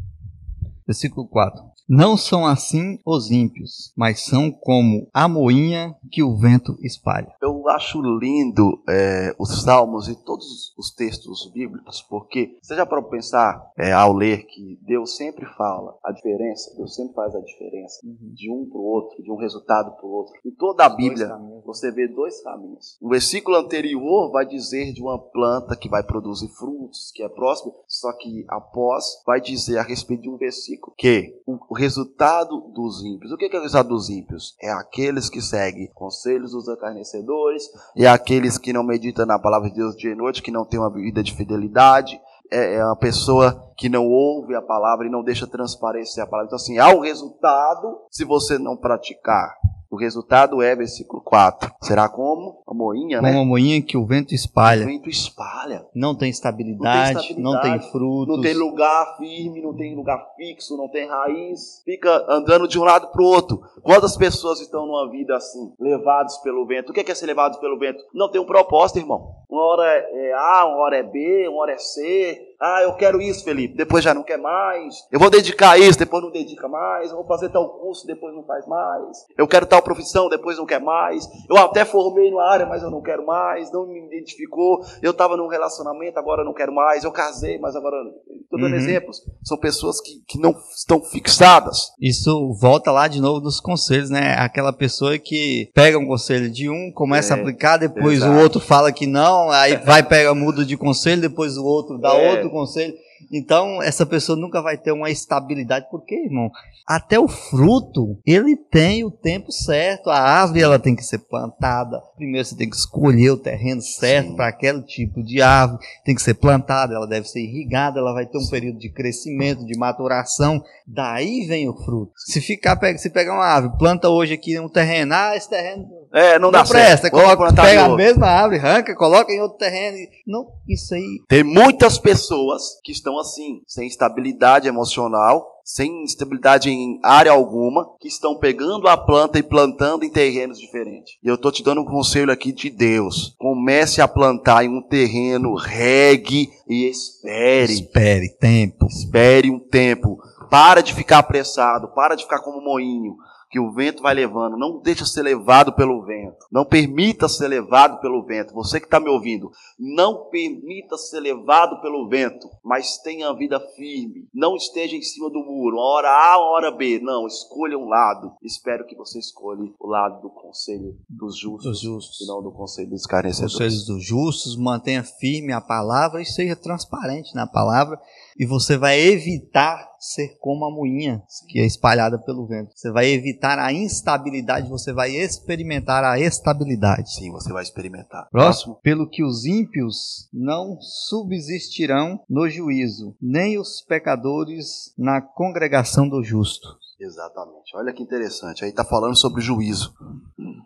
Versículo 0.90 1.28
4. 1.28 1.62
Não 1.88 2.16
são 2.16 2.44
assim 2.44 2.98
os 3.06 3.30
ímpios, 3.30 3.92
mas 3.96 4.24
são 4.24 4.50
como 4.50 5.08
a 5.14 5.28
moinha 5.28 5.94
que 6.10 6.20
o 6.20 6.36
vento 6.36 6.76
espalha. 6.82 7.32
Eu 7.40 7.68
acho 7.68 8.00
lindo 8.00 8.82
é, 8.88 9.32
os 9.38 9.62
salmos 9.62 10.08
e 10.08 10.16
todos 10.24 10.72
os 10.76 10.92
textos 10.92 11.48
bíblicos, 11.52 12.02
porque 12.02 12.56
você 12.60 12.74
já 12.74 12.84
para 12.84 13.00
pensar 13.02 13.70
é, 13.78 13.92
ao 13.92 14.12
ler 14.12 14.46
que 14.46 14.80
Deus 14.82 15.16
sempre 15.16 15.46
fala 15.56 15.96
a 16.04 16.10
diferença, 16.10 16.74
Deus 16.76 16.94
sempre 16.94 17.14
faz 17.14 17.36
a 17.36 17.40
diferença 17.40 18.00
Uhum. 18.04 18.32
de 18.34 18.50
um 18.50 18.68
para 18.68 18.78
o 18.78 18.84
outro, 18.84 19.22
de 19.22 19.30
um 19.30 19.36
resultado 19.36 19.92
para 19.96 20.06
o 20.06 20.10
outro. 20.10 20.32
Em 20.44 20.50
toda 20.50 20.84
a 20.84 20.88
Bíblia 20.88 21.28
você 21.64 21.90
vê 21.92 22.08
dois 22.08 22.42
caminhos. 22.42 22.96
O 23.00 23.08
versículo 23.08 23.56
anterior 23.56 24.30
vai 24.32 24.46
dizer 24.46 24.92
de 24.92 25.02
uma 25.02 25.18
planta 25.18 25.76
que 25.76 25.88
vai 25.88 26.02
produzir 26.02 26.48
frutos, 26.48 27.12
que 27.14 27.22
é 27.22 27.28
próximo, 27.28 27.74
só 27.86 28.12
que 28.12 28.44
após 28.48 29.04
vai 29.26 29.40
dizer 29.40 29.78
a 29.78 29.82
respeito 29.82 30.22
de 30.22 30.30
um 30.30 30.36
versículo 30.36 30.79
que 30.96 31.34
o, 31.46 31.58
o 31.68 31.74
resultado 31.74 32.72
dos 32.74 33.02
ímpios. 33.02 33.32
O 33.32 33.36
que 33.36 33.44
é, 33.44 33.58
o 33.58 33.62
resultado 33.62 33.88
dos 33.88 34.08
ímpios? 34.08 34.54
É 34.60 34.70
aqueles 34.70 35.28
que 35.28 35.40
seguem 35.40 35.90
conselhos 35.94 36.52
dos 36.52 36.68
escarnecedores, 36.68 37.64
é 37.96 38.06
aqueles 38.06 38.58
que 38.58 38.72
não 38.72 38.82
meditam 38.82 39.26
na 39.26 39.38
palavra 39.38 39.68
de 39.68 39.76
Deus 39.76 39.96
dia 39.96 40.12
e 40.12 40.16
noite, 40.16 40.42
que 40.42 40.50
não 40.50 40.64
tem 40.64 40.78
uma 40.78 40.92
vida 40.92 41.22
de 41.22 41.34
fidelidade, 41.34 42.20
é 42.50 42.74
é 42.74 42.84
uma 42.84 42.96
pessoa 42.96 43.72
que 43.76 43.88
não 43.88 44.06
ouve 44.06 44.54
a 44.54 44.62
palavra 44.62 45.06
e 45.06 45.10
não 45.10 45.22
deixa 45.22 45.46
transparecer 45.46 46.22
a 46.22 46.26
palavra. 46.26 46.48
Então, 46.48 46.56
assim, 46.56 46.78
há 46.78 46.88
um 46.88 47.00
resultado 47.00 48.00
se 48.10 48.24
você 48.24 48.58
não 48.58 48.76
praticar. 48.76 49.59
O 49.90 49.96
resultado 49.96 50.62
é, 50.62 50.76
versículo 50.76 51.20
4. 51.20 51.72
Será 51.82 52.08
como? 52.08 52.62
A 52.66 52.72
moinha, 52.72 53.20
né? 53.20 53.30
a 53.36 53.44
moinha 53.44 53.82
que 53.82 53.96
o 53.96 54.06
vento 54.06 54.30
O 54.30 54.34
espalha. 54.34 54.86
vento 54.86 55.08
espalha. 55.08 55.84
Não 55.92 56.14
tem 56.14 56.30
estabilidade, 56.30 57.34
não 57.36 57.60
tem, 57.60 57.74
estabilidade, 57.74 57.90
frutos. 57.90 58.36
Não 58.36 58.40
tem 58.40 58.54
lugar 58.54 59.16
firme, 59.18 59.60
não 59.60 59.74
tem 59.74 59.96
lugar 59.96 60.24
fixo, 60.36 60.76
não 60.76 60.88
tem 60.88 61.08
raiz. 61.08 61.82
Fica 61.84 62.24
andando 62.28 62.68
de 62.68 62.78
um 62.78 62.84
lado 62.84 63.08
para 63.08 63.20
o 63.20 63.26
outro. 63.26 63.60
Quantas 63.82 64.16
pessoas 64.16 64.60
estão 64.60 64.86
numa 64.86 65.10
vida 65.10 65.34
assim, 65.34 65.72
levados 65.80 66.38
pelo 66.38 66.64
vento? 66.66 66.90
O 66.90 66.92
que 66.92 67.00
é, 67.00 67.04
que 67.04 67.10
é 67.10 67.14
ser 67.14 67.26
levados 67.26 67.58
pelo 67.58 67.78
vento? 67.78 68.02
Não 68.14 68.30
tem 68.30 68.40
um 68.40 68.46
propósito, 68.46 69.00
irmão. 69.00 69.40
Uma 69.50 69.64
hora 69.64 69.84
é 69.84 70.32
A, 70.32 70.66
uma 70.66 70.84
hora 70.84 70.96
é 70.98 71.02
B, 71.02 71.48
uma 71.48 71.62
hora 71.62 71.72
é 71.72 71.78
C. 71.78 72.40
Ah, 72.60 72.82
eu 72.82 72.94
quero 72.94 73.20
isso, 73.20 73.42
Felipe. 73.42 73.74
Depois 73.74 74.04
já 74.04 74.14
não 74.14 74.22
quer 74.22 74.36
mais. 74.36 74.94
Eu 75.10 75.18
vou 75.18 75.30
dedicar 75.30 75.76
isso, 75.78 75.98
depois 75.98 76.22
não 76.22 76.30
dedica 76.30 76.68
mais. 76.68 77.10
Eu 77.10 77.16
vou 77.16 77.26
fazer 77.26 77.48
tal 77.48 77.68
curso, 77.68 78.06
depois 78.06 78.32
não 78.34 78.44
faz 78.44 78.64
mais. 78.68 79.26
Eu 79.36 79.48
quero 79.48 79.66
tal 79.66 79.79
profissão, 79.82 80.28
depois 80.28 80.56
não 80.58 80.66
quer 80.66 80.80
mais. 80.80 81.24
Eu 81.48 81.56
até 81.56 81.84
formei 81.84 82.30
numa 82.30 82.50
área, 82.50 82.66
mas 82.66 82.82
eu 82.82 82.90
não 82.90 83.00
quero 83.02 83.24
mais. 83.26 83.72
Não 83.72 83.86
me 83.86 84.06
identificou. 84.06 84.80
Eu 85.02 85.10
estava 85.12 85.36
num 85.36 85.48
relacionamento, 85.48 86.18
agora 86.18 86.42
eu 86.42 86.44
não 86.46 86.54
quero 86.54 86.72
mais. 86.74 87.04
Eu 87.04 87.12
casei, 87.12 87.58
mas 87.58 87.74
agora. 87.76 87.96
Estou 88.42 88.58
dando 88.60 88.72
Uhum. 88.72 88.78
exemplos. 88.80 89.20
São 89.44 89.56
pessoas 89.56 90.00
que, 90.00 90.10
que 90.26 90.38
não 90.38 90.50
estão 90.76 91.00
fixadas. 91.02 91.92
Isso 92.00 92.52
volta 92.60 92.90
lá 92.90 93.06
de 93.06 93.20
novo 93.20 93.40
dos 93.40 93.60
conselhos, 93.60 94.10
né? 94.10 94.34
Aquela 94.38 94.72
pessoa 94.72 95.16
que 95.18 95.70
pega 95.74 95.98
um 95.98 96.06
conselho 96.06 96.50
de 96.50 96.68
um, 96.68 96.90
começa 96.92 97.34
É, 97.34 97.36
a 97.36 97.40
aplicar, 97.40 97.76
depois 97.76 98.18
exato. 98.18 98.32
o 98.32 98.40
outro 98.42 98.60
fala 98.60 98.90
que 98.90 99.06
não, 99.06 99.50
aí 99.50 99.76
vai 99.76 100.02
pega 100.02 100.34
muda 100.34 100.64
de 100.64 100.76
conselho, 100.76 101.20
depois 101.22 101.56
o 101.56 101.64
outro 101.64 101.96
dá 101.98 102.12
É. 102.14 102.30
outro 102.32 102.50
conselho. 102.50 102.92
Então, 103.32 103.82
essa 103.82 104.04
pessoa 104.04 104.38
nunca 104.38 104.60
vai 104.62 104.76
ter 104.76 104.92
uma 104.92 105.10
estabilidade, 105.10 105.86
porque, 105.90 106.14
irmão, 106.14 106.50
até 106.86 107.18
o 107.18 107.28
fruto, 107.28 108.18
ele 108.26 108.56
tem 108.56 109.04
o 109.04 109.10
tempo 109.10 109.52
certo. 109.52 110.10
A 110.10 110.18
árvore, 110.18 110.62
ela 110.62 110.78
tem 110.78 110.96
que 110.96 111.04
ser 111.04 111.18
plantada. 111.18 112.00
Primeiro 112.16 112.44
você 112.44 112.56
tem 112.56 112.68
que 112.68 112.76
escolher 112.76 113.30
o 113.30 113.36
terreno 113.36 113.80
certo 113.80 114.30
Sim. 114.30 114.36
para 114.36 114.48
aquele 114.48 114.82
tipo 114.82 115.22
de 115.22 115.40
árvore. 115.40 115.80
Tem 116.04 116.14
que 116.14 116.22
ser 116.22 116.34
plantada, 116.34 116.94
ela 116.94 117.06
deve 117.06 117.28
ser 117.28 117.40
irrigada, 117.40 118.00
ela 118.00 118.12
vai 118.12 118.26
ter 118.26 118.38
um 118.38 118.48
período 118.48 118.78
de 118.78 118.90
crescimento, 118.90 119.64
de 119.64 119.78
maturação. 119.78 120.62
Daí 120.86 121.46
vem 121.46 121.68
o 121.68 121.76
fruto. 121.84 122.12
Se 122.16 122.40
ficar, 122.40 122.76
pega, 122.76 122.98
se 122.98 123.10
pegar 123.10 123.34
uma 123.34 123.46
árvore, 123.46 123.78
planta 123.78 124.08
hoje 124.08 124.34
aqui 124.34 124.58
um 124.58 124.68
terreno, 124.68 125.14
ah, 125.14 125.36
esse 125.36 125.48
terreno 125.48 125.86
É, 126.12 126.38
não, 126.38 126.50
não, 126.50 126.50
dá 126.50 126.64
presta, 126.64 127.02
certo. 127.02 127.12
Coloca, 127.12 127.54
pega 127.54 127.84
a 127.84 127.88
mesma 127.96 128.26
árvore, 128.26 128.58
arranca, 128.58 128.96
coloca 128.96 129.32
em 129.32 129.40
outro 129.40 129.58
terreno. 129.58 129.96
Não, 130.26 130.46
isso 130.68 130.94
aí 130.94 131.20
Tem 131.28 131.44
muitas 131.44 131.98
pessoas 131.98 132.80
que 132.82 132.90
estão 132.90 133.18
assim, 133.18 133.62
sem 133.66 133.86
estabilidade 133.86 134.66
emocional, 134.66 135.46
sem 135.64 136.02
estabilidade 136.02 136.68
em 136.68 136.98
área 137.04 137.30
alguma, 137.30 137.86
que 138.00 138.08
estão 138.08 138.36
pegando 138.36 138.88
a 138.88 138.96
planta 138.96 139.38
e 139.38 139.42
plantando 139.42 140.04
em 140.04 140.10
terrenos 140.10 140.58
diferentes. 140.58 141.14
E 141.22 141.28
eu 141.28 141.38
tô 141.38 141.52
te 141.52 141.62
dando 141.62 141.82
um 141.82 141.86
conselho 141.86 142.32
aqui 142.32 142.52
de 142.52 142.70
Deus. 142.70 143.36
Comece 143.38 144.00
a 144.00 144.08
plantar 144.08 144.64
em 144.64 144.68
um 144.68 144.82
terreno, 144.82 145.54
regue 145.54 146.50
e 146.68 146.88
espere. 146.88 147.72
espere 147.72 148.28
tempo. 148.30 148.86
Espere 148.86 149.50
um 149.50 149.60
tempo. 149.60 150.18
Para 150.50 150.80
de 150.80 150.92
ficar 150.92 151.18
apressado, 151.18 151.94
para 151.94 152.16
de 152.16 152.24
ficar 152.24 152.40
como 152.40 152.60
moinho, 152.60 153.14
que 153.50 153.58
o 153.58 153.72
vento 153.72 154.00
vai 154.02 154.14
levando. 154.14 154.56
Não 154.56 154.80
deixa 154.80 155.04
ser 155.04 155.22
levado 155.22 155.72
pelo 155.72 156.04
vento. 156.04 156.46
Não 156.52 156.64
permita 156.64 157.28
ser 157.28 157.48
levado 157.48 158.00
pelo 158.00 158.24
vento. 158.24 158.54
Você 158.54 158.78
que 158.78 158.86
está 158.86 159.00
me 159.00 159.10
ouvindo, 159.10 159.50
não 159.78 160.28
permita 160.30 160.96
ser 160.96 161.18
levado 161.20 161.80
pelo 161.82 162.08
vento, 162.08 162.48
mas 162.64 162.98
tenha 162.98 163.28
a 163.28 163.34
vida 163.34 163.58
firme. 163.76 164.28
Não 164.32 164.54
esteja 164.54 164.94
em 164.96 165.02
cima 165.02 165.28
do 165.28 165.40
muro, 165.40 165.76
uma 165.76 165.84
hora 165.84 166.08
A, 166.08 166.38
uma 166.38 166.50
hora 166.52 166.70
B. 166.70 167.00
Não, 167.02 167.26
escolha 167.26 167.76
um 167.76 167.88
lado. 167.88 168.32
Espero 168.42 168.86
que 168.86 168.94
você 168.96 169.18
escolha 169.18 169.68
o 169.80 169.86
lado 169.88 170.20
do 170.22 170.30
conselho 170.30 170.96
dos 171.08 171.36
justos, 171.36 171.64
Dos 171.70 171.80
justos. 171.80 172.20
e 172.20 172.26
não 172.28 172.40
do 172.42 172.52
conselho 172.52 172.90
dos 172.90 173.00
escarnecedores. 173.00 173.52
Conselhos 173.54 173.84
dos 173.86 174.04
justos, 174.04 174.56
mantenha 174.56 175.02
firme 175.02 175.52
a 175.52 175.60
palavra 175.60 176.22
e 176.22 176.24
seja 176.26 176.54
transparente 176.54 177.34
na 177.34 177.46
palavra. 177.48 178.00
E 178.38 178.46
você 178.46 178.78
vai 178.78 178.98
evitar 179.00 179.89
ser 180.00 180.38
como 180.40 180.64
a 180.64 180.70
moinha 180.70 181.22
que 181.48 181.60
é 181.60 181.66
espalhada 181.66 182.18
pelo 182.18 182.46
vento. 182.46 182.72
Você 182.74 182.90
vai 182.90 183.06
evitar 183.08 183.58
a 183.58 183.72
instabilidade, 183.72 184.68
você 184.68 184.92
vai 184.92 185.10
experimentar 185.10 186.02
a 186.02 186.18
estabilidade. 186.18 187.14
Sim, 187.14 187.30
você 187.30 187.52
vai 187.52 187.62
experimentar. 187.62 188.28
Próximo. 188.30 188.80
Pelo 188.82 189.08
que 189.08 189.22
os 189.22 189.44
ímpios 189.44 190.28
não 190.32 190.78
subsistirão 190.80 192.24
no 192.28 192.48
juízo, 192.48 193.14
nem 193.20 193.58
os 193.58 193.82
pecadores 193.82 194.94
na 194.96 195.20
congregação 195.20 196.08
do 196.08 196.22
justo. 196.22 196.66
Exatamente. 196.98 197.74
Olha 197.76 197.92
que 197.92 198.02
interessante. 198.02 198.62
Aí 198.62 198.70
está 198.70 198.84
falando 198.84 199.16
sobre 199.16 199.40
juízo. 199.40 199.94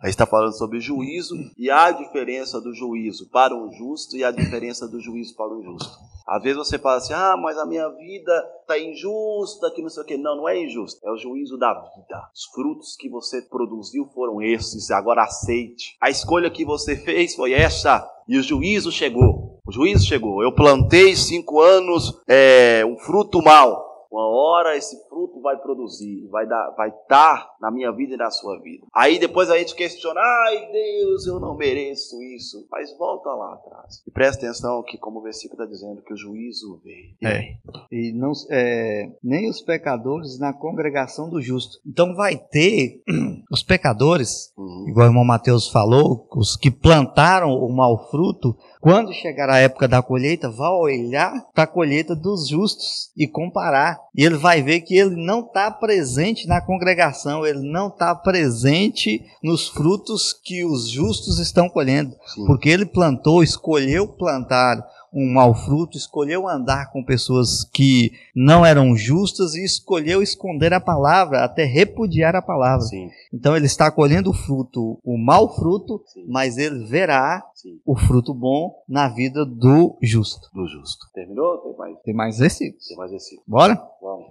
Aí 0.01 0.09
está 0.09 0.25
falando 0.25 0.53
sobre 0.53 0.79
juízo 0.79 1.35
e 1.57 1.71
a 1.71 1.91
diferença 1.91 2.59
do 2.59 2.73
juízo 2.73 3.29
para 3.29 3.55
o 3.55 3.71
justo 3.71 4.17
e 4.17 4.23
a 4.23 4.31
diferença 4.31 4.87
do 4.87 4.99
juízo 4.99 5.35
para 5.35 5.53
o 5.53 5.61
injusto. 5.61 5.97
Às 6.27 6.41
vezes 6.41 6.57
você 6.57 6.79
fala 6.79 6.97
assim: 6.97 7.13
ah, 7.13 7.35
mas 7.37 7.57
a 7.57 7.65
minha 7.65 7.87
vida 7.89 8.33
está 8.61 8.79
injusta, 8.79 9.71
que 9.71 9.81
não 9.81 9.89
sei 9.89 10.03
o 10.03 10.05
quê. 10.05 10.17
Não, 10.17 10.37
não 10.37 10.49
é 10.49 10.59
injusto. 10.59 10.99
É 11.05 11.11
o 11.11 11.17
juízo 11.17 11.57
da 11.57 11.73
vida. 11.73 12.29
Os 12.33 12.45
frutos 12.53 12.95
que 12.95 13.09
você 13.09 13.41
produziu 13.41 14.09
foram 14.13 14.41
esses. 14.41 14.89
Agora 14.89 15.23
aceite. 15.23 15.95
A 16.01 16.09
escolha 16.09 16.49
que 16.49 16.65
você 16.65 16.95
fez 16.95 17.35
foi 17.35 17.53
essa. 17.53 18.09
E 18.27 18.37
o 18.37 18.43
juízo 18.43 18.91
chegou. 18.91 19.61
O 19.65 19.71
juízo 19.71 20.05
chegou. 20.05 20.41
Eu 20.41 20.53
plantei 20.53 21.15
cinco 21.15 21.61
anos 21.61 22.19
é, 22.27 22.83
um 22.85 22.97
fruto 22.97 23.41
mau. 23.41 24.07
Uma 24.11 24.27
hora 24.27 24.77
esse 24.77 25.04
fruto 25.15 25.39
vai 25.39 25.55
produzir, 25.55 26.27
vai 26.27 26.45
dar, 26.45 26.71
vai 26.71 26.89
estar 26.89 27.55
na 27.61 27.71
minha 27.71 27.89
vida 27.93 28.15
e 28.15 28.17
na 28.17 28.29
sua 28.29 28.59
vida. 28.59 28.85
Aí 28.93 29.17
depois 29.17 29.49
a 29.49 29.57
gente 29.57 29.73
questiona, 29.73 30.19
ai 30.19 30.69
Deus, 30.73 31.25
eu 31.25 31.39
não 31.39 31.55
mereço 31.55 32.21
isso. 32.21 32.67
Mas 32.69 32.95
volta 32.97 33.29
lá 33.29 33.53
atrás. 33.53 34.03
E 34.05 34.11
presta 34.11 34.45
atenção 34.45 34.83
que, 34.83 34.97
como 34.97 35.19
o 35.19 35.23
versículo 35.23 35.63
está 35.63 35.71
dizendo, 35.71 36.01
que 36.01 36.13
o 36.13 36.17
juízo 36.17 36.81
veio. 36.83 37.15
É. 37.23 37.55
E 37.89 38.11
não, 38.11 38.33
é, 38.51 39.09
nem 39.23 39.49
os 39.49 39.61
pecadores 39.61 40.37
na 40.37 40.51
congregação 40.51 41.29
do 41.29 41.41
justo. 41.41 41.79
Então 41.87 42.13
vai 42.13 42.35
ter 42.37 43.01
os 43.49 43.63
pecadores, 43.63 44.53
uhum. 44.57 44.89
igual 44.89 45.07
o 45.07 45.09
irmão 45.11 45.23
Mateus 45.23 45.69
falou, 45.69 46.27
os 46.35 46.57
que 46.57 46.69
plantaram 46.69 47.51
o 47.51 47.73
mau 47.73 48.09
fruto, 48.09 48.57
quando 48.81 49.13
chegar 49.13 49.49
a 49.49 49.59
época 49.59 49.87
da 49.87 50.01
colheita, 50.01 50.49
vai 50.49 50.69
olhar 50.69 51.33
para 51.53 51.63
a 51.63 51.67
colheita 51.67 52.15
dos 52.15 52.47
justos 52.47 53.11
e 53.17 53.27
comparar. 53.27 53.97
E 54.15 54.23
ele 54.23 54.37
vai 54.37 54.61
ver 54.61 54.81
que 54.81 54.95
ele 55.05 55.15
não 55.15 55.41
está 55.41 55.71
presente 55.71 56.47
na 56.47 56.61
congregação, 56.61 57.45
ele 57.45 57.61
não 57.61 57.87
está 57.87 58.13
presente 58.13 59.23
nos 59.43 59.67
frutos 59.67 60.33
que 60.33 60.65
os 60.65 60.89
justos 60.89 61.39
estão 61.39 61.69
colhendo. 61.69 62.15
Sim. 62.27 62.45
Porque 62.45 62.69
ele 62.69 62.85
plantou, 62.85 63.43
escolheu 63.43 64.07
plantar 64.07 64.85
um 65.15 65.31
mau 65.31 65.53
fruto, 65.53 65.97
escolheu 65.97 66.45
andar 66.45 66.91
com 66.91 67.01
pessoas 67.01 67.63
que 67.73 68.11
não 68.35 68.65
eram 68.65 68.97
justas 68.97 69.55
e 69.55 69.63
escolheu 69.63 70.21
esconder 70.21 70.73
a 70.73 70.81
palavra, 70.81 71.45
até 71.45 71.63
repudiar 71.63 72.35
a 72.35 72.41
palavra. 72.41 72.85
Sim. 72.85 73.09
Então 73.33 73.55
ele 73.55 73.65
está 73.65 73.89
colhendo 73.89 74.31
o 74.31 74.33
fruto, 74.33 74.99
o 75.05 75.17
mau 75.17 75.55
fruto, 75.55 76.03
Sim. 76.07 76.25
mas 76.27 76.57
ele 76.57 76.83
verá 76.83 77.41
Sim. 77.53 77.79
o 77.85 77.95
fruto 77.95 78.33
bom 78.33 78.83
na 78.89 79.07
vida 79.07 79.45
do 79.45 79.97
justo. 80.01 80.49
Do 80.53 80.67
justo. 80.67 81.05
Terminou? 81.13 81.59
Tem 81.59 81.77
mais? 81.77 81.97
Tem 82.03 82.13
mais 82.13 82.37
versículos. 82.37 82.85
Tem 82.85 82.97
mais 82.97 83.11
versículos. 83.11 83.45
Bora? 83.47 83.81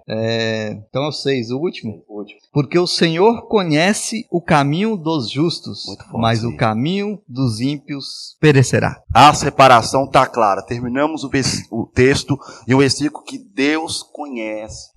É, 0.07 0.73
então 0.89 1.05
é 1.05 1.09
o 1.09 1.13
seis, 1.13 1.51
o 1.51 1.59
último. 1.59 2.05
O 2.07 2.19
último. 2.19 2.39
Porque 2.53 2.79
o 2.79 2.87
Senhor 2.87 3.49
conhece 3.49 4.27
o 4.31 4.41
caminho 4.41 4.97
dos 4.97 5.31
justos, 5.31 5.85
forte, 5.85 6.19
mas 6.19 6.45
o 6.45 6.57
caminho 6.57 7.23
dos 7.27 7.61
ímpios 7.61 8.37
perecerá. 8.39 9.03
A 9.13 9.33
separação 9.33 10.05
está 10.05 10.27
clara 10.27 10.63
terminamos 10.63 11.25
o, 11.25 11.31
o 11.71 11.87
texto 11.87 12.39
e 12.67 12.75
o 12.75 12.79
versículo 12.79 13.25
que 13.25 13.39
Deus 13.39 14.03
conhece. 14.03 14.91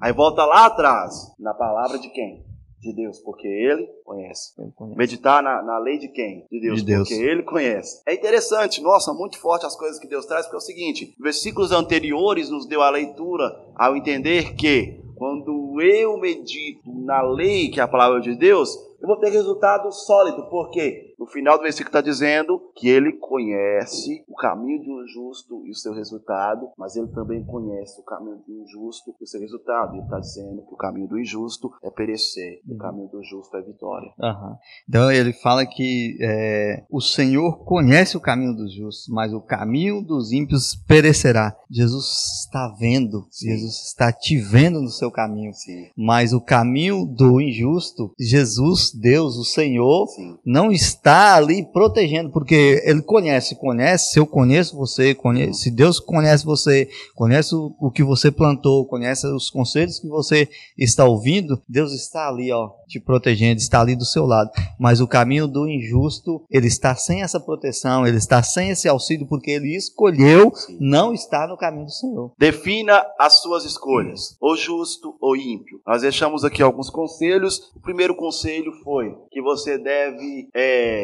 Aí 0.00 0.12
volta 0.12 0.44
lá 0.44 0.66
atrás, 0.66 1.12
na 1.38 1.52
palavra 1.52 1.98
de 1.98 2.08
quem? 2.10 2.44
De 2.84 2.92
Deus, 2.92 3.18
porque 3.20 3.48
Ele 3.48 3.86
conhece. 4.04 4.52
Ele 4.58 4.70
conhece. 4.72 4.98
Meditar 4.98 5.42
na, 5.42 5.62
na, 5.62 5.78
lei 5.78 5.98
de 5.98 6.08
quem? 6.08 6.46
De 6.50 6.60
Deus, 6.60 6.80
de 6.80 6.86
Deus, 6.86 7.08
porque 7.08 7.22
Ele 7.22 7.42
conhece. 7.42 8.02
É 8.06 8.14
interessante, 8.14 8.82
nossa, 8.82 9.12
muito 9.14 9.38
forte 9.38 9.64
as 9.64 9.76
coisas 9.76 9.98
que 9.98 10.06
Deus 10.06 10.26
traz, 10.26 10.44
porque 10.44 10.56
é 10.56 10.58
o 10.58 10.60
seguinte: 10.60 11.14
versículos 11.18 11.72
anteriores 11.72 12.50
nos 12.50 12.66
deu 12.66 12.82
a 12.82 12.90
leitura 12.90 13.44
ao 13.74 13.96
entender 13.96 14.54
que 14.54 15.00
quando 15.16 15.80
eu 15.80 16.18
medito 16.18 16.92
na 16.92 17.22
lei, 17.22 17.70
que 17.70 17.80
é 17.80 17.82
a 17.82 17.88
palavra 17.88 18.20
de 18.20 18.34
Deus, 18.34 18.76
eu 19.00 19.08
vou 19.08 19.16
ter 19.16 19.30
resultado 19.30 19.90
sólido, 19.92 20.44
porque 20.48 21.13
no 21.24 21.30
final 21.30 21.56
do 21.56 21.62
versículo 21.62 21.88
está 21.88 22.02
dizendo 22.02 22.60
que 22.76 22.86
ele 22.86 23.12
conhece 23.12 24.22
o 24.28 24.34
caminho 24.34 24.82
um 24.94 25.06
justo 25.06 25.66
e 25.66 25.70
o 25.70 25.74
seu 25.74 25.94
resultado, 25.94 26.68
mas 26.76 26.96
ele 26.96 27.08
também 27.08 27.42
conhece 27.44 27.98
o 27.98 28.04
caminho 28.04 28.36
do 28.46 28.62
injusto 28.62 29.14
e 29.18 29.24
o 29.24 29.26
seu 29.26 29.40
resultado. 29.40 29.94
Ele 29.94 30.02
está 30.02 30.18
dizendo 30.18 30.62
que 30.66 30.74
o 30.74 30.76
caminho 30.76 31.08
do 31.08 31.18
injusto 31.18 31.70
é 31.82 31.90
perecer, 31.90 32.60
uhum. 32.66 32.74
o 32.74 32.78
caminho 32.78 33.08
do 33.08 33.22
justo 33.22 33.56
é 33.56 33.62
vitória. 33.62 34.12
Uhum. 34.20 34.56
Então 34.86 35.10
ele 35.10 35.32
fala 35.32 35.64
que 35.64 36.18
é, 36.20 36.84
o 36.90 37.00
Senhor 37.00 37.64
conhece 37.64 38.16
o 38.18 38.20
caminho 38.20 38.54
dos 38.54 38.72
justos, 38.74 39.08
mas 39.08 39.32
o 39.32 39.40
caminho 39.40 40.02
dos 40.02 40.30
ímpios 40.30 40.76
perecerá. 40.86 41.56
Jesus 41.70 42.44
está 42.44 42.68
vendo, 42.78 43.26
Sim. 43.30 43.48
Jesus 43.48 43.86
está 43.86 44.12
te 44.12 44.38
vendo 44.38 44.80
no 44.80 44.90
seu 44.90 45.10
caminho, 45.10 45.54
Sim. 45.54 45.88
mas 45.96 46.34
o 46.34 46.40
caminho 46.40 47.06
do 47.06 47.40
injusto, 47.40 48.12
Jesus, 48.20 48.92
Deus, 48.92 49.36
o 49.36 49.44
Senhor, 49.44 50.06
Sim. 50.08 50.38
não 50.44 50.70
está 50.70 51.13
está 51.14 51.36
ali 51.36 51.64
protegendo, 51.64 52.30
porque 52.30 52.82
ele 52.84 53.00
conhece, 53.00 53.54
conhece, 53.54 54.12
se 54.12 54.18
eu 54.18 54.26
conheço 54.26 54.76
você, 54.76 55.14
conhece, 55.14 55.62
se 55.62 55.70
Deus 55.70 56.00
conhece 56.00 56.44
você, 56.44 56.88
conhece 57.14 57.54
o, 57.54 57.74
o, 57.80 57.90
que 57.90 58.02
você 58.02 58.32
plantou, 58.32 58.84
conhece 58.86 59.26
os 59.28 59.48
conselhos 59.48 60.00
que 60.00 60.08
você 60.08 60.48
está 60.76 61.04
ouvindo, 61.04 61.62
Deus 61.68 61.92
está 61.92 62.28
ali, 62.28 62.50
ó, 62.50 62.70
te 62.88 62.98
protegendo, 62.98 63.60
está 63.60 63.80
ali 63.80 63.94
do 63.94 64.04
seu 64.04 64.26
lado. 64.26 64.50
Mas 64.78 65.00
o 65.00 65.06
caminho 65.06 65.46
do 65.46 65.68
injusto, 65.68 66.44
ele 66.50 66.66
está 66.66 66.96
sem 66.96 67.22
essa 67.22 67.38
proteção, 67.38 68.06
ele 68.06 68.16
está 68.16 68.42
sem 68.42 68.70
esse 68.70 68.88
auxílio, 68.88 69.26
porque 69.28 69.52
ele 69.52 69.76
escolheu 69.76 70.52
não 70.80 71.14
estar 71.14 71.46
no 71.46 71.56
caminho 71.56 71.86
do 71.86 71.92
Senhor. 71.92 72.32
Defina 72.36 73.04
as 73.18 73.40
suas 73.40 73.64
escolhas, 73.64 74.36
ou 74.40 74.56
justo 74.56 75.16
ou 75.20 75.36
ímpio. 75.36 75.80
Nós 75.86 76.02
deixamos 76.02 76.44
aqui 76.44 76.62
alguns 76.62 76.90
conselhos. 76.90 77.70
O 77.76 77.80
primeiro 77.80 78.16
conselho 78.16 78.72
foi 78.82 79.14
que 79.30 79.40
você 79.40 79.78
deve 79.78 80.48
é, 80.54 81.03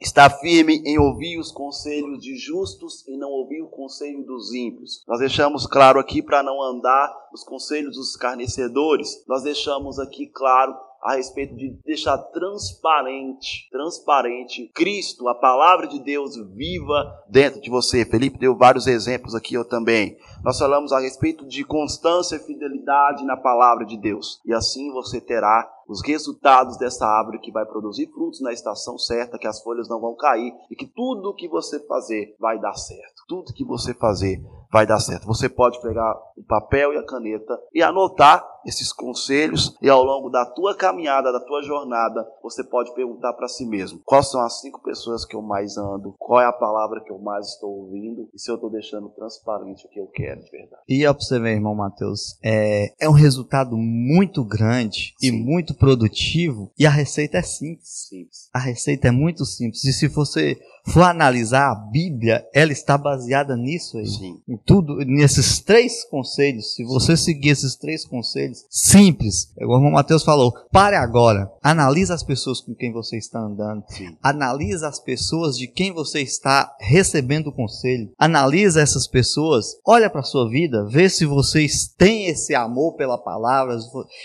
estar 0.00 0.30
firme 0.38 0.82
em 0.84 0.98
ouvir 0.98 1.38
os 1.38 1.50
conselhos 1.50 2.20
de 2.20 2.36
justos 2.36 3.06
e 3.08 3.16
não 3.16 3.30
ouvir 3.30 3.62
o 3.62 3.68
conselho 3.68 4.24
dos 4.24 4.52
ímpios. 4.52 5.02
Nós 5.08 5.18
deixamos 5.18 5.66
claro 5.66 5.98
aqui 5.98 6.22
para 6.22 6.42
não 6.42 6.62
andar 6.62 7.10
os 7.32 7.42
conselhos 7.42 7.96
dos 7.96 8.10
escarnecedores. 8.10 9.24
Nós 9.26 9.42
deixamos 9.42 9.98
aqui 9.98 10.26
claro 10.26 10.74
a 11.04 11.16
respeito 11.16 11.54
de 11.54 11.78
deixar 11.84 12.16
transparente, 12.16 13.68
transparente 13.70 14.70
Cristo, 14.74 15.28
a 15.28 15.34
palavra 15.34 15.86
de 15.86 16.02
Deus 16.02 16.34
viva 16.54 17.22
dentro 17.28 17.60
de 17.60 17.68
você. 17.68 18.06
Felipe 18.06 18.38
deu 18.38 18.56
vários 18.56 18.86
exemplos 18.86 19.34
aqui 19.34 19.54
eu 19.54 19.66
também. 19.66 20.16
Nós 20.42 20.58
falamos 20.58 20.92
a 20.92 21.00
respeito 21.00 21.46
de 21.46 21.62
constância 21.62 22.36
e 22.36 22.38
fidelidade 22.38 23.22
na 23.24 23.36
palavra 23.36 23.84
de 23.84 23.98
Deus. 23.98 24.40
E 24.46 24.54
assim 24.54 24.90
você 24.92 25.20
terá 25.20 25.70
os 25.88 26.02
resultados 26.02 26.76
dessa 26.78 27.06
árvore 27.06 27.38
que 27.38 27.52
vai 27.52 27.64
produzir 27.64 28.10
frutos 28.12 28.40
na 28.40 28.52
estação 28.52 28.98
certa, 28.98 29.38
que 29.38 29.46
as 29.46 29.62
folhas 29.62 29.88
não 29.88 30.00
vão 30.00 30.14
cair 30.14 30.52
e 30.70 30.76
que 30.76 30.86
tudo 30.86 31.34
que 31.34 31.48
você 31.48 31.84
fazer 31.86 32.34
vai 32.38 32.58
dar 32.58 32.74
certo. 32.74 33.22
Tudo 33.28 33.52
que 33.52 33.64
você 33.64 33.94
fazer 33.94 34.42
vai 34.74 34.84
dar 34.84 34.98
certo. 34.98 35.24
Você 35.28 35.48
pode 35.48 35.80
pegar 35.80 36.12
o 36.36 36.42
papel 36.42 36.92
e 36.92 36.96
a 36.96 37.06
caneta 37.06 37.56
e 37.72 37.80
anotar 37.80 38.44
esses 38.66 38.92
conselhos 38.92 39.76
e 39.80 39.88
ao 39.88 40.02
longo 40.02 40.28
da 40.30 40.44
tua 40.44 40.74
caminhada, 40.74 41.30
da 41.30 41.38
tua 41.38 41.62
jornada, 41.62 42.26
você 42.42 42.64
pode 42.64 42.92
perguntar 42.92 43.34
para 43.34 43.46
si 43.46 43.64
mesmo: 43.64 44.00
quais 44.04 44.28
são 44.28 44.40
as 44.40 44.60
cinco 44.60 44.82
pessoas 44.82 45.24
que 45.24 45.36
eu 45.36 45.42
mais 45.42 45.76
ando? 45.76 46.16
Qual 46.18 46.40
é 46.40 46.46
a 46.46 46.52
palavra 46.52 47.00
que 47.04 47.12
eu 47.12 47.18
mais 47.20 47.46
estou 47.50 47.70
ouvindo? 47.70 48.28
E 48.34 48.40
se 48.40 48.50
eu 48.50 48.56
estou 48.56 48.68
deixando 48.68 49.10
transparente 49.10 49.86
o 49.86 49.90
que 49.90 50.00
eu 50.00 50.06
quero 50.08 50.42
de 50.42 50.50
verdade? 50.50 50.82
E 50.88 51.06
ó, 51.06 51.14
para 51.14 51.22
você 51.22 51.38
ver, 51.38 51.52
irmão 51.52 51.76
Matheus, 51.76 52.36
é, 52.42 52.92
é 52.98 53.08
um 53.08 53.12
resultado 53.12 53.76
muito 53.76 54.44
grande 54.44 55.14
Sim. 55.18 55.28
e 55.28 55.30
muito 55.30 55.74
produtivo 55.74 56.72
e 56.76 56.84
a 56.84 56.90
receita 56.90 57.38
é 57.38 57.42
simples. 57.42 58.08
simples. 58.08 58.50
A 58.52 58.58
receita 58.58 59.06
é 59.06 59.12
muito 59.12 59.44
simples. 59.44 59.84
E 59.84 59.92
se 59.92 60.08
você 60.08 60.58
for 60.86 61.02
analisar 61.02 61.70
a 61.70 61.74
Bíblia, 61.74 62.46
ela 62.52 62.72
está 62.72 62.98
baseada 62.98 63.56
nisso 63.56 63.98
aí. 63.98 64.06
Sim. 64.06 64.42
Tudo, 64.66 64.96
nesses 65.04 65.60
três 65.60 66.04
conselhos. 66.04 66.74
Se 66.74 66.84
você 66.84 67.16
seguir 67.16 67.50
esses 67.50 67.76
três 67.76 68.06
conselhos 68.06 68.64
simples, 68.70 69.52
igual 69.58 69.78
o 69.78 69.80
irmão 69.80 69.92
Mateus 69.92 70.24
falou, 70.24 70.52
pare 70.72 70.96
agora. 70.96 71.50
Analisa 71.62 72.14
as 72.14 72.22
pessoas 72.22 72.60
com 72.60 72.74
quem 72.74 72.92
você 72.92 73.16
está 73.16 73.40
andando. 73.40 73.84
Sim. 73.88 74.16
Analisa 74.22 74.88
as 74.88 74.98
pessoas 74.98 75.58
de 75.58 75.66
quem 75.66 75.92
você 75.92 76.22
está 76.22 76.74
recebendo 76.80 77.48
o 77.48 77.52
conselho. 77.52 78.10
Analisa 78.18 78.80
essas 78.80 79.06
pessoas. 79.06 79.76
Olha 79.86 80.08
para 80.08 80.20
a 80.20 80.24
sua 80.24 80.48
vida, 80.48 80.86
vê 80.86 81.08
se 81.08 81.26
vocês 81.26 81.86
têm 81.86 82.26
esse 82.26 82.54
amor 82.54 82.94
pela 82.96 83.18
palavra 83.18 83.76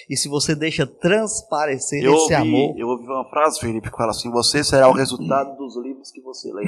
e 0.10 0.16
se 0.16 0.30
você 0.30 0.56
deixa 0.56 0.88
transparecer 0.88 2.04
eu 2.04 2.14
esse 2.14 2.22
ouvi, 2.22 2.36
amor. 2.36 2.76
Eu 2.78 2.88
ouvi 2.88 3.06
uma 3.06 3.30
frase, 3.30 3.60
Felipe, 3.60 3.92
que 3.92 3.98
fala 3.98 4.12
assim: 4.12 4.32
você 4.32 4.64
será 4.64 4.90
o 4.90 4.94
resultado 4.94 5.58
dos 5.58 5.76
livros 5.78 6.12
que 6.12 6.22
você 6.22 6.52
lê. 6.54 6.64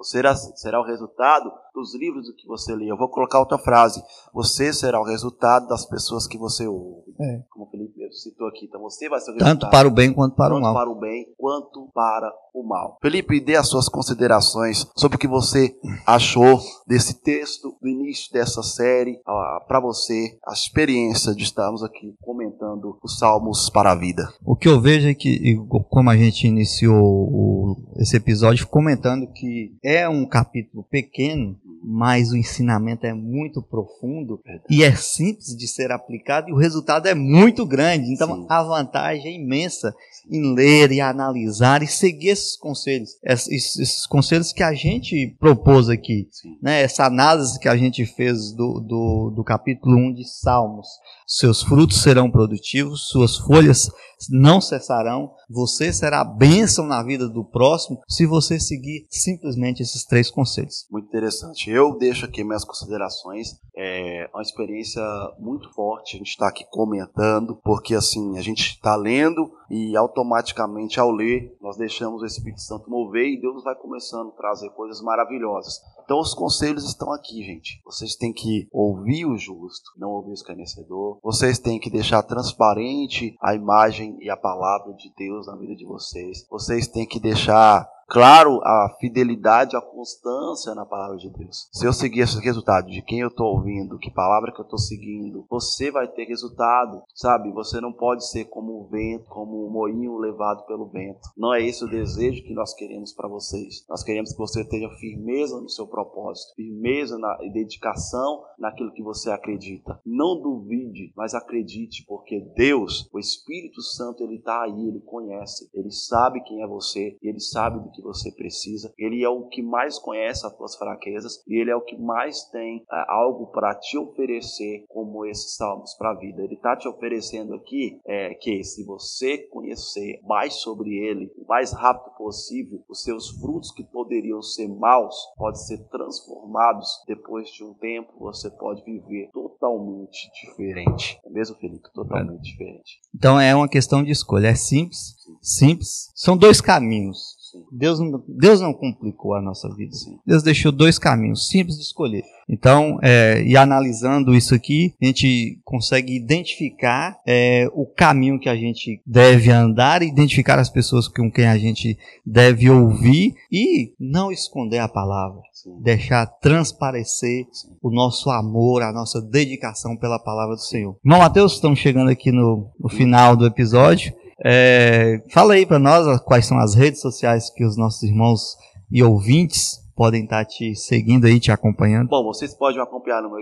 Você 0.00 0.16
será, 0.16 0.34
será 0.34 0.80
o 0.80 0.86
resultado 0.86 1.52
dos 1.74 1.94
livros 1.94 2.26
do 2.26 2.34
que 2.34 2.46
você 2.46 2.74
lê. 2.74 2.90
Eu 2.90 2.96
vou 2.96 3.10
colocar 3.10 3.38
outra 3.38 3.58
frase. 3.58 4.02
Você 4.32 4.72
será 4.72 4.98
o 4.98 5.04
resultado 5.04 5.68
das 5.68 5.84
pessoas 5.84 6.26
que 6.26 6.38
você 6.38 6.66
ouve. 6.66 7.14
É. 7.20 7.42
Como 7.50 7.66
o 7.66 7.70
Felipe 7.70 7.99
citou 8.12 8.48
aqui. 8.48 8.66
Então 8.66 8.80
você 8.80 9.08
vai 9.08 9.20
ser 9.20 9.32
o. 9.32 9.38
Tanto 9.38 9.68
para 9.70 9.88
o 9.88 9.90
bem 9.90 10.12
quanto 10.12 10.36
para 10.36 10.54
o 10.54 10.60
mal. 10.60 10.74
Tanto 10.74 10.84
para 10.84 10.90
o 10.90 11.00
bem 11.00 11.26
quanto 11.36 11.90
para 11.94 12.32
o 12.54 12.62
mal. 12.66 12.98
Felipe, 13.00 13.40
dê 13.40 13.56
as 13.56 13.68
suas 13.68 13.88
considerações 13.88 14.86
sobre 14.96 15.16
o 15.16 15.18
que 15.18 15.28
você 15.28 15.74
achou 16.06 16.60
desse 16.86 17.22
texto, 17.22 17.76
do 17.80 17.88
início 17.88 18.32
dessa 18.32 18.62
série, 18.62 19.20
para 19.66 19.80
você, 19.80 20.38
a 20.46 20.52
experiência 20.52 21.34
de 21.34 21.44
estarmos 21.44 21.82
aqui 21.82 22.14
comentando 22.20 22.98
os 23.02 23.18
Salmos 23.18 23.70
para 23.70 23.92
a 23.92 23.94
vida. 23.94 24.32
O 24.44 24.56
que 24.56 24.68
eu 24.68 24.80
vejo 24.80 25.08
é 25.08 25.14
que, 25.14 25.56
como 25.88 26.10
a 26.10 26.16
gente 26.16 26.46
iniciou 26.46 27.76
esse 27.96 28.16
episódio 28.16 28.66
comentando 28.66 29.30
que 29.32 29.76
é 29.84 30.08
um 30.08 30.26
capítulo 30.26 30.84
pequeno, 30.84 31.56
mas 31.82 32.30
o 32.30 32.36
ensinamento 32.36 33.06
é 33.06 33.14
muito 33.14 33.62
profundo 33.62 34.40
Verdade. 34.44 34.66
e 34.68 34.82
é 34.82 34.94
simples 34.94 35.56
de 35.56 35.66
ser 35.66 35.90
aplicado 35.90 36.48
e 36.48 36.52
o 36.52 36.58
resultado 36.58 37.06
é 37.06 37.14
muito 37.14 37.64
grande. 37.66 38.12
Então 38.12 38.42
Sim. 38.42 38.46
a 38.48 38.62
vantagem 38.62 39.32
é 39.32 39.34
imensa 39.36 39.94
em 40.30 40.54
ler 40.54 40.92
e 40.92 41.00
analisar 41.00 41.82
e 41.82 41.86
seguir 41.86 42.28
esses 42.28 42.56
conselhos, 42.56 43.10
esses, 43.24 43.78
esses 43.78 44.06
conselhos 44.06 44.52
que 44.52 44.62
a 44.62 44.74
gente 44.74 45.34
propôs 45.38 45.88
aqui, 45.88 46.28
né? 46.62 46.82
essa 46.82 47.06
análise 47.06 47.58
que 47.58 47.68
a 47.68 47.76
gente 47.76 48.04
fez 48.04 48.52
do, 48.52 48.80
do, 48.80 49.32
do 49.36 49.44
capítulo 49.44 49.96
1 49.96 50.14
de 50.14 50.28
Salmos. 50.28 50.86
Seus 51.26 51.62
frutos 51.62 52.02
serão 52.02 52.30
produtivos, 52.30 53.08
suas 53.08 53.36
folhas 53.36 53.90
não 54.28 54.60
cessarão, 54.60 55.32
você 55.50 55.92
será 55.92 56.22
bênção 56.22 56.86
na 56.86 57.02
vida 57.02 57.28
do 57.28 57.44
próximo 57.44 58.00
se 58.08 58.24
você 58.24 58.60
seguir 58.60 59.06
simplesmente 59.10 59.82
esses 59.82 60.04
três 60.04 60.30
conselhos. 60.30 60.86
Muito 60.90 61.08
interessante. 61.08 61.68
Eu 61.68 61.98
deixo 61.98 62.24
aqui 62.24 62.44
minhas 62.44 62.64
considerações. 62.64 63.58
É 63.76 64.30
uma 64.32 64.42
experiência 64.42 65.02
muito 65.38 65.72
forte. 65.74 66.16
A 66.16 66.18
gente 66.18 66.28
está 66.28 66.48
aqui 66.48 66.64
comentando, 66.70 67.56
porque 67.64 67.94
assim, 67.94 68.38
a 68.38 68.42
gente 68.42 68.60
está 68.60 68.94
lendo 68.94 69.50
e 69.70 69.96
automaticamente 69.96 70.98
ao 70.98 71.10
ler, 71.10 71.56
nós 71.60 71.76
deixamos 71.76 72.22
o 72.22 72.26
Espírito 72.26 72.60
Santo 72.60 72.90
mover 72.90 73.26
e 73.26 73.40
Deus 73.40 73.62
vai 73.62 73.74
começando 73.74 74.28
a 74.28 74.36
trazer 74.36 74.70
coisas 74.70 75.00
maravilhosas. 75.00 75.80
Então 76.10 76.18
os 76.18 76.34
conselhos 76.34 76.82
estão 76.86 77.12
aqui, 77.12 77.40
gente. 77.44 77.80
Vocês 77.84 78.16
têm 78.16 78.32
que 78.32 78.66
ouvir 78.72 79.26
o 79.26 79.38
justo, 79.38 79.92
não 79.96 80.08
ouvir 80.08 80.32
o 80.32 80.34
escarnecedor. 80.34 81.20
Vocês 81.22 81.56
têm 81.60 81.78
que 81.78 81.88
deixar 81.88 82.20
transparente 82.24 83.36
a 83.40 83.54
imagem 83.54 84.18
e 84.20 84.28
a 84.28 84.36
palavra 84.36 84.92
de 84.94 85.08
Deus 85.16 85.46
na 85.46 85.54
vida 85.54 85.76
de 85.76 85.86
vocês. 85.86 86.44
Vocês 86.50 86.88
têm 86.88 87.06
que 87.06 87.20
deixar 87.20 87.88
claro 88.10 88.60
a 88.64 88.96
fidelidade, 88.98 89.76
a 89.76 89.80
constância 89.80 90.74
na 90.74 90.84
palavra 90.84 91.16
de 91.16 91.30
Deus. 91.30 91.68
Se 91.72 91.86
eu 91.86 91.92
seguir 91.92 92.20
esse 92.20 92.40
resultado 92.40 92.90
de 92.90 93.02
quem 93.02 93.20
eu 93.20 93.28
estou 93.28 93.46
ouvindo, 93.54 93.98
que 93.98 94.10
palavra 94.10 94.52
que 94.52 94.60
eu 94.60 94.64
estou 94.64 94.78
seguindo, 94.78 95.46
você 95.48 95.92
vai 95.92 96.08
ter 96.08 96.24
resultado, 96.24 97.02
sabe? 97.14 97.52
Você 97.52 97.80
não 97.80 97.92
pode 97.92 98.28
ser 98.28 98.46
como 98.46 98.80
o 98.80 98.88
vento, 98.88 99.26
como 99.26 99.66
um 99.66 99.70
moinho 99.70 100.18
levado 100.18 100.66
pelo 100.66 100.88
vento. 100.88 101.20
Não 101.36 101.54
é 101.54 101.62
esse 101.62 101.84
o 101.84 101.88
desejo 101.88 102.42
que 102.42 102.52
nós 102.52 102.74
queremos 102.74 103.12
para 103.12 103.28
vocês. 103.28 103.86
Nós 103.88 104.02
queremos 104.02 104.32
que 104.32 104.38
você 104.38 104.64
tenha 104.64 104.90
firmeza 104.90 105.60
no 105.60 105.68
seu 105.68 105.86
propósito, 105.86 106.54
firmeza 106.56 107.16
na 107.16 107.38
e 107.42 107.50
dedicação 107.52 108.42
naquilo 108.58 108.92
que 108.92 109.02
você 109.02 109.30
acredita. 109.30 110.00
Não 110.04 110.40
duvide, 110.40 111.12
mas 111.16 111.34
acredite, 111.34 112.04
porque 112.06 112.40
Deus, 112.56 113.08
o 113.12 113.18
Espírito 113.18 113.80
Santo, 113.82 114.24
ele 114.24 114.36
está 114.36 114.62
aí, 114.62 114.88
ele 114.88 115.00
conhece, 115.00 115.70
ele 115.72 115.90
sabe 115.92 116.42
quem 116.42 116.62
é 116.62 116.66
você, 116.66 117.16
ele 117.22 117.40
sabe 117.40 117.78
do 117.78 117.90
que 117.90 117.99
que 118.00 118.02
você 118.02 118.32
precisa. 118.32 118.92
Ele 118.98 119.22
é 119.22 119.28
o 119.28 119.46
que 119.48 119.62
mais 119.62 119.98
conhece 119.98 120.46
as 120.46 120.56
tuas 120.56 120.76
fraquezas 120.76 121.42
e 121.46 121.60
ele 121.60 121.70
é 121.70 121.76
o 121.76 121.84
que 121.84 121.96
mais 121.96 122.44
tem 122.50 122.84
é, 122.90 123.04
algo 123.08 123.48
para 123.48 123.74
te 123.74 123.98
oferecer, 123.98 124.84
como 124.88 125.26
esses 125.26 125.56
salmos 125.56 125.94
para 125.94 126.12
a 126.12 126.18
vida. 126.18 126.42
Ele 126.42 126.54
está 126.54 126.76
te 126.76 126.88
oferecendo 126.88 127.54
aqui 127.54 128.00
é, 128.06 128.34
que 128.34 128.64
se 128.64 128.84
você 128.84 129.38
conhecer 129.38 130.20
mais 130.24 130.54
sobre 130.54 130.90
ele, 130.90 131.30
o 131.36 131.46
mais 131.46 131.72
rápido 131.72 132.14
possível, 132.16 132.82
os 132.88 133.02
seus 133.02 133.30
frutos 133.38 133.72
que 133.72 133.84
poderiam 133.84 134.42
ser 134.42 134.68
maus 134.68 135.14
podem 135.36 135.60
ser 135.60 135.78
transformados 135.88 136.88
depois 137.06 137.50
de 137.50 137.64
um 137.64 137.74
tempo. 137.74 138.12
Você 138.18 138.50
pode 138.50 138.82
viver 138.84 139.30
totalmente 139.32 140.30
diferente. 140.32 141.18
É 141.24 141.30
mesmo, 141.30 141.56
Felipe? 141.56 141.92
Totalmente 141.92 142.48
é. 142.48 142.52
diferente. 142.52 143.00
Então 143.14 143.38
é 143.38 143.54
uma 143.54 143.68
questão 143.68 144.02
de 144.02 144.10
escolha. 144.10 144.48
É 144.48 144.54
simples, 144.54 145.14
simples. 145.42 146.10
São 146.14 146.36
dois 146.36 146.60
caminhos 146.60 147.39
Deus 147.72 148.00
não, 148.00 148.22
Deus 148.28 148.60
não 148.60 148.72
complicou 148.72 149.34
a 149.34 149.42
nossa 149.42 149.68
vida. 149.74 149.92
Sim. 149.94 150.18
Deus 150.26 150.42
deixou 150.42 150.72
dois 150.72 150.98
caminhos 150.98 151.48
simples 151.48 151.76
de 151.76 151.82
escolher. 151.82 152.22
Então, 152.48 152.98
é, 153.00 153.42
e 153.44 153.56
analisando 153.56 154.34
isso 154.34 154.54
aqui, 154.54 154.92
a 155.00 155.06
gente 155.06 155.60
consegue 155.64 156.16
identificar 156.16 157.16
é, 157.24 157.68
o 157.72 157.86
caminho 157.86 158.40
que 158.40 158.48
a 158.48 158.56
gente 158.56 159.00
deve 159.06 159.50
andar, 159.50 160.02
identificar 160.02 160.58
as 160.58 160.68
pessoas 160.68 161.06
com 161.06 161.30
quem 161.30 161.46
a 161.46 161.56
gente 161.56 161.96
deve 162.26 162.68
ouvir 162.68 163.34
e 163.52 163.92
não 164.00 164.32
esconder 164.32 164.78
a 164.78 164.88
palavra. 164.88 165.40
Sim. 165.52 165.80
Deixar 165.80 166.26
transparecer 166.26 167.46
Sim. 167.52 167.68
o 167.80 167.90
nosso 167.90 168.30
amor, 168.30 168.82
a 168.82 168.92
nossa 168.92 169.20
dedicação 169.20 169.96
pela 169.96 170.18
palavra 170.18 170.56
do 170.56 170.62
Senhor. 170.62 170.96
Irmão 171.04 171.20
Mateus, 171.20 171.52
estamos 171.52 171.78
chegando 171.78 172.10
aqui 172.10 172.32
no, 172.32 172.70
no 172.80 172.88
final 172.88 173.36
do 173.36 173.46
episódio. 173.46 174.12
É, 174.44 175.22
fala 175.32 175.54
aí 175.54 175.66
para 175.66 175.78
nós 175.78 176.20
quais 176.22 176.46
são 176.46 176.58
as 176.58 176.74
redes 176.74 177.00
sociais 177.00 177.50
que 177.50 177.64
os 177.64 177.76
nossos 177.76 178.02
irmãos 178.02 178.56
e 178.90 179.02
ouvintes 179.02 179.78
podem 179.94 180.24
estar 180.24 180.44
tá 180.44 180.44
te 180.46 180.74
seguindo 180.74 181.26
aí, 181.26 181.38
te 181.38 181.52
acompanhando. 181.52 182.08
Bom, 182.08 182.24
vocês 182.24 182.56
podem 182.56 182.76
me 182.76 182.82
acompanhar 182.82 183.22
no 183.22 183.28
meu 183.28 183.38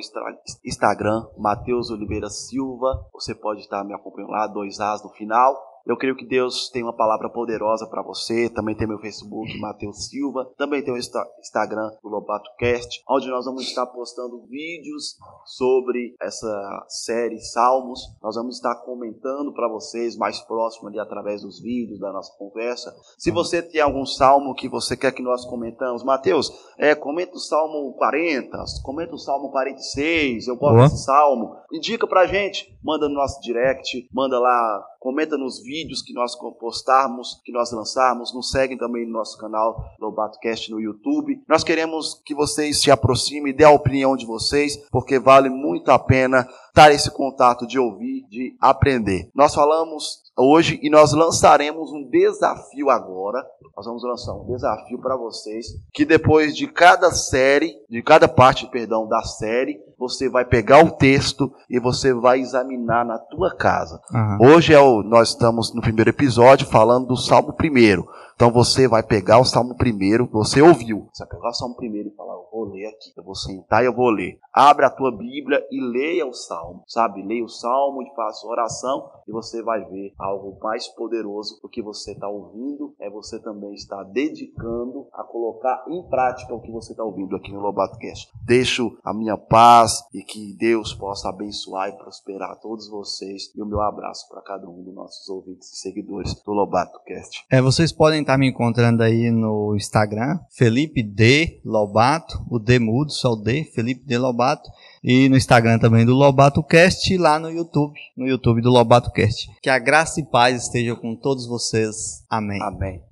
Instagram, 0.64 1.24
Matheus 1.38 1.88
Oliveira 1.90 2.28
Silva. 2.28 3.06
Você 3.12 3.32
pode 3.32 3.60
estar 3.60 3.84
me 3.84 3.94
acompanhando 3.94 4.32
lá, 4.32 4.46
dois 4.48 4.80
As 4.80 5.02
no 5.04 5.10
final. 5.10 5.67
Eu 5.86 5.96
creio 5.96 6.16
que 6.16 6.26
Deus 6.26 6.70
tem 6.70 6.82
uma 6.82 6.96
palavra 6.96 7.30
poderosa 7.30 7.86
para 7.86 8.02
você. 8.02 8.48
Também 8.50 8.74
tem 8.74 8.86
meu 8.86 8.98
Facebook, 8.98 9.58
Matheus 9.58 10.08
Silva. 10.08 10.50
Também 10.56 10.82
tem 10.82 10.92
o 10.92 10.98
Instagram 10.98 11.90
do 12.02 12.08
Lobato 12.08 12.50
Cast, 12.58 13.02
onde 13.08 13.28
nós 13.28 13.44
vamos 13.44 13.62
estar 13.62 13.86
postando 13.86 14.46
vídeos 14.46 15.16
sobre 15.44 16.14
essa 16.20 16.84
série 16.88 17.40
Salmos. 17.40 18.00
Nós 18.22 18.36
vamos 18.36 18.56
estar 18.56 18.74
comentando 18.76 19.52
para 19.52 19.68
vocês 19.68 20.16
mais 20.16 20.40
próximo 20.40 20.88
ali 20.88 20.98
através 20.98 21.42
dos 21.42 21.60
vídeos 21.60 22.00
da 22.00 22.12
nossa 22.12 22.36
conversa. 22.38 22.94
Se 23.18 23.30
você 23.30 23.62
tem 23.62 23.80
algum 23.80 24.04
salmo 24.04 24.54
que 24.54 24.68
você 24.68 24.96
quer 24.96 25.12
que 25.12 25.22
nós 25.22 25.44
comentamos, 25.44 26.04
Mateus, 26.04 26.50
é, 26.78 26.94
comenta 26.94 27.34
o 27.34 27.40
Salmo 27.40 27.94
40, 27.94 28.56
comenta 28.82 29.14
o 29.14 29.18
Salmo 29.18 29.50
46, 29.50 30.48
eu 30.48 30.56
gosto 30.56 30.76
desse 30.76 31.04
salmo. 31.04 31.56
Indica 31.72 32.06
pra 32.06 32.26
gente, 32.26 32.76
manda 32.82 33.08
no 33.08 33.14
nosso 33.14 33.40
direct, 33.40 34.08
manda 34.12 34.38
lá 34.38 34.84
comenta 34.98 35.36
nos 35.36 35.62
vídeos 35.62 36.02
que 36.02 36.12
nós 36.12 36.32
postarmos, 36.58 37.40
que 37.44 37.52
nós 37.52 37.72
lançarmos, 37.72 38.34
nos 38.34 38.50
seguem 38.50 38.76
também 38.76 39.06
no 39.06 39.12
nosso 39.12 39.38
canal 39.38 39.76
LobatoCast 40.00 40.70
no 40.70 40.80
YouTube. 40.80 41.40
Nós 41.48 41.62
queremos 41.62 42.20
que 42.24 42.34
vocês 42.34 42.80
se 42.80 42.90
aproximem, 42.90 43.54
dê 43.54 43.64
a 43.64 43.70
opinião 43.70 44.16
de 44.16 44.26
vocês, 44.26 44.76
porque 44.90 45.18
vale 45.18 45.48
muito 45.48 45.90
a 45.90 45.98
pena 45.98 46.48
dar 46.74 46.92
esse 46.92 47.10
contato 47.10 47.66
de 47.66 47.78
ouvir, 47.78 48.26
de 48.28 48.56
aprender. 48.60 49.30
Nós 49.34 49.54
falamos 49.54 50.22
hoje 50.38 50.78
e 50.82 50.88
nós 50.88 51.12
lançaremos 51.12 51.92
um 51.92 52.08
desafio 52.08 52.90
agora. 52.90 53.44
Nós 53.76 53.86
vamos 53.86 54.02
lançar 54.02 54.34
um 54.34 54.46
desafio 54.46 54.98
para 54.98 55.16
vocês 55.16 55.66
que 55.92 56.04
depois 56.04 56.56
de 56.56 56.66
cada 56.66 57.10
série, 57.10 57.74
de 57.88 58.02
cada 58.02 58.28
parte, 58.28 58.66
perdão, 58.66 59.06
da 59.06 59.22
série, 59.22 59.80
você 59.98 60.28
vai 60.28 60.44
pegar 60.44 60.84
o 60.84 60.92
texto 60.92 61.52
e 61.68 61.80
você 61.80 62.14
vai 62.14 62.40
examinar 62.40 63.04
na 63.04 63.18
tua 63.18 63.54
casa. 63.54 64.00
Uhum. 64.12 64.52
Hoje 64.52 64.72
é 64.72 64.80
o, 64.80 65.02
nós 65.02 65.30
estamos 65.30 65.74
no 65.74 65.80
primeiro 65.80 66.10
episódio 66.10 66.66
falando 66.66 67.06
do 67.06 67.16
Salmo 67.16 67.52
primeiro. 67.52 68.08
Então 68.38 68.52
você 68.52 68.86
vai 68.86 69.02
pegar 69.02 69.40
o 69.40 69.44
Salmo 69.44 69.74
primeiro, 69.74 70.28
você 70.30 70.62
ouviu. 70.62 71.08
Você 71.12 71.24
vai 71.24 71.34
pegar 71.34 71.48
o 71.48 71.54
Salmo 71.54 71.74
primeiro 71.74 72.08
e 72.08 72.14
falar, 72.14 72.34
eu 72.34 72.46
vou 72.52 72.66
ler 72.66 72.86
aqui, 72.86 73.12
eu 73.16 73.24
vou 73.24 73.34
sentar 73.34 73.82
e 73.82 73.86
eu 73.86 73.92
vou 73.92 74.10
ler. 74.10 74.38
Abre 74.52 74.86
a 74.86 74.90
tua 74.90 75.10
Bíblia 75.10 75.66
e 75.72 75.80
leia 75.80 76.24
o 76.24 76.32
Salmo, 76.32 76.84
sabe? 76.86 77.20
Leia 77.20 77.44
o 77.44 77.48
Salmo 77.48 78.00
e 78.00 78.14
faça 78.14 78.46
oração 78.46 79.10
e 79.26 79.32
você 79.32 79.60
vai 79.60 79.84
ver 79.86 80.12
algo 80.16 80.56
mais 80.62 80.86
poderoso 80.86 81.58
porque 81.60 81.82
você 81.82 82.12
está 82.12 82.28
ouvindo, 82.28 82.94
é 83.00 83.10
você 83.10 83.42
também 83.42 83.74
está 83.74 84.04
dedicando 84.04 85.08
a 85.14 85.24
colocar 85.24 85.84
em 85.88 86.00
prática 86.08 86.54
o 86.54 86.60
que 86.60 86.70
você 86.70 86.92
está 86.92 87.02
ouvindo 87.02 87.34
aqui 87.34 87.52
no 87.52 87.58
Lobato 87.58 87.98
Cast. 87.98 88.30
Deixo 88.46 88.96
a 89.02 89.12
minha 89.12 89.36
paz 89.36 90.04
e 90.14 90.22
que 90.22 90.56
Deus 90.56 90.94
possa 90.94 91.28
abençoar 91.28 91.88
e 91.88 91.98
prosperar 91.98 92.56
todos 92.60 92.88
vocês 92.88 93.52
e 93.52 93.60
o 93.60 93.66
meu 93.66 93.80
abraço 93.80 94.28
para 94.28 94.42
cada 94.42 94.68
um 94.68 94.80
dos 94.80 94.94
nossos 94.94 95.28
ouvintes 95.28 95.72
e 95.72 95.76
seguidores 95.78 96.40
do 96.40 96.52
Lobato 96.52 97.00
Cast. 97.04 97.44
É, 97.50 97.60
vocês 97.60 97.90
podem 97.90 98.27
estar 98.27 98.27
tá 98.28 98.36
me 98.36 98.46
encontrando 98.46 99.02
aí 99.02 99.30
no 99.30 99.74
Instagram, 99.74 100.38
Felipe 100.50 101.02
D. 101.02 101.62
Lobato, 101.64 102.44
o 102.50 102.58
D 102.58 102.78
mudo, 102.78 103.10
só 103.10 103.32
o 103.32 103.36
D, 103.36 103.64
Felipe 103.64 104.04
D. 104.04 104.18
Lobato. 104.18 104.68
E 105.02 105.30
no 105.30 105.36
Instagram 105.36 105.78
também 105.78 106.04
do 106.04 106.14
Lobato 106.14 106.62
Cast 106.62 107.10
e 107.10 107.16
lá 107.16 107.38
no 107.38 107.50
YouTube, 107.50 107.98
no 108.14 108.26
YouTube 108.26 108.60
do 108.60 108.70
Lobato 108.70 109.10
Cast. 109.12 109.50
Que 109.62 109.70
a 109.70 109.78
graça 109.78 110.20
e 110.20 110.26
paz 110.26 110.64
esteja 110.64 110.94
com 110.94 111.16
todos 111.16 111.46
vocês. 111.46 112.22
Amém. 112.28 112.60
Amém. 112.60 113.08